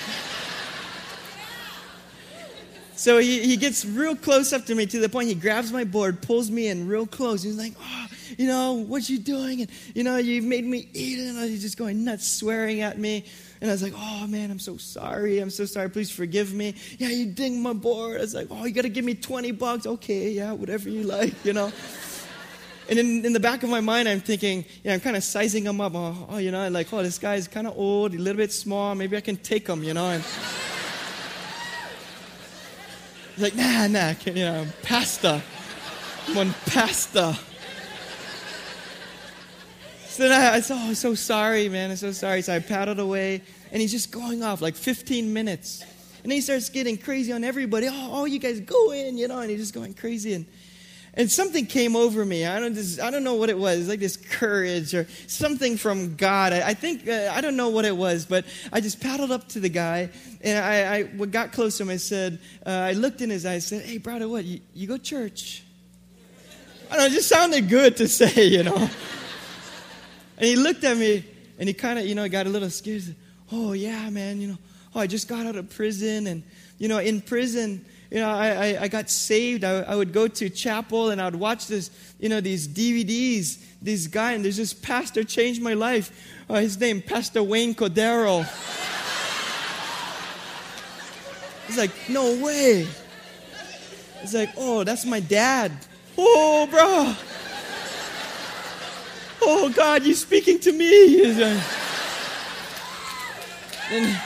So 3.01 3.17
he, 3.17 3.41
he 3.47 3.57
gets 3.57 3.87
real 3.87 4.15
close 4.15 4.53
up 4.53 4.67
to 4.67 4.75
me 4.75 4.85
to 4.85 4.99
the 4.99 5.09
point 5.09 5.29
he 5.29 5.35
grabs 5.35 5.73
my 5.73 5.85
board, 5.85 6.21
pulls 6.21 6.51
me 6.51 6.69
in 6.69 6.87
real 6.87 7.07
close. 7.07 7.43
He's 7.43 7.57
like, 7.57 7.73
oh, 7.81 8.07
you 8.37 8.47
know, 8.47 8.75
what 8.75 9.09
you 9.09 9.19
doing? 9.19 9.63
And, 9.63 9.71
you 9.95 10.05
know, 10.05 10.19
you 10.19 10.43
made 10.43 10.67
me 10.67 10.87
eat 10.93 11.19
it. 11.19 11.29
And 11.29 11.39
he's 11.49 11.63
just 11.63 11.79
going 11.79 12.05
nuts, 12.05 12.31
swearing 12.31 12.83
at 12.83 12.99
me. 12.99 13.25
And 13.61 13.71
I 13.71 13.75
was 13.75 13.83
like, 13.83 13.93
oh, 13.95 14.27
man, 14.27 14.51
I'm 14.51 14.59
so 14.59 14.79
sorry. 14.79 15.39
I'm 15.39 15.51
so 15.51 15.67
sorry. 15.67 15.91
Please 15.91 16.11
forgive 16.11 16.55
me. 16.55 16.75
Yeah, 16.99 17.09
you 17.09 17.27
dinged 17.27 17.61
my 17.61 17.75
board. 17.75 18.17
I 18.17 18.21
was 18.21 18.35
like, 18.35 18.47
oh, 18.51 18.65
you 18.65 18.73
got 18.73 18.83
to 18.83 18.89
give 18.89 19.05
me 19.05 19.15
20 19.15 19.53
bucks. 19.53 19.87
Okay, 19.87 20.31
yeah, 20.31 20.53
whatever 20.53 20.89
you 20.89 21.03
like, 21.03 21.45
you 21.45 21.53
know. 21.53 21.71
And 22.89 22.99
in, 22.99 23.25
in 23.25 23.33
the 23.35 23.41
back 23.41 23.63
of 23.63 23.69
my 23.69 23.81
mind, 23.81 24.09
I'm 24.09 24.21
thinking, 24.21 24.65
yeah, 24.83 24.95
I'm 24.95 25.01
kind 25.01 25.15
of 25.15 25.23
sizing 25.23 25.65
him 25.65 25.81
up. 25.81 25.93
Oh, 25.95 26.27
oh 26.31 26.39
you 26.39 26.51
know, 26.51 26.69
like, 26.71 26.91
oh, 26.93 27.03
this 27.03 27.19
guy's 27.19 27.49
kind 27.49 27.67
of 27.67 27.77
old, 27.77 28.15
a 28.15 28.19
little 28.19 28.39
bit 28.39 28.51
small. 28.51 28.95
Maybe 28.95 29.17
I 29.17 29.21
can 29.21 29.37
take 29.37 29.69
him, 29.69 29.85
you 29.85 29.93
know. 29.93 30.09
And, 30.09 30.25
like, 33.39 33.55
nah, 33.55 33.87
nah, 33.87 34.15
you 34.25 34.33
know, 34.33 34.67
pasta. 34.83 35.43
One 36.33 36.55
pasta. 36.67 37.39
So 40.21 40.29
then 40.29 40.39
I, 40.39 40.57
I 40.57 40.61
said, 40.61 40.75
oh, 40.75 40.89
I'm 40.89 40.95
so 40.95 41.14
sorry, 41.14 41.71
man. 41.71 41.91
I'm 41.91 41.97
so 41.97 42.12
sorry. 42.12 42.43
So 42.43 42.55
I 42.55 42.59
paddled 42.59 42.99
away, 42.99 43.41
and 43.73 43.81
he's 43.81 43.91
just 43.91 44.12
going 44.12 44.43
off 44.43 44.61
like 44.61 44.75
15 44.75 45.33
minutes. 45.33 45.83
And 46.23 46.31
he 46.31 46.43
starts 46.43 46.68
getting 46.68 46.99
crazy 46.99 47.33
on 47.33 47.43
everybody. 47.43 47.89
Oh, 47.89 48.09
oh, 48.12 48.25
you 48.27 48.39
guys 48.39 48.61
go 48.61 48.93
in, 48.93 49.16
you 49.16 49.29
know, 49.29 49.39
and 49.39 49.49
he's 49.49 49.61
just 49.61 49.73
going 49.73 49.95
crazy. 49.95 50.35
And 50.35 50.45
and 51.14 51.31
something 51.31 51.64
came 51.64 51.97
over 51.97 52.23
me. 52.27 52.45
I 52.45 52.61
don't, 52.61 52.75
just, 52.75 53.01
I 53.01 53.11
don't 53.11 53.25
know 53.25 53.35
what 53.35 53.49
it 53.49 53.57
was, 53.57 53.89
like 53.89 53.99
this 53.99 54.18
courage 54.18 54.95
or 54.95 55.09
something 55.27 55.79
from 55.79 56.16
God. 56.16 56.53
I, 56.53 56.68
I 56.68 56.75
think, 56.75 57.09
uh, 57.09 57.33
I 57.33 57.41
don't 57.41 57.57
know 57.57 57.71
what 57.71 57.87
it 57.87 57.97
was, 57.97 58.27
but 58.27 58.45
I 58.73 58.81
just 58.83 59.01
paddled 59.01 59.33
up 59.33 59.49
to 59.49 59.61
the 59.61 59.71
guy 59.71 60.11
and 60.43 60.59
I, 60.59 60.99
I 60.99 61.03
got 61.27 61.51
close 61.51 61.79
to 61.79 61.83
him. 61.83 61.89
I 61.89 61.97
said, 61.97 62.39
uh, 62.64 62.71
I 62.71 62.93
looked 62.93 63.23
in 63.23 63.31
his 63.31 63.45
eyes, 63.45 63.73
I 63.73 63.77
said, 63.79 63.87
Hey, 63.87 63.99
brother, 63.99 64.29
what? 64.29 64.45
You, 64.45 64.61
you 64.73 64.87
go 64.87 64.99
church? 64.99 65.64
I 66.91 66.97
don't 66.97 66.99
know, 66.99 67.07
it 67.07 67.12
just 67.12 67.29
sounded 67.29 67.68
good 67.68 67.97
to 67.97 68.07
say, 68.07 68.45
you 68.45 68.62
know. 68.62 68.91
And 70.41 70.49
he 70.49 70.57
looked 70.57 70.82
at 70.84 70.97
me 70.97 71.22
and 71.59 71.68
he 71.68 71.74
kind 71.74 71.99
of, 71.99 72.07
you 72.07 72.14
know, 72.14 72.26
got 72.26 72.47
a 72.47 72.49
little 72.49 72.70
scared. 72.70 73.03
Said, 73.03 73.16
oh, 73.53 73.74
yeah, 73.74 74.09
man, 74.09 74.41
you 74.41 74.49
know, 74.49 74.59
oh, 74.95 75.01
I 75.01 75.07
just 75.07 75.28
got 75.28 75.47
out 75.47 75.55
of 75.55 75.68
prison. 75.68 76.26
And, 76.26 76.43
you 76.78 76.88
know, 76.88 76.97
in 76.97 77.20
prison, 77.20 77.84
you 78.11 78.20
know, 78.20 78.30
I, 78.30 78.49
I, 78.49 78.82
I 78.84 78.88
got 78.88 79.11
saved. 79.11 79.64
I, 79.64 79.80
I, 79.80 79.95
would 79.95 80.14
go 80.14 80.26
to 80.28 80.49
chapel 80.49 81.11
and 81.11 81.20
I 81.20 81.26
would 81.26 81.36
watch 81.36 81.66
this, 81.66 81.91
you 82.18 82.30
know, 82.30 82.41
these 82.41 82.66
DVDs, 82.66 83.62
this 83.82 84.07
guy, 84.07 84.32
and 84.32 84.43
there's 84.43 84.57
this 84.57 84.72
pastor 84.72 85.24
changed 85.24 85.61
my 85.61 85.74
life. 85.74 86.11
Uh, 86.49 86.55
his 86.55 86.80
name, 86.80 87.03
Pastor 87.03 87.43
Wayne 87.43 87.74
Cordeiro. 87.74 88.43
He's 91.66 91.76
like, 91.76 91.91
no 92.09 92.43
way. 92.43 92.86
He's 94.22 94.34
like, 94.34 94.55
oh, 94.57 94.84
that's 94.84 95.05
my 95.05 95.20
dad. 95.20 95.70
Oh, 96.16 96.66
bro. 96.70 97.14
Oh, 99.43 99.72
God, 99.74 100.05
you're 100.05 100.14
speaking 100.14 100.59
to 100.61 100.72
me. 100.72 101.24
And, 101.24 101.41
and 103.93 104.20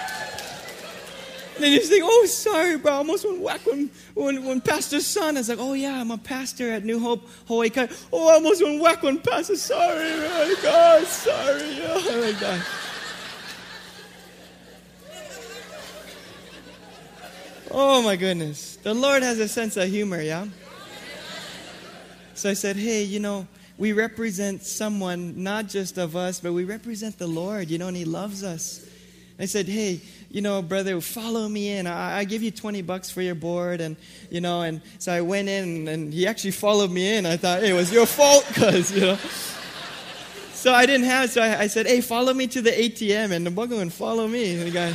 then 1.59 1.73
he's 1.73 1.91
like, 1.91 2.03
oh, 2.03 2.27
sorry, 2.27 2.77
bro. 2.77 2.93
I 2.93 2.97
almost 2.97 3.25
went 3.25 3.41
whack 3.41 3.65
when, 3.65 3.91
when, 4.15 4.45
when 4.45 4.61
Pastor's 4.61 5.07
son. 5.07 5.37
I 5.37 5.41
was 5.41 5.49
like, 5.49 5.59
oh, 5.61 5.73
yeah, 5.73 6.01
I'm 6.01 6.11
a 6.11 6.19
pastor 6.19 6.71
at 6.73 6.85
New 6.85 6.99
Hope, 6.99 7.29
Hawaii. 7.47 7.71
Oh, 8.13 8.29
I 8.29 8.35
almost 8.35 8.63
went 8.63 8.83
whack 8.83 9.03
when 9.03 9.19
Pastor, 9.19 9.57
sorry, 9.57 10.11
man. 10.11 10.55
God, 10.63 11.07
sorry. 11.07 11.79
Oh, 11.85 12.21
my 12.21 12.41
God. 12.41 12.63
Oh, 17.71 18.03
my 18.03 18.17
goodness. 18.17 18.77
The 18.77 18.95
Lord 18.95 19.23
has 19.23 19.39
a 19.39 19.49
sense 19.49 19.77
of 19.77 19.89
humor, 19.89 20.21
yeah? 20.21 20.47
So 22.35 22.51
I 22.51 22.55
said, 22.55 22.77
hey, 22.77 23.03
you 23.05 23.21
know, 23.21 23.47
we 23.77 23.93
represent 23.93 24.63
someone, 24.63 25.43
not 25.43 25.69
just 25.69 25.99
of 25.99 26.17
us, 26.17 26.41
but 26.41 26.53
we 26.53 26.65
represent 26.65 27.19
the 27.19 27.27
Lord, 27.27 27.71
you 27.71 27.79
know, 27.79 27.89
and 27.89 27.97
He 27.97 28.05
loves 28.05 28.45
us. 28.45 28.87
I 29.39 29.47
said, 29.47 29.67
hey, 29.67 30.01
you 30.31 30.41
know, 30.41 30.63
brother, 30.63 31.01
follow 31.01 31.49
me 31.49 31.71
in. 31.71 31.89
I, 31.89 32.19
I 32.19 32.25
give 32.25 32.43
you 32.43 32.53
20 32.53 32.83
bucks 32.83 33.11
for 33.11 33.21
your 33.21 33.35
board. 33.35 33.81
And, 33.81 33.97
you 34.31 34.41
know, 34.41 34.63
and 34.63 34.81
so 34.99 35.13
I 35.13 35.23
went 35.23 35.49
in 35.49 35.89
and 35.89 36.13
he 36.13 36.27
actually 36.27 36.53
followed 36.53 36.91
me 36.91 37.17
in. 37.17 37.27
I 37.27 37.37
thought, 37.37 37.61
hey, 37.61 37.71
it 37.71 37.73
was 37.73 37.93
your 37.93 38.07
fault 38.07 38.45
because, 38.49 38.93
you 38.93 39.01
know. 39.01 39.17
So 40.53 40.73
I 40.73 40.87
didn't 40.87 41.07
have, 41.07 41.31
so 41.31 41.43
I, 41.43 41.63
I, 41.63 41.67
said, 41.67 41.87
hey, 41.87 42.01
follow 42.01 42.33
me 42.33 42.47
to 42.47 42.63
the 42.63 42.71
ATM. 42.71 43.33
And 43.33 43.45
the 43.45 43.51
bugger 43.51 43.77
went, 43.77 43.93
follow 43.93 44.27
me. 44.27 44.55
And 44.55 44.63
the 44.63 44.71
guy, 44.71 44.95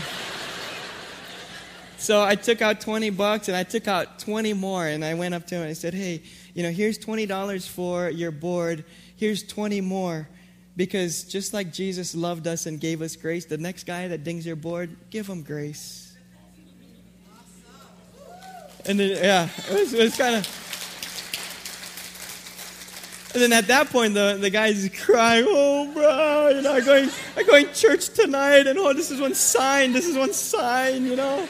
so 1.97 2.23
I 2.23 2.35
took 2.35 2.61
out 2.61 2.81
20 2.81 3.09
bucks 3.11 3.49
and 3.49 3.57
I 3.57 3.63
took 3.63 3.87
out 3.87 4.19
20 4.19 4.53
more. 4.53 4.87
And 4.87 5.03
I 5.03 5.13
went 5.15 5.35
up 5.35 5.45
to 5.47 5.55
him 5.55 5.61
and 5.61 5.69
I 5.69 5.73
said, 5.73 5.93
hey, 5.93 6.23
you 6.53 6.63
know, 6.63 6.71
here's 6.71 6.97
$20 6.97 7.67
for 7.67 8.09
your 8.09 8.31
board. 8.31 8.85
Here's 9.15 9.43
20 9.43 9.81
more. 9.81 10.27
Because 10.75 11.23
just 11.23 11.53
like 11.53 11.73
Jesus 11.73 12.15
loved 12.15 12.47
us 12.47 12.65
and 12.65 12.79
gave 12.79 13.01
us 13.01 13.15
grace, 13.15 13.45
the 13.45 13.57
next 13.57 13.85
guy 13.85 14.07
that 14.07 14.23
dings 14.23 14.45
your 14.45 14.55
board, 14.55 14.95
give 15.09 15.27
him 15.27 15.43
grace. 15.43 16.15
And 18.85 18.99
then, 18.99 19.09
yeah, 19.09 19.49
it 19.69 19.79
was, 19.79 19.93
was 19.93 20.17
kind 20.17 20.35
of. 20.35 20.69
And 23.33 23.43
then 23.43 23.53
at 23.53 23.67
that 23.67 23.89
point, 23.89 24.15
the, 24.15 24.37
the 24.39 24.49
guy's 24.49 24.89
crying, 24.89 25.45
oh, 25.47 25.91
bro, 25.93 26.49
you 26.55 26.61
know, 26.61 26.73
I'm 26.73 26.85
going, 26.85 27.09
I'm 27.37 27.45
going 27.45 27.71
church 27.73 28.09
tonight, 28.09 28.65
and 28.65 28.79
oh, 28.79 28.93
this 28.93 29.11
is 29.11 29.21
one 29.21 29.35
sign, 29.35 29.91
this 29.91 30.07
is 30.07 30.17
one 30.17 30.33
sign, 30.33 31.05
you 31.05 31.15
know. 31.15 31.47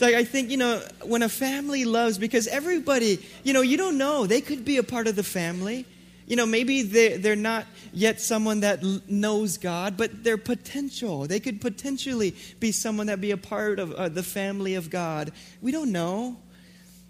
Like, 0.00 0.14
I 0.14 0.24
think, 0.24 0.50
you 0.50 0.56
know, 0.56 0.82
when 1.02 1.22
a 1.22 1.28
family 1.28 1.84
loves, 1.84 2.18
because 2.18 2.46
everybody, 2.46 3.24
you 3.44 3.52
know, 3.52 3.60
you 3.60 3.76
don't 3.76 3.98
know, 3.98 4.26
they 4.26 4.40
could 4.40 4.64
be 4.64 4.78
a 4.78 4.82
part 4.82 5.06
of 5.06 5.16
the 5.16 5.22
family 5.22 5.86
you 6.30 6.36
know, 6.36 6.46
maybe 6.46 6.82
they're, 6.82 7.18
they're 7.18 7.34
not 7.34 7.66
yet 7.92 8.20
someone 8.20 8.60
that 8.60 8.84
knows 9.08 9.58
God, 9.58 9.96
but 9.96 10.22
they're 10.22 10.38
potential. 10.38 11.26
They 11.26 11.40
could 11.40 11.60
potentially 11.60 12.36
be 12.60 12.70
someone 12.70 13.08
that 13.08 13.20
be 13.20 13.32
a 13.32 13.36
part 13.36 13.80
of 13.80 13.92
uh, 13.92 14.08
the 14.10 14.22
family 14.22 14.76
of 14.76 14.90
God. 14.90 15.32
We 15.60 15.72
don't 15.72 15.90
know. 15.90 16.36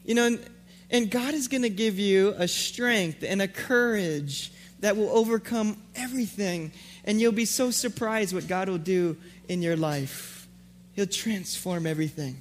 You 0.06 0.14
know, 0.14 0.38
and 0.90 1.10
God 1.10 1.34
is 1.34 1.48
going 1.48 1.64
to 1.64 1.68
give 1.68 1.98
you 1.98 2.34
a 2.38 2.48
strength 2.48 3.22
and 3.22 3.42
a 3.42 3.46
courage 3.46 4.52
that 4.80 4.96
will 4.96 5.10
overcome 5.10 5.76
everything. 5.94 6.72
And 7.04 7.20
you'll 7.20 7.32
be 7.32 7.44
so 7.44 7.70
surprised 7.70 8.32
what 8.32 8.48
God 8.48 8.70
will 8.70 8.78
do 8.78 9.18
in 9.50 9.60
your 9.60 9.76
life. 9.76 10.48
He'll 10.94 11.04
transform 11.04 11.86
everything. 11.86 12.40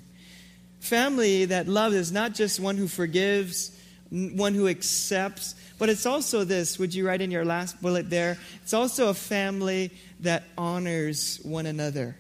Family 0.80 1.46
that 1.46 1.68
loves 1.68 1.96
is 1.96 2.12
not 2.12 2.34
just 2.34 2.60
one 2.60 2.78
who 2.78 2.88
forgives, 2.88 3.78
one 4.10 4.54
who 4.54 4.68
accepts, 4.68 5.56
but 5.78 5.90
it's 5.90 6.06
also 6.06 6.44
this, 6.44 6.80
would 6.80 6.94
you 6.94 7.08
write 7.08 7.22
in 7.22 7.32
your 7.32 7.46
last 7.46 7.82
bullet 7.82 8.10
there? 8.10 8.38
It's 8.64 8.74
also 8.74 9.10
a 9.10 9.14
family 9.14 9.92
that 10.22 10.44
honors 10.58 11.40
one 11.44 11.66
another. 11.66 12.16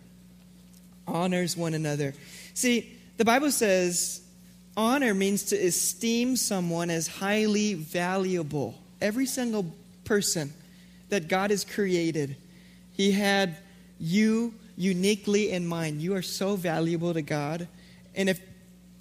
Honors 1.07 1.57
one 1.57 1.74
another. 1.74 2.14
See, 2.53 2.95
the 3.18 3.26
Bible 3.26 3.51
says 3.51 4.22
honor 4.78 5.14
means 5.14 5.43
to 5.45 5.55
esteem 5.57 6.36
someone 6.36 6.89
as 6.89 7.07
highly 7.07 7.74
valuable. 7.74 8.76
Every 9.01 9.26
single 9.26 9.66
person 10.05 10.53
that 11.10 11.28
God 11.28 11.49
has 11.49 11.66
created, 11.66 12.36
He 12.93 13.12
had 13.12 13.57
you 13.99 14.53
uniquely 14.78 15.51
in 15.51 15.68
mind. 15.68 16.01
You 16.01 16.16
are 16.16 16.22
so 16.22 16.55
valuable 16.55 17.14
to 17.14 17.22
God. 17.22 17.68
And 18.16 18.30
if 18.30 18.39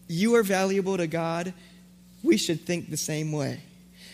you 0.08 0.34
are 0.34 0.42
valuable 0.42 0.96
to 0.96 1.06
God, 1.06 1.52
we 2.22 2.36
should 2.36 2.62
think 2.62 2.90
the 2.90 2.96
same 2.96 3.30
way. 3.30 3.60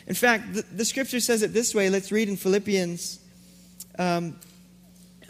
In 0.06 0.14
fact, 0.14 0.54
the, 0.54 0.62
the 0.62 0.84
scripture 0.84 1.20
says 1.20 1.42
it 1.42 1.52
this 1.52 1.74
way. 1.74 1.88
Let's 1.88 2.12
read 2.12 2.28
in 2.28 2.36
Philippians, 2.36 3.18
um, 3.98 4.36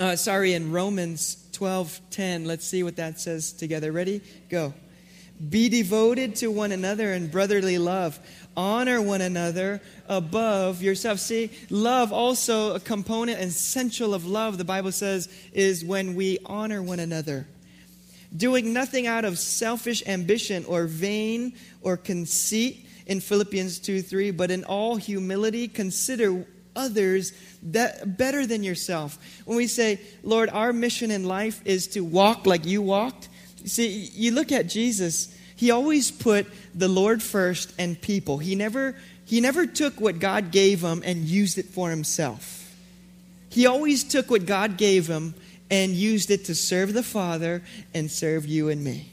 uh, 0.00 0.16
sorry, 0.16 0.54
in 0.54 0.72
Romans 0.72 1.36
12 1.52 2.00
10. 2.10 2.44
Let's 2.44 2.66
see 2.66 2.82
what 2.82 2.96
that 2.96 3.20
says 3.20 3.52
together. 3.52 3.92
Ready? 3.92 4.20
Go. 4.48 4.74
Be 5.48 5.68
devoted 5.68 6.36
to 6.36 6.48
one 6.48 6.72
another 6.72 7.12
in 7.12 7.28
brotherly 7.28 7.78
love. 7.78 8.18
Honor 8.56 9.02
one 9.02 9.20
another 9.20 9.80
above 10.08 10.80
yourself. 10.80 11.18
See, 11.18 11.50
love 11.70 12.12
also 12.12 12.74
a 12.74 12.80
component 12.80 13.40
essential 13.40 14.14
of 14.14 14.26
love, 14.26 14.58
the 14.58 14.64
Bible 14.64 14.92
says, 14.92 15.28
is 15.52 15.84
when 15.84 16.14
we 16.14 16.38
honor 16.46 16.82
one 16.82 17.00
another. 17.00 17.46
Doing 18.36 18.72
nothing 18.72 19.06
out 19.06 19.24
of 19.24 19.38
selfish 19.38 20.02
ambition 20.06 20.64
or 20.66 20.86
vain 20.86 21.54
or 21.82 21.96
conceit 21.96 22.86
in 23.06 23.20
Philippians 23.20 23.78
2 23.78 24.02
3, 24.02 24.30
but 24.32 24.50
in 24.50 24.64
all 24.64 24.96
humility, 24.96 25.68
consider 25.68 26.46
others 26.74 27.32
that 27.62 28.18
better 28.18 28.46
than 28.46 28.64
yourself. 28.64 29.18
When 29.44 29.56
we 29.56 29.66
say, 29.68 30.00
Lord, 30.22 30.50
our 30.50 30.72
mission 30.72 31.10
in 31.10 31.24
life 31.24 31.60
is 31.64 31.86
to 31.88 32.00
walk 32.00 32.46
like 32.46 32.64
you 32.66 32.82
walked, 32.82 33.28
See, 33.64 34.10
you 34.14 34.32
look 34.32 34.52
at 34.52 34.68
Jesus, 34.68 35.34
he 35.56 35.70
always 35.70 36.10
put 36.10 36.46
the 36.74 36.88
Lord 36.88 37.22
first 37.22 37.72
and 37.78 38.00
people. 38.00 38.38
He 38.38 38.54
never, 38.54 38.94
he 39.24 39.40
never 39.40 39.66
took 39.66 40.00
what 40.00 40.18
God 40.18 40.50
gave 40.50 40.82
him 40.82 41.02
and 41.04 41.24
used 41.24 41.56
it 41.56 41.66
for 41.66 41.88
himself. 41.88 42.60
He 43.48 43.66
always 43.66 44.04
took 44.04 44.30
what 44.30 44.46
God 44.46 44.76
gave 44.76 45.06
him 45.06 45.34
and 45.70 45.92
used 45.92 46.30
it 46.30 46.46
to 46.46 46.54
serve 46.54 46.92
the 46.92 47.02
Father 47.02 47.62
and 47.92 48.10
serve 48.10 48.46
you 48.46 48.68
and 48.68 48.82
me. 48.82 49.10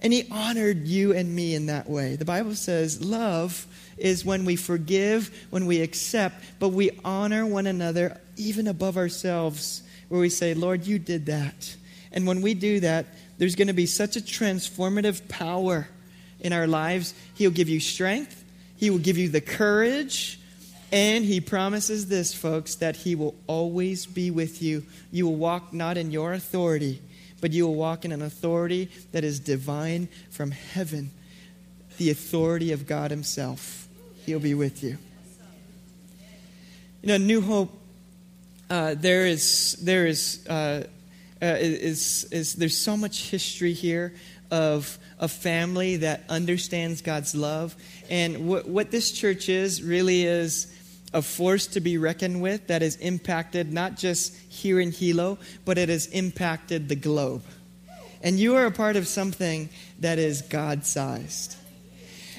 And 0.00 0.12
he 0.12 0.26
honored 0.30 0.86
you 0.86 1.14
and 1.14 1.34
me 1.34 1.54
in 1.54 1.66
that 1.66 1.88
way. 1.88 2.16
The 2.16 2.26
Bible 2.26 2.54
says 2.54 3.02
love 3.02 3.66
is 3.96 4.24
when 4.24 4.44
we 4.44 4.56
forgive, 4.56 5.46
when 5.50 5.64
we 5.64 5.80
accept, 5.80 6.44
but 6.58 6.68
we 6.68 6.90
honor 7.04 7.46
one 7.46 7.66
another 7.66 8.20
even 8.36 8.66
above 8.66 8.96
ourselves, 8.96 9.82
where 10.08 10.20
we 10.20 10.28
say, 10.28 10.52
Lord, 10.52 10.86
you 10.86 10.98
did 10.98 11.26
that. 11.26 11.76
And 12.12 12.26
when 12.26 12.42
we 12.42 12.52
do 12.54 12.80
that, 12.80 13.06
there's 13.38 13.54
going 13.54 13.68
to 13.68 13.74
be 13.74 13.86
such 13.86 14.16
a 14.16 14.20
transformative 14.20 15.26
power 15.28 15.88
in 16.40 16.52
our 16.52 16.66
lives. 16.66 17.14
He'll 17.34 17.50
give 17.50 17.68
you 17.68 17.80
strength, 17.80 18.44
He 18.76 18.90
will 18.90 18.98
give 18.98 19.16
you 19.16 19.28
the 19.28 19.40
courage. 19.40 20.38
And 20.94 21.24
he 21.24 21.40
promises 21.40 22.06
this, 22.06 22.32
folks, 22.32 22.76
that 22.76 22.94
he 22.94 23.16
will 23.16 23.34
always 23.48 24.06
be 24.06 24.30
with 24.30 24.62
you. 24.62 24.84
You 25.10 25.26
will 25.26 25.34
walk 25.34 25.72
not 25.72 25.98
in 25.98 26.12
your 26.12 26.32
authority, 26.32 27.02
but 27.40 27.50
you 27.50 27.66
will 27.66 27.74
walk 27.74 28.04
in 28.04 28.12
an 28.12 28.22
authority 28.22 28.88
that 29.10 29.24
is 29.24 29.40
divine 29.40 30.06
from 30.30 30.52
heaven, 30.52 31.10
the 31.98 32.10
authority 32.10 32.70
of 32.70 32.86
God 32.86 33.10
Himself. 33.10 33.88
He'll 34.24 34.38
be 34.38 34.54
with 34.54 34.84
you. 34.84 34.96
You 37.02 37.08
know, 37.08 37.16
New 37.16 37.40
Hope, 37.40 37.76
uh, 38.70 38.94
there 38.96 39.26
is, 39.26 39.76
there 39.82 40.06
is, 40.06 40.46
uh, 40.48 40.84
uh, 41.42 41.46
is, 41.58 42.22
is, 42.30 42.54
there's 42.54 42.78
so 42.78 42.96
much 42.96 43.30
history 43.30 43.72
here 43.72 44.14
of 44.52 44.96
a 45.18 45.26
family 45.26 45.96
that 45.96 46.22
understands 46.28 47.02
God's 47.02 47.34
love. 47.34 47.74
And 48.08 48.46
what, 48.46 48.68
what 48.68 48.92
this 48.92 49.10
church 49.10 49.48
is 49.48 49.82
really 49.82 50.22
is 50.22 50.70
a 51.14 51.22
force 51.22 51.66
to 51.68 51.80
be 51.80 51.96
reckoned 51.96 52.42
with 52.42 52.66
that 52.66 52.82
has 52.82 52.96
impacted 52.96 53.72
not 53.72 53.96
just 53.96 54.36
here 54.50 54.80
in 54.80 54.90
Hilo, 54.90 55.38
but 55.64 55.78
it 55.78 55.88
has 55.88 56.06
impacted 56.08 56.88
the 56.88 56.96
globe. 56.96 57.42
And 58.20 58.38
you 58.38 58.56
are 58.56 58.66
a 58.66 58.70
part 58.70 58.96
of 58.96 59.06
something 59.06 59.68
that 60.00 60.18
is 60.18 60.42
God 60.42 60.84
sized. 60.84 61.56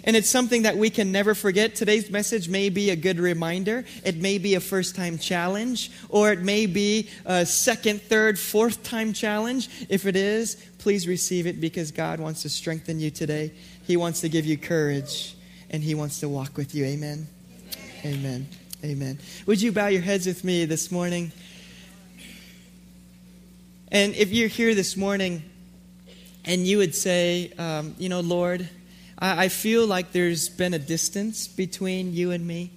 And 0.04 0.16
it's 0.16 0.30
something 0.30 0.64
that 0.64 0.78
we 0.78 0.92
can 0.92 1.12
never 1.12 1.34
forget. 1.34 1.74
Today's 1.74 2.12
message 2.12 2.48
may 2.48 2.70
be 2.70 2.92
a 2.92 2.96
good 2.96 3.20
reminder. 3.20 3.86
It 4.04 4.18
may 4.18 4.38
be 4.38 4.54
a 4.54 4.60
first 4.60 4.96
time 4.96 5.18
challenge, 5.18 5.90
or 6.10 6.32
it 6.32 6.42
may 6.42 6.68
be 6.68 7.10
a 7.26 7.46
second, 7.46 8.04
third, 8.04 8.38
fourth 8.38 8.84
time 8.84 9.14
challenge. 9.14 9.68
If 9.90 10.06
it 10.06 10.16
is, 10.16 10.56
please 10.78 11.08
receive 11.08 11.48
it 11.48 11.60
because 11.60 11.92
God 11.92 12.20
wants 12.20 12.44
to 12.44 12.50
strengthen 12.50 13.00
you 13.00 13.10
today. 13.10 13.52
He 13.84 13.98
wants 13.98 14.22
to 14.22 14.30
give 14.30 14.46
you 14.46 14.58
courage, 14.58 15.36
and 15.72 15.82
He 15.82 15.96
wants 15.96 16.20
to 16.20 16.30
walk 16.30 16.56
with 16.56 16.76
you. 16.76 16.86
Amen. 16.86 17.28
Amen. 18.04 18.16
Amen. 18.20 18.48
Would 19.48 19.62
you 19.64 19.72
bow 19.72 19.88
your 19.88 20.04
heads 20.04 20.28
with 20.28 20.44
me 20.44 20.66
this 20.66 20.92
morning? 20.92 21.32
And 23.92 24.14
if 24.14 24.32
you're 24.32 24.48
here 24.48 24.76
this 24.76 24.96
morning 24.96 25.42
and 26.44 26.68
you 26.68 26.78
would 26.78 26.94
say, 26.94 27.52
um, 27.58 27.96
you 27.98 28.10
know, 28.10 28.20
Lord, 28.20 28.70
I, 29.18 29.46
I 29.46 29.48
feel 29.50 29.88
like 29.88 30.12
there's 30.12 30.50
been 30.50 30.76
a 30.76 30.80
distance 30.80 31.48
between 31.48 32.14
you 32.14 32.30
and 32.30 32.46
me. 32.46 32.74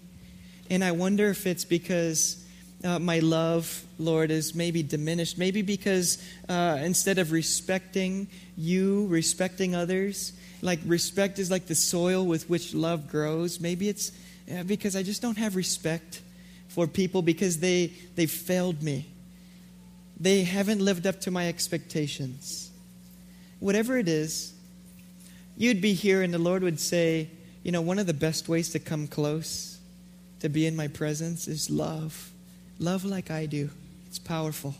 And 0.70 0.82
I 0.82 0.92
wonder 0.92 1.28
if 1.28 1.46
it's 1.46 1.66
because 1.66 2.42
uh, 2.82 2.98
my 2.98 3.18
love, 3.18 3.84
Lord, 3.98 4.30
is 4.30 4.54
maybe 4.54 4.82
diminished. 4.82 5.36
Maybe 5.36 5.60
because 5.60 6.24
uh, 6.48 6.78
instead 6.80 7.18
of 7.18 7.32
respecting 7.32 8.28
you, 8.56 9.06
respecting 9.08 9.74
others, 9.74 10.32
like 10.62 10.80
respect 10.86 11.38
is 11.38 11.50
like 11.50 11.66
the 11.66 11.74
soil 11.74 12.24
with 12.24 12.48
which 12.48 12.72
love 12.72 13.10
grows. 13.10 13.60
Maybe 13.60 13.90
it's 13.90 14.10
uh, 14.50 14.62
because 14.62 14.96
I 14.96 15.02
just 15.02 15.22
don't 15.22 15.38
have 15.38 15.56
respect 15.56 16.22
for 16.68 16.86
people 16.86 17.22
because 17.22 17.58
they, 17.58 17.92
they've 18.14 18.30
failed 18.30 18.82
me. 18.82 19.06
They 20.20 20.44
haven't 20.44 20.80
lived 20.80 21.06
up 21.06 21.20
to 21.22 21.30
my 21.30 21.48
expectations. 21.48 22.70
Whatever 23.60 23.98
it 23.98 24.08
is, 24.08 24.52
you'd 25.56 25.80
be 25.80 25.94
here 25.94 26.22
and 26.22 26.32
the 26.32 26.38
Lord 26.38 26.62
would 26.62 26.80
say, 26.80 27.30
you 27.62 27.72
know, 27.72 27.80
one 27.80 27.98
of 27.98 28.06
the 28.06 28.14
best 28.14 28.48
ways 28.48 28.70
to 28.70 28.78
come 28.78 29.06
close, 29.06 29.78
to 30.40 30.48
be 30.48 30.66
in 30.66 30.76
my 30.76 30.88
presence, 30.88 31.48
is 31.48 31.68
love. 31.68 32.30
Love 32.78 33.04
like 33.04 33.30
I 33.30 33.46
do. 33.46 33.70
It's 34.06 34.18
powerful. 34.18 34.74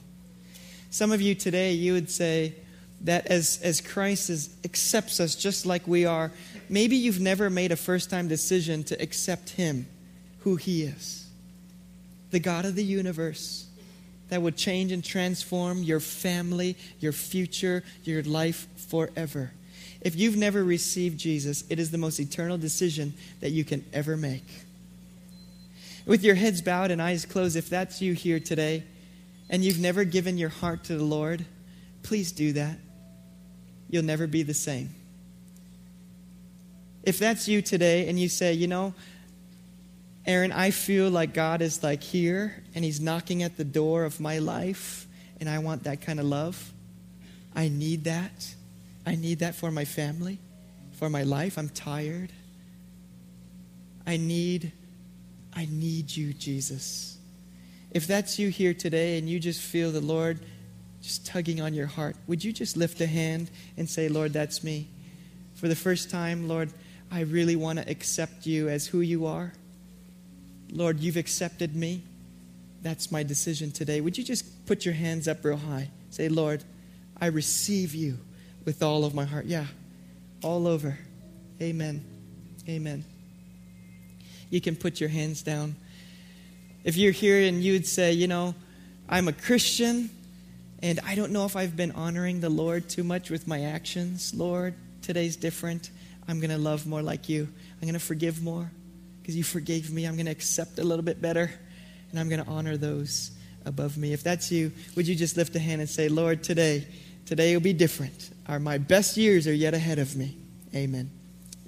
Some 0.91 1.13
of 1.13 1.21
you 1.21 1.35
today, 1.35 1.73
you 1.73 1.93
would 1.93 2.11
say 2.11 2.55
that 3.03 3.27
as, 3.27 3.61
as 3.63 3.81
Christ 3.81 4.31
is, 4.31 4.57
accepts 4.65 5.21
us 5.21 5.35
just 5.35 5.67
like 5.67 5.87
we 5.87 6.05
are, 6.05 6.33
maybe 6.71 6.97
you've 6.97 7.21
never 7.21 7.51
made 7.51 7.73
a 7.73 7.77
first 7.77 8.11
time 8.11 8.29
decision 8.29 8.85
to 8.85 9.01
accept 9.03 9.51
Him, 9.51 9.87
who 10.41 10.57
He 10.57 10.83
is. 10.83 11.27
The 12.31 12.41
God 12.41 12.65
of 12.65 12.75
the 12.75 12.85
universe 12.85 13.67
that 14.29 14.43
would 14.43 14.57
change 14.57 14.93
and 14.93 15.03
transform 15.03 15.83
your 15.83 16.01
family, 16.01 16.77
your 17.01 17.13
future, 17.13 17.83
your 18.05 18.23
life 18.23 18.67
forever. 18.77 19.53
If 20.01 20.17
you've 20.17 20.37
never 20.37 20.63
received 20.63 21.19
Jesus, 21.19 21.65
it 21.69 21.79
is 21.79 21.91
the 21.91 21.99
most 21.99 22.21
eternal 22.21 22.59
decision 22.59 23.15
that 23.41 23.51
you 23.51 23.65
can 23.65 23.85
ever 23.93 24.17
make. 24.17 24.47
With 26.07 26.23
your 26.23 26.35
heads 26.35 26.63
bowed 26.63 26.91
and 26.91 27.03
eyes 27.03 27.25
closed, 27.25 27.57
if 27.57 27.69
that's 27.69 28.01
you 28.01 28.13
here 28.13 28.41
today 28.41 28.85
and 29.51 29.65
you've 29.65 29.81
never 29.81 30.05
given 30.05 30.39
your 30.39 30.49
heart 30.49 30.85
to 30.85 30.97
the 30.97 31.05
Lord, 31.05 31.45
please 32.03 32.33
do 32.33 32.53
that. 32.53 32.79
You'll 33.91 34.05
never 34.05 34.27
be 34.27 34.43
the 34.43 34.55
same. 34.55 34.95
If 37.03 37.19
that's 37.19 37.49
you 37.49 37.63
today 37.63 38.09
and 38.09 38.19
you 38.19 38.29
say, 38.29 38.53
you 38.53 38.67
know, 38.67 38.95
Aaron, 40.27 40.53
I 40.53 40.71
feel 40.73 41.09
like 41.09 41.33
God 41.33 41.63
is 41.63 41.83
like 41.83 42.03
here 42.03 42.63
and 42.75 42.85
He's 42.85 43.01
knocking 43.01 43.43
at 43.43 43.57
the 43.57 43.65
door 43.65 44.05
of 44.05 44.21
my 44.21 44.39
life, 44.39 45.07
and 45.41 45.49
I 45.49 45.59
want 45.61 45.85
that 45.85 46.03
kind 46.03 46.21
of 46.21 46.27
love. 46.27 46.73
I 47.55 47.69
need 47.69 48.05
that. 48.05 48.55
I 49.07 49.15
need 49.15 49.39
that 49.39 49.55
for 49.55 49.71
my 49.71 49.87
family, 49.87 50.39
for 50.93 51.09
my 51.09 51.23
life. 51.23 51.57
I'm 51.57 51.71
tired. 51.71 52.31
I 54.07 54.17
need, 54.17 54.73
I 55.55 55.67
need 55.71 56.15
you, 56.15 56.35
Jesus. 56.35 57.17
If 57.91 58.07
that's 58.07 58.39
you 58.39 58.49
here 58.49 58.75
today 58.75 59.19
and 59.19 59.29
you 59.29 59.41
just 59.41 59.61
feel 59.61 59.91
the 59.91 60.01
Lord 60.01 60.41
just 61.01 61.27
tugging 61.27 61.61
on 61.61 61.73
your 61.73 61.87
heart, 61.87 62.17
would 62.27 62.45
you 62.45 62.53
just 62.53 62.77
lift 62.77 63.01
a 63.01 63.07
hand 63.07 63.51
and 63.77 63.89
say, 63.89 64.09
Lord, 64.09 64.33
that's 64.33 64.63
me? 64.63 64.89
For 65.55 65.69
the 65.69 65.77
first 65.77 66.11
time, 66.11 66.49
Lord, 66.49 66.71
I 67.11 67.21
really 67.21 67.57
want 67.57 67.79
to 67.79 67.91
accept 67.91 68.47
you 68.47 68.69
as 68.69 68.87
who 68.87 69.01
you 69.01 69.27
are. 69.27 69.53
Lord, 70.71 71.01
you've 71.01 71.17
accepted 71.17 71.75
me. 71.75 72.03
That's 72.83 73.11
my 73.11 73.23
decision 73.23 73.73
today. 73.73 74.01
Would 74.01 74.19
you 74.19 74.25
just 74.25 74.67
put 74.67 74.85
your 74.85 74.95
hands 74.95 75.27
up 75.27 75.45
real 75.45 75.57
high? 75.57 75.91
Say, 76.11 76.29
Lord, 76.29 76.63
I 77.21 77.27
receive 77.27 77.95
you 77.95 78.19
with 78.65 78.83
all 78.83 79.05
of 79.05 79.15
my 79.15 79.25
heart. 79.25 79.47
Yeah, 79.47 79.67
all 80.43 80.67
over. 80.67 80.99
Amen. 81.61 82.05
Amen. 82.69 83.05
You 84.51 84.61
can 84.61 84.77
put 84.77 85.01
your 85.01 85.09
hands 85.09 85.43
down. 85.43 85.75
If 86.85 86.97
you're 86.97 87.13
here 87.13 87.41
and 87.49 87.63
you'd 87.63 87.87
say, 87.87 88.13
you 88.13 88.29
know, 88.29 88.55
I'm 89.09 89.29
a 89.29 89.33
Christian 89.33 90.11
and 90.83 91.01
I 91.05 91.15
don't 91.15 91.33
know 91.33 91.45
if 91.45 91.57
I've 91.57 91.77
been 91.77 91.93
honoring 91.93 92.41
the 92.41 92.49
Lord 92.49 92.89
too 92.89 93.03
much 93.03 93.31
with 93.31 93.49
my 93.49 93.65
actions, 93.65 94.33
Lord, 94.35 94.75
today's 95.03 95.37
different. 95.37 95.91
I'm 96.29 96.41
going 96.41 96.51
to 96.51 96.59
love 96.59 96.87
more 96.87 97.03
like 97.03 97.29
you. 97.29 97.49
I'm 97.81 97.89
going 97.89 97.95
to 97.95 98.01
forgive 98.01 98.43
more 98.43 98.71
because 99.21 99.35
you 99.35 99.43
forgave 99.43 99.91
me. 99.91 100.05
I'm 100.05 100.15
going 100.15 100.27
to 100.27 100.33
accept 100.33 100.79
a 100.79 100.85
little 100.85 101.05
bit 101.05 101.21
better, 101.23 101.51
and 102.11 102.21
I'm 102.21 102.29
going 102.29 102.45
to 102.45 102.51
honor 102.51 102.77
those 102.77 103.33
above 103.65 103.97
me. 103.97 104.13
If 104.13 104.23
that's 104.23 104.53
you, 104.53 104.73
would 104.95 105.09
you 105.09 105.15
just 105.15 105.37
lift 105.37 105.57
a 105.57 105.59
hand 105.59 105.81
and 105.81 105.89
say, 105.89 106.09
Lord, 106.09 106.43
today, 106.43 106.87
today 107.27 107.55
will 107.55 107.63
be 107.63 107.73
different. 107.73 108.31
Our, 108.47 108.61
my 108.61 108.79
best 108.79 109.17
years 109.17 109.47
are 109.47 109.55
yet 109.55 109.75
ahead 109.75 109.99
of 109.99 110.17
me. 110.17 110.37
Amen. 110.75 111.11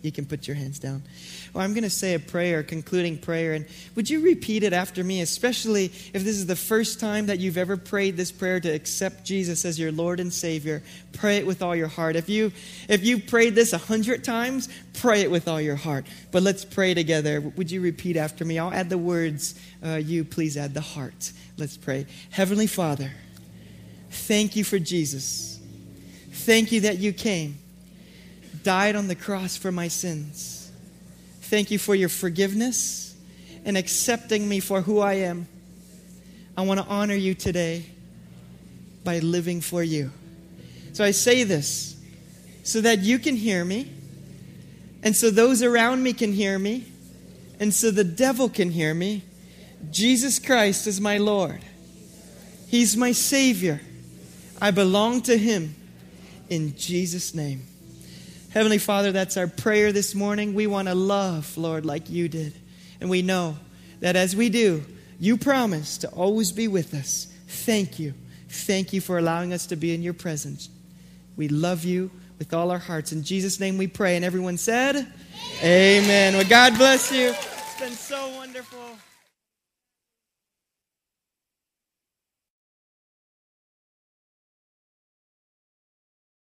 You 0.03 0.11
can 0.11 0.25
put 0.25 0.49
your 0.49 0.57
hands 0.57 0.79
down. 0.79 1.03
Well, 1.53 1.63
I'm 1.63 1.75
going 1.75 1.85
to 1.85 1.91
say 1.91 2.15
a 2.15 2.19
prayer, 2.19 2.63
concluding 2.63 3.19
prayer, 3.19 3.53
and 3.53 3.67
would 3.95 4.09
you 4.09 4.21
repeat 4.21 4.63
it 4.63 4.73
after 4.73 5.05
me, 5.05 5.21
especially 5.21 5.87
if 5.87 6.25
this 6.25 6.37
is 6.37 6.47
the 6.47 6.57
first 6.57 7.01
time 7.01 7.27
that 7.27 7.39
you've 7.39 7.59
ever 7.59 7.77
prayed 7.77 8.17
this 8.17 8.33
prayer 8.33 8.61
to 8.61 8.71
accept 8.71 9.25
Jesus 9.25 9.67
as 9.67 9.79
your 9.79 9.93
Lord 9.93 10.19
and 10.19 10.33
Savior? 10.33 10.83
Pray 11.13 11.37
it 11.37 11.47
with 11.47 11.61
all 11.61 11.77
your 11.77 11.89
heart. 11.89 12.17
If 12.17 12.31
you 12.31 12.51
if 12.89 13.05
you 13.05 13.21
prayed 13.21 13.55
this 13.55 13.75
a 13.75 13.79
hundred 13.79 14.25
times, 14.25 14.71
pray 14.95 15.21
it 15.21 15.31
with 15.31 15.49
all 15.49 15.61
your 15.61 15.77
heart. 15.77 16.07
But 16.31 16.43
let's 16.43 16.65
pray 16.65 16.95
together. 16.95 17.41
Would 17.41 17.71
you 17.71 17.83
repeat 17.83 18.17
after 18.17 18.45
me? 18.45 18.59
I'll 18.59 18.73
add 18.73 18.89
the 18.89 18.99
words. 18.99 19.61
Uh, 19.85 19.97
you 19.97 20.25
please 20.25 20.57
add 20.57 20.73
the 20.73 20.81
heart. 20.81 21.33
Let's 21.59 21.77
pray. 21.77 22.07
Heavenly 22.31 22.67
Father, 22.67 23.13
thank 24.11 24.57
you 24.57 24.65
for 24.65 24.79
Jesus. 24.79 25.61
Thank 26.33 26.73
you 26.73 26.81
that 26.83 26.99
you 26.99 27.13
came 27.13 27.59
died 28.63 28.97
on 28.97 29.09
the 29.09 29.15
cross 29.15 29.57
for 29.57 29.73
my 29.73 29.89
sins. 29.89 30.71
Thank 31.43 31.71
you 31.71 31.79
for 31.79 31.95
your 31.95 32.09
forgiveness 32.09 33.17
and 33.65 33.77
accepting 33.77 34.49
me 34.49 34.61
for 34.61 34.81
who 34.83 35.01
I 35.01 35.15
am. 35.15 35.49
I 36.57 36.63
want 36.63 36.81
to 36.81 36.87
honor 36.87 37.15
you 37.15 37.35
today 37.35 37.87
by 39.05 39.19
living 39.19 39.61
for 39.61 39.83
you. 39.83 40.11
So 40.93 41.05
I 41.05 41.11
say 41.11 41.45
this 41.45 41.97
so 42.63 42.81
that 42.81 43.01
you 43.01 43.19
can 43.19 43.37
hear 43.37 43.65
me, 43.65 43.91
and 45.03 45.17
so 45.17 45.31
those 45.31 45.63
around 45.63 46.03
me 46.03 46.13
can 46.13 46.33
hear 46.33 46.59
me, 46.59 46.85
and 47.59 47.73
so 47.73 47.91
the 47.91 48.05
devil 48.05 48.49
can 48.49 48.71
hear 48.71 48.95
me. 48.95 49.23
Jesus 49.91 50.39
Christ 50.39 50.87
is 50.87 51.01
my 51.01 51.19
Lord. 51.19 51.61
He's 52.69 52.97
my 52.97 53.13
Savior. 53.13 53.81
I 54.61 54.71
belong 54.71 55.23
to 55.23 55.39
Him 55.39 55.75
in 56.49 56.77
Jesus' 56.77 57.35
name. 57.35 57.67
Heavenly 58.51 58.79
Father, 58.79 59.13
that's 59.13 59.37
our 59.37 59.47
prayer 59.47 59.93
this 59.93 60.13
morning. 60.13 60.55
We 60.55 60.67
want 60.67 60.89
to 60.89 60.95
love, 60.95 61.57
Lord, 61.57 61.87
like 61.87 62.11
you 62.11 62.29
did. 62.29 62.53
And 63.01 63.09
we 63.09 63.23
know 63.23 63.57
that 64.01 64.17
as 64.17 64.35
we 64.35 64.49
do, 64.49 64.85
you 65.21 65.37
promise 65.37 65.99
to 65.99 66.09
always 66.09 66.51
be 66.51 66.67
with 66.67 66.93
us. 66.93 67.33
Thank 67.47 68.01
you. 68.01 68.13
Thank 68.49 68.93
you 68.93 69.01
for 69.01 69.19
allowing 69.19 69.53
us 69.53 69.67
to 69.67 69.77
be 69.77 69.95
in 69.95 70.03
your 70.03 70.15
presence. 70.15 70.69
We 71.37 71.47
love 71.47 71.85
you 71.85 72.11
with 72.41 72.53
all 72.53 72.73
our 72.73 72.79
hearts. 72.79 73.13
In 73.13 73.23
Jesus' 73.23 73.61
name 73.61 73.79
we 73.79 73.87
pray. 73.87 74.17
And 74.17 74.25
everyone 74.25 74.59
said, 74.59 74.97
Amen. 74.97 76.05
Amen. 76.05 76.35
Well, 76.35 76.49
God 76.49 76.77
bless 76.77 77.13
you. 77.13 77.33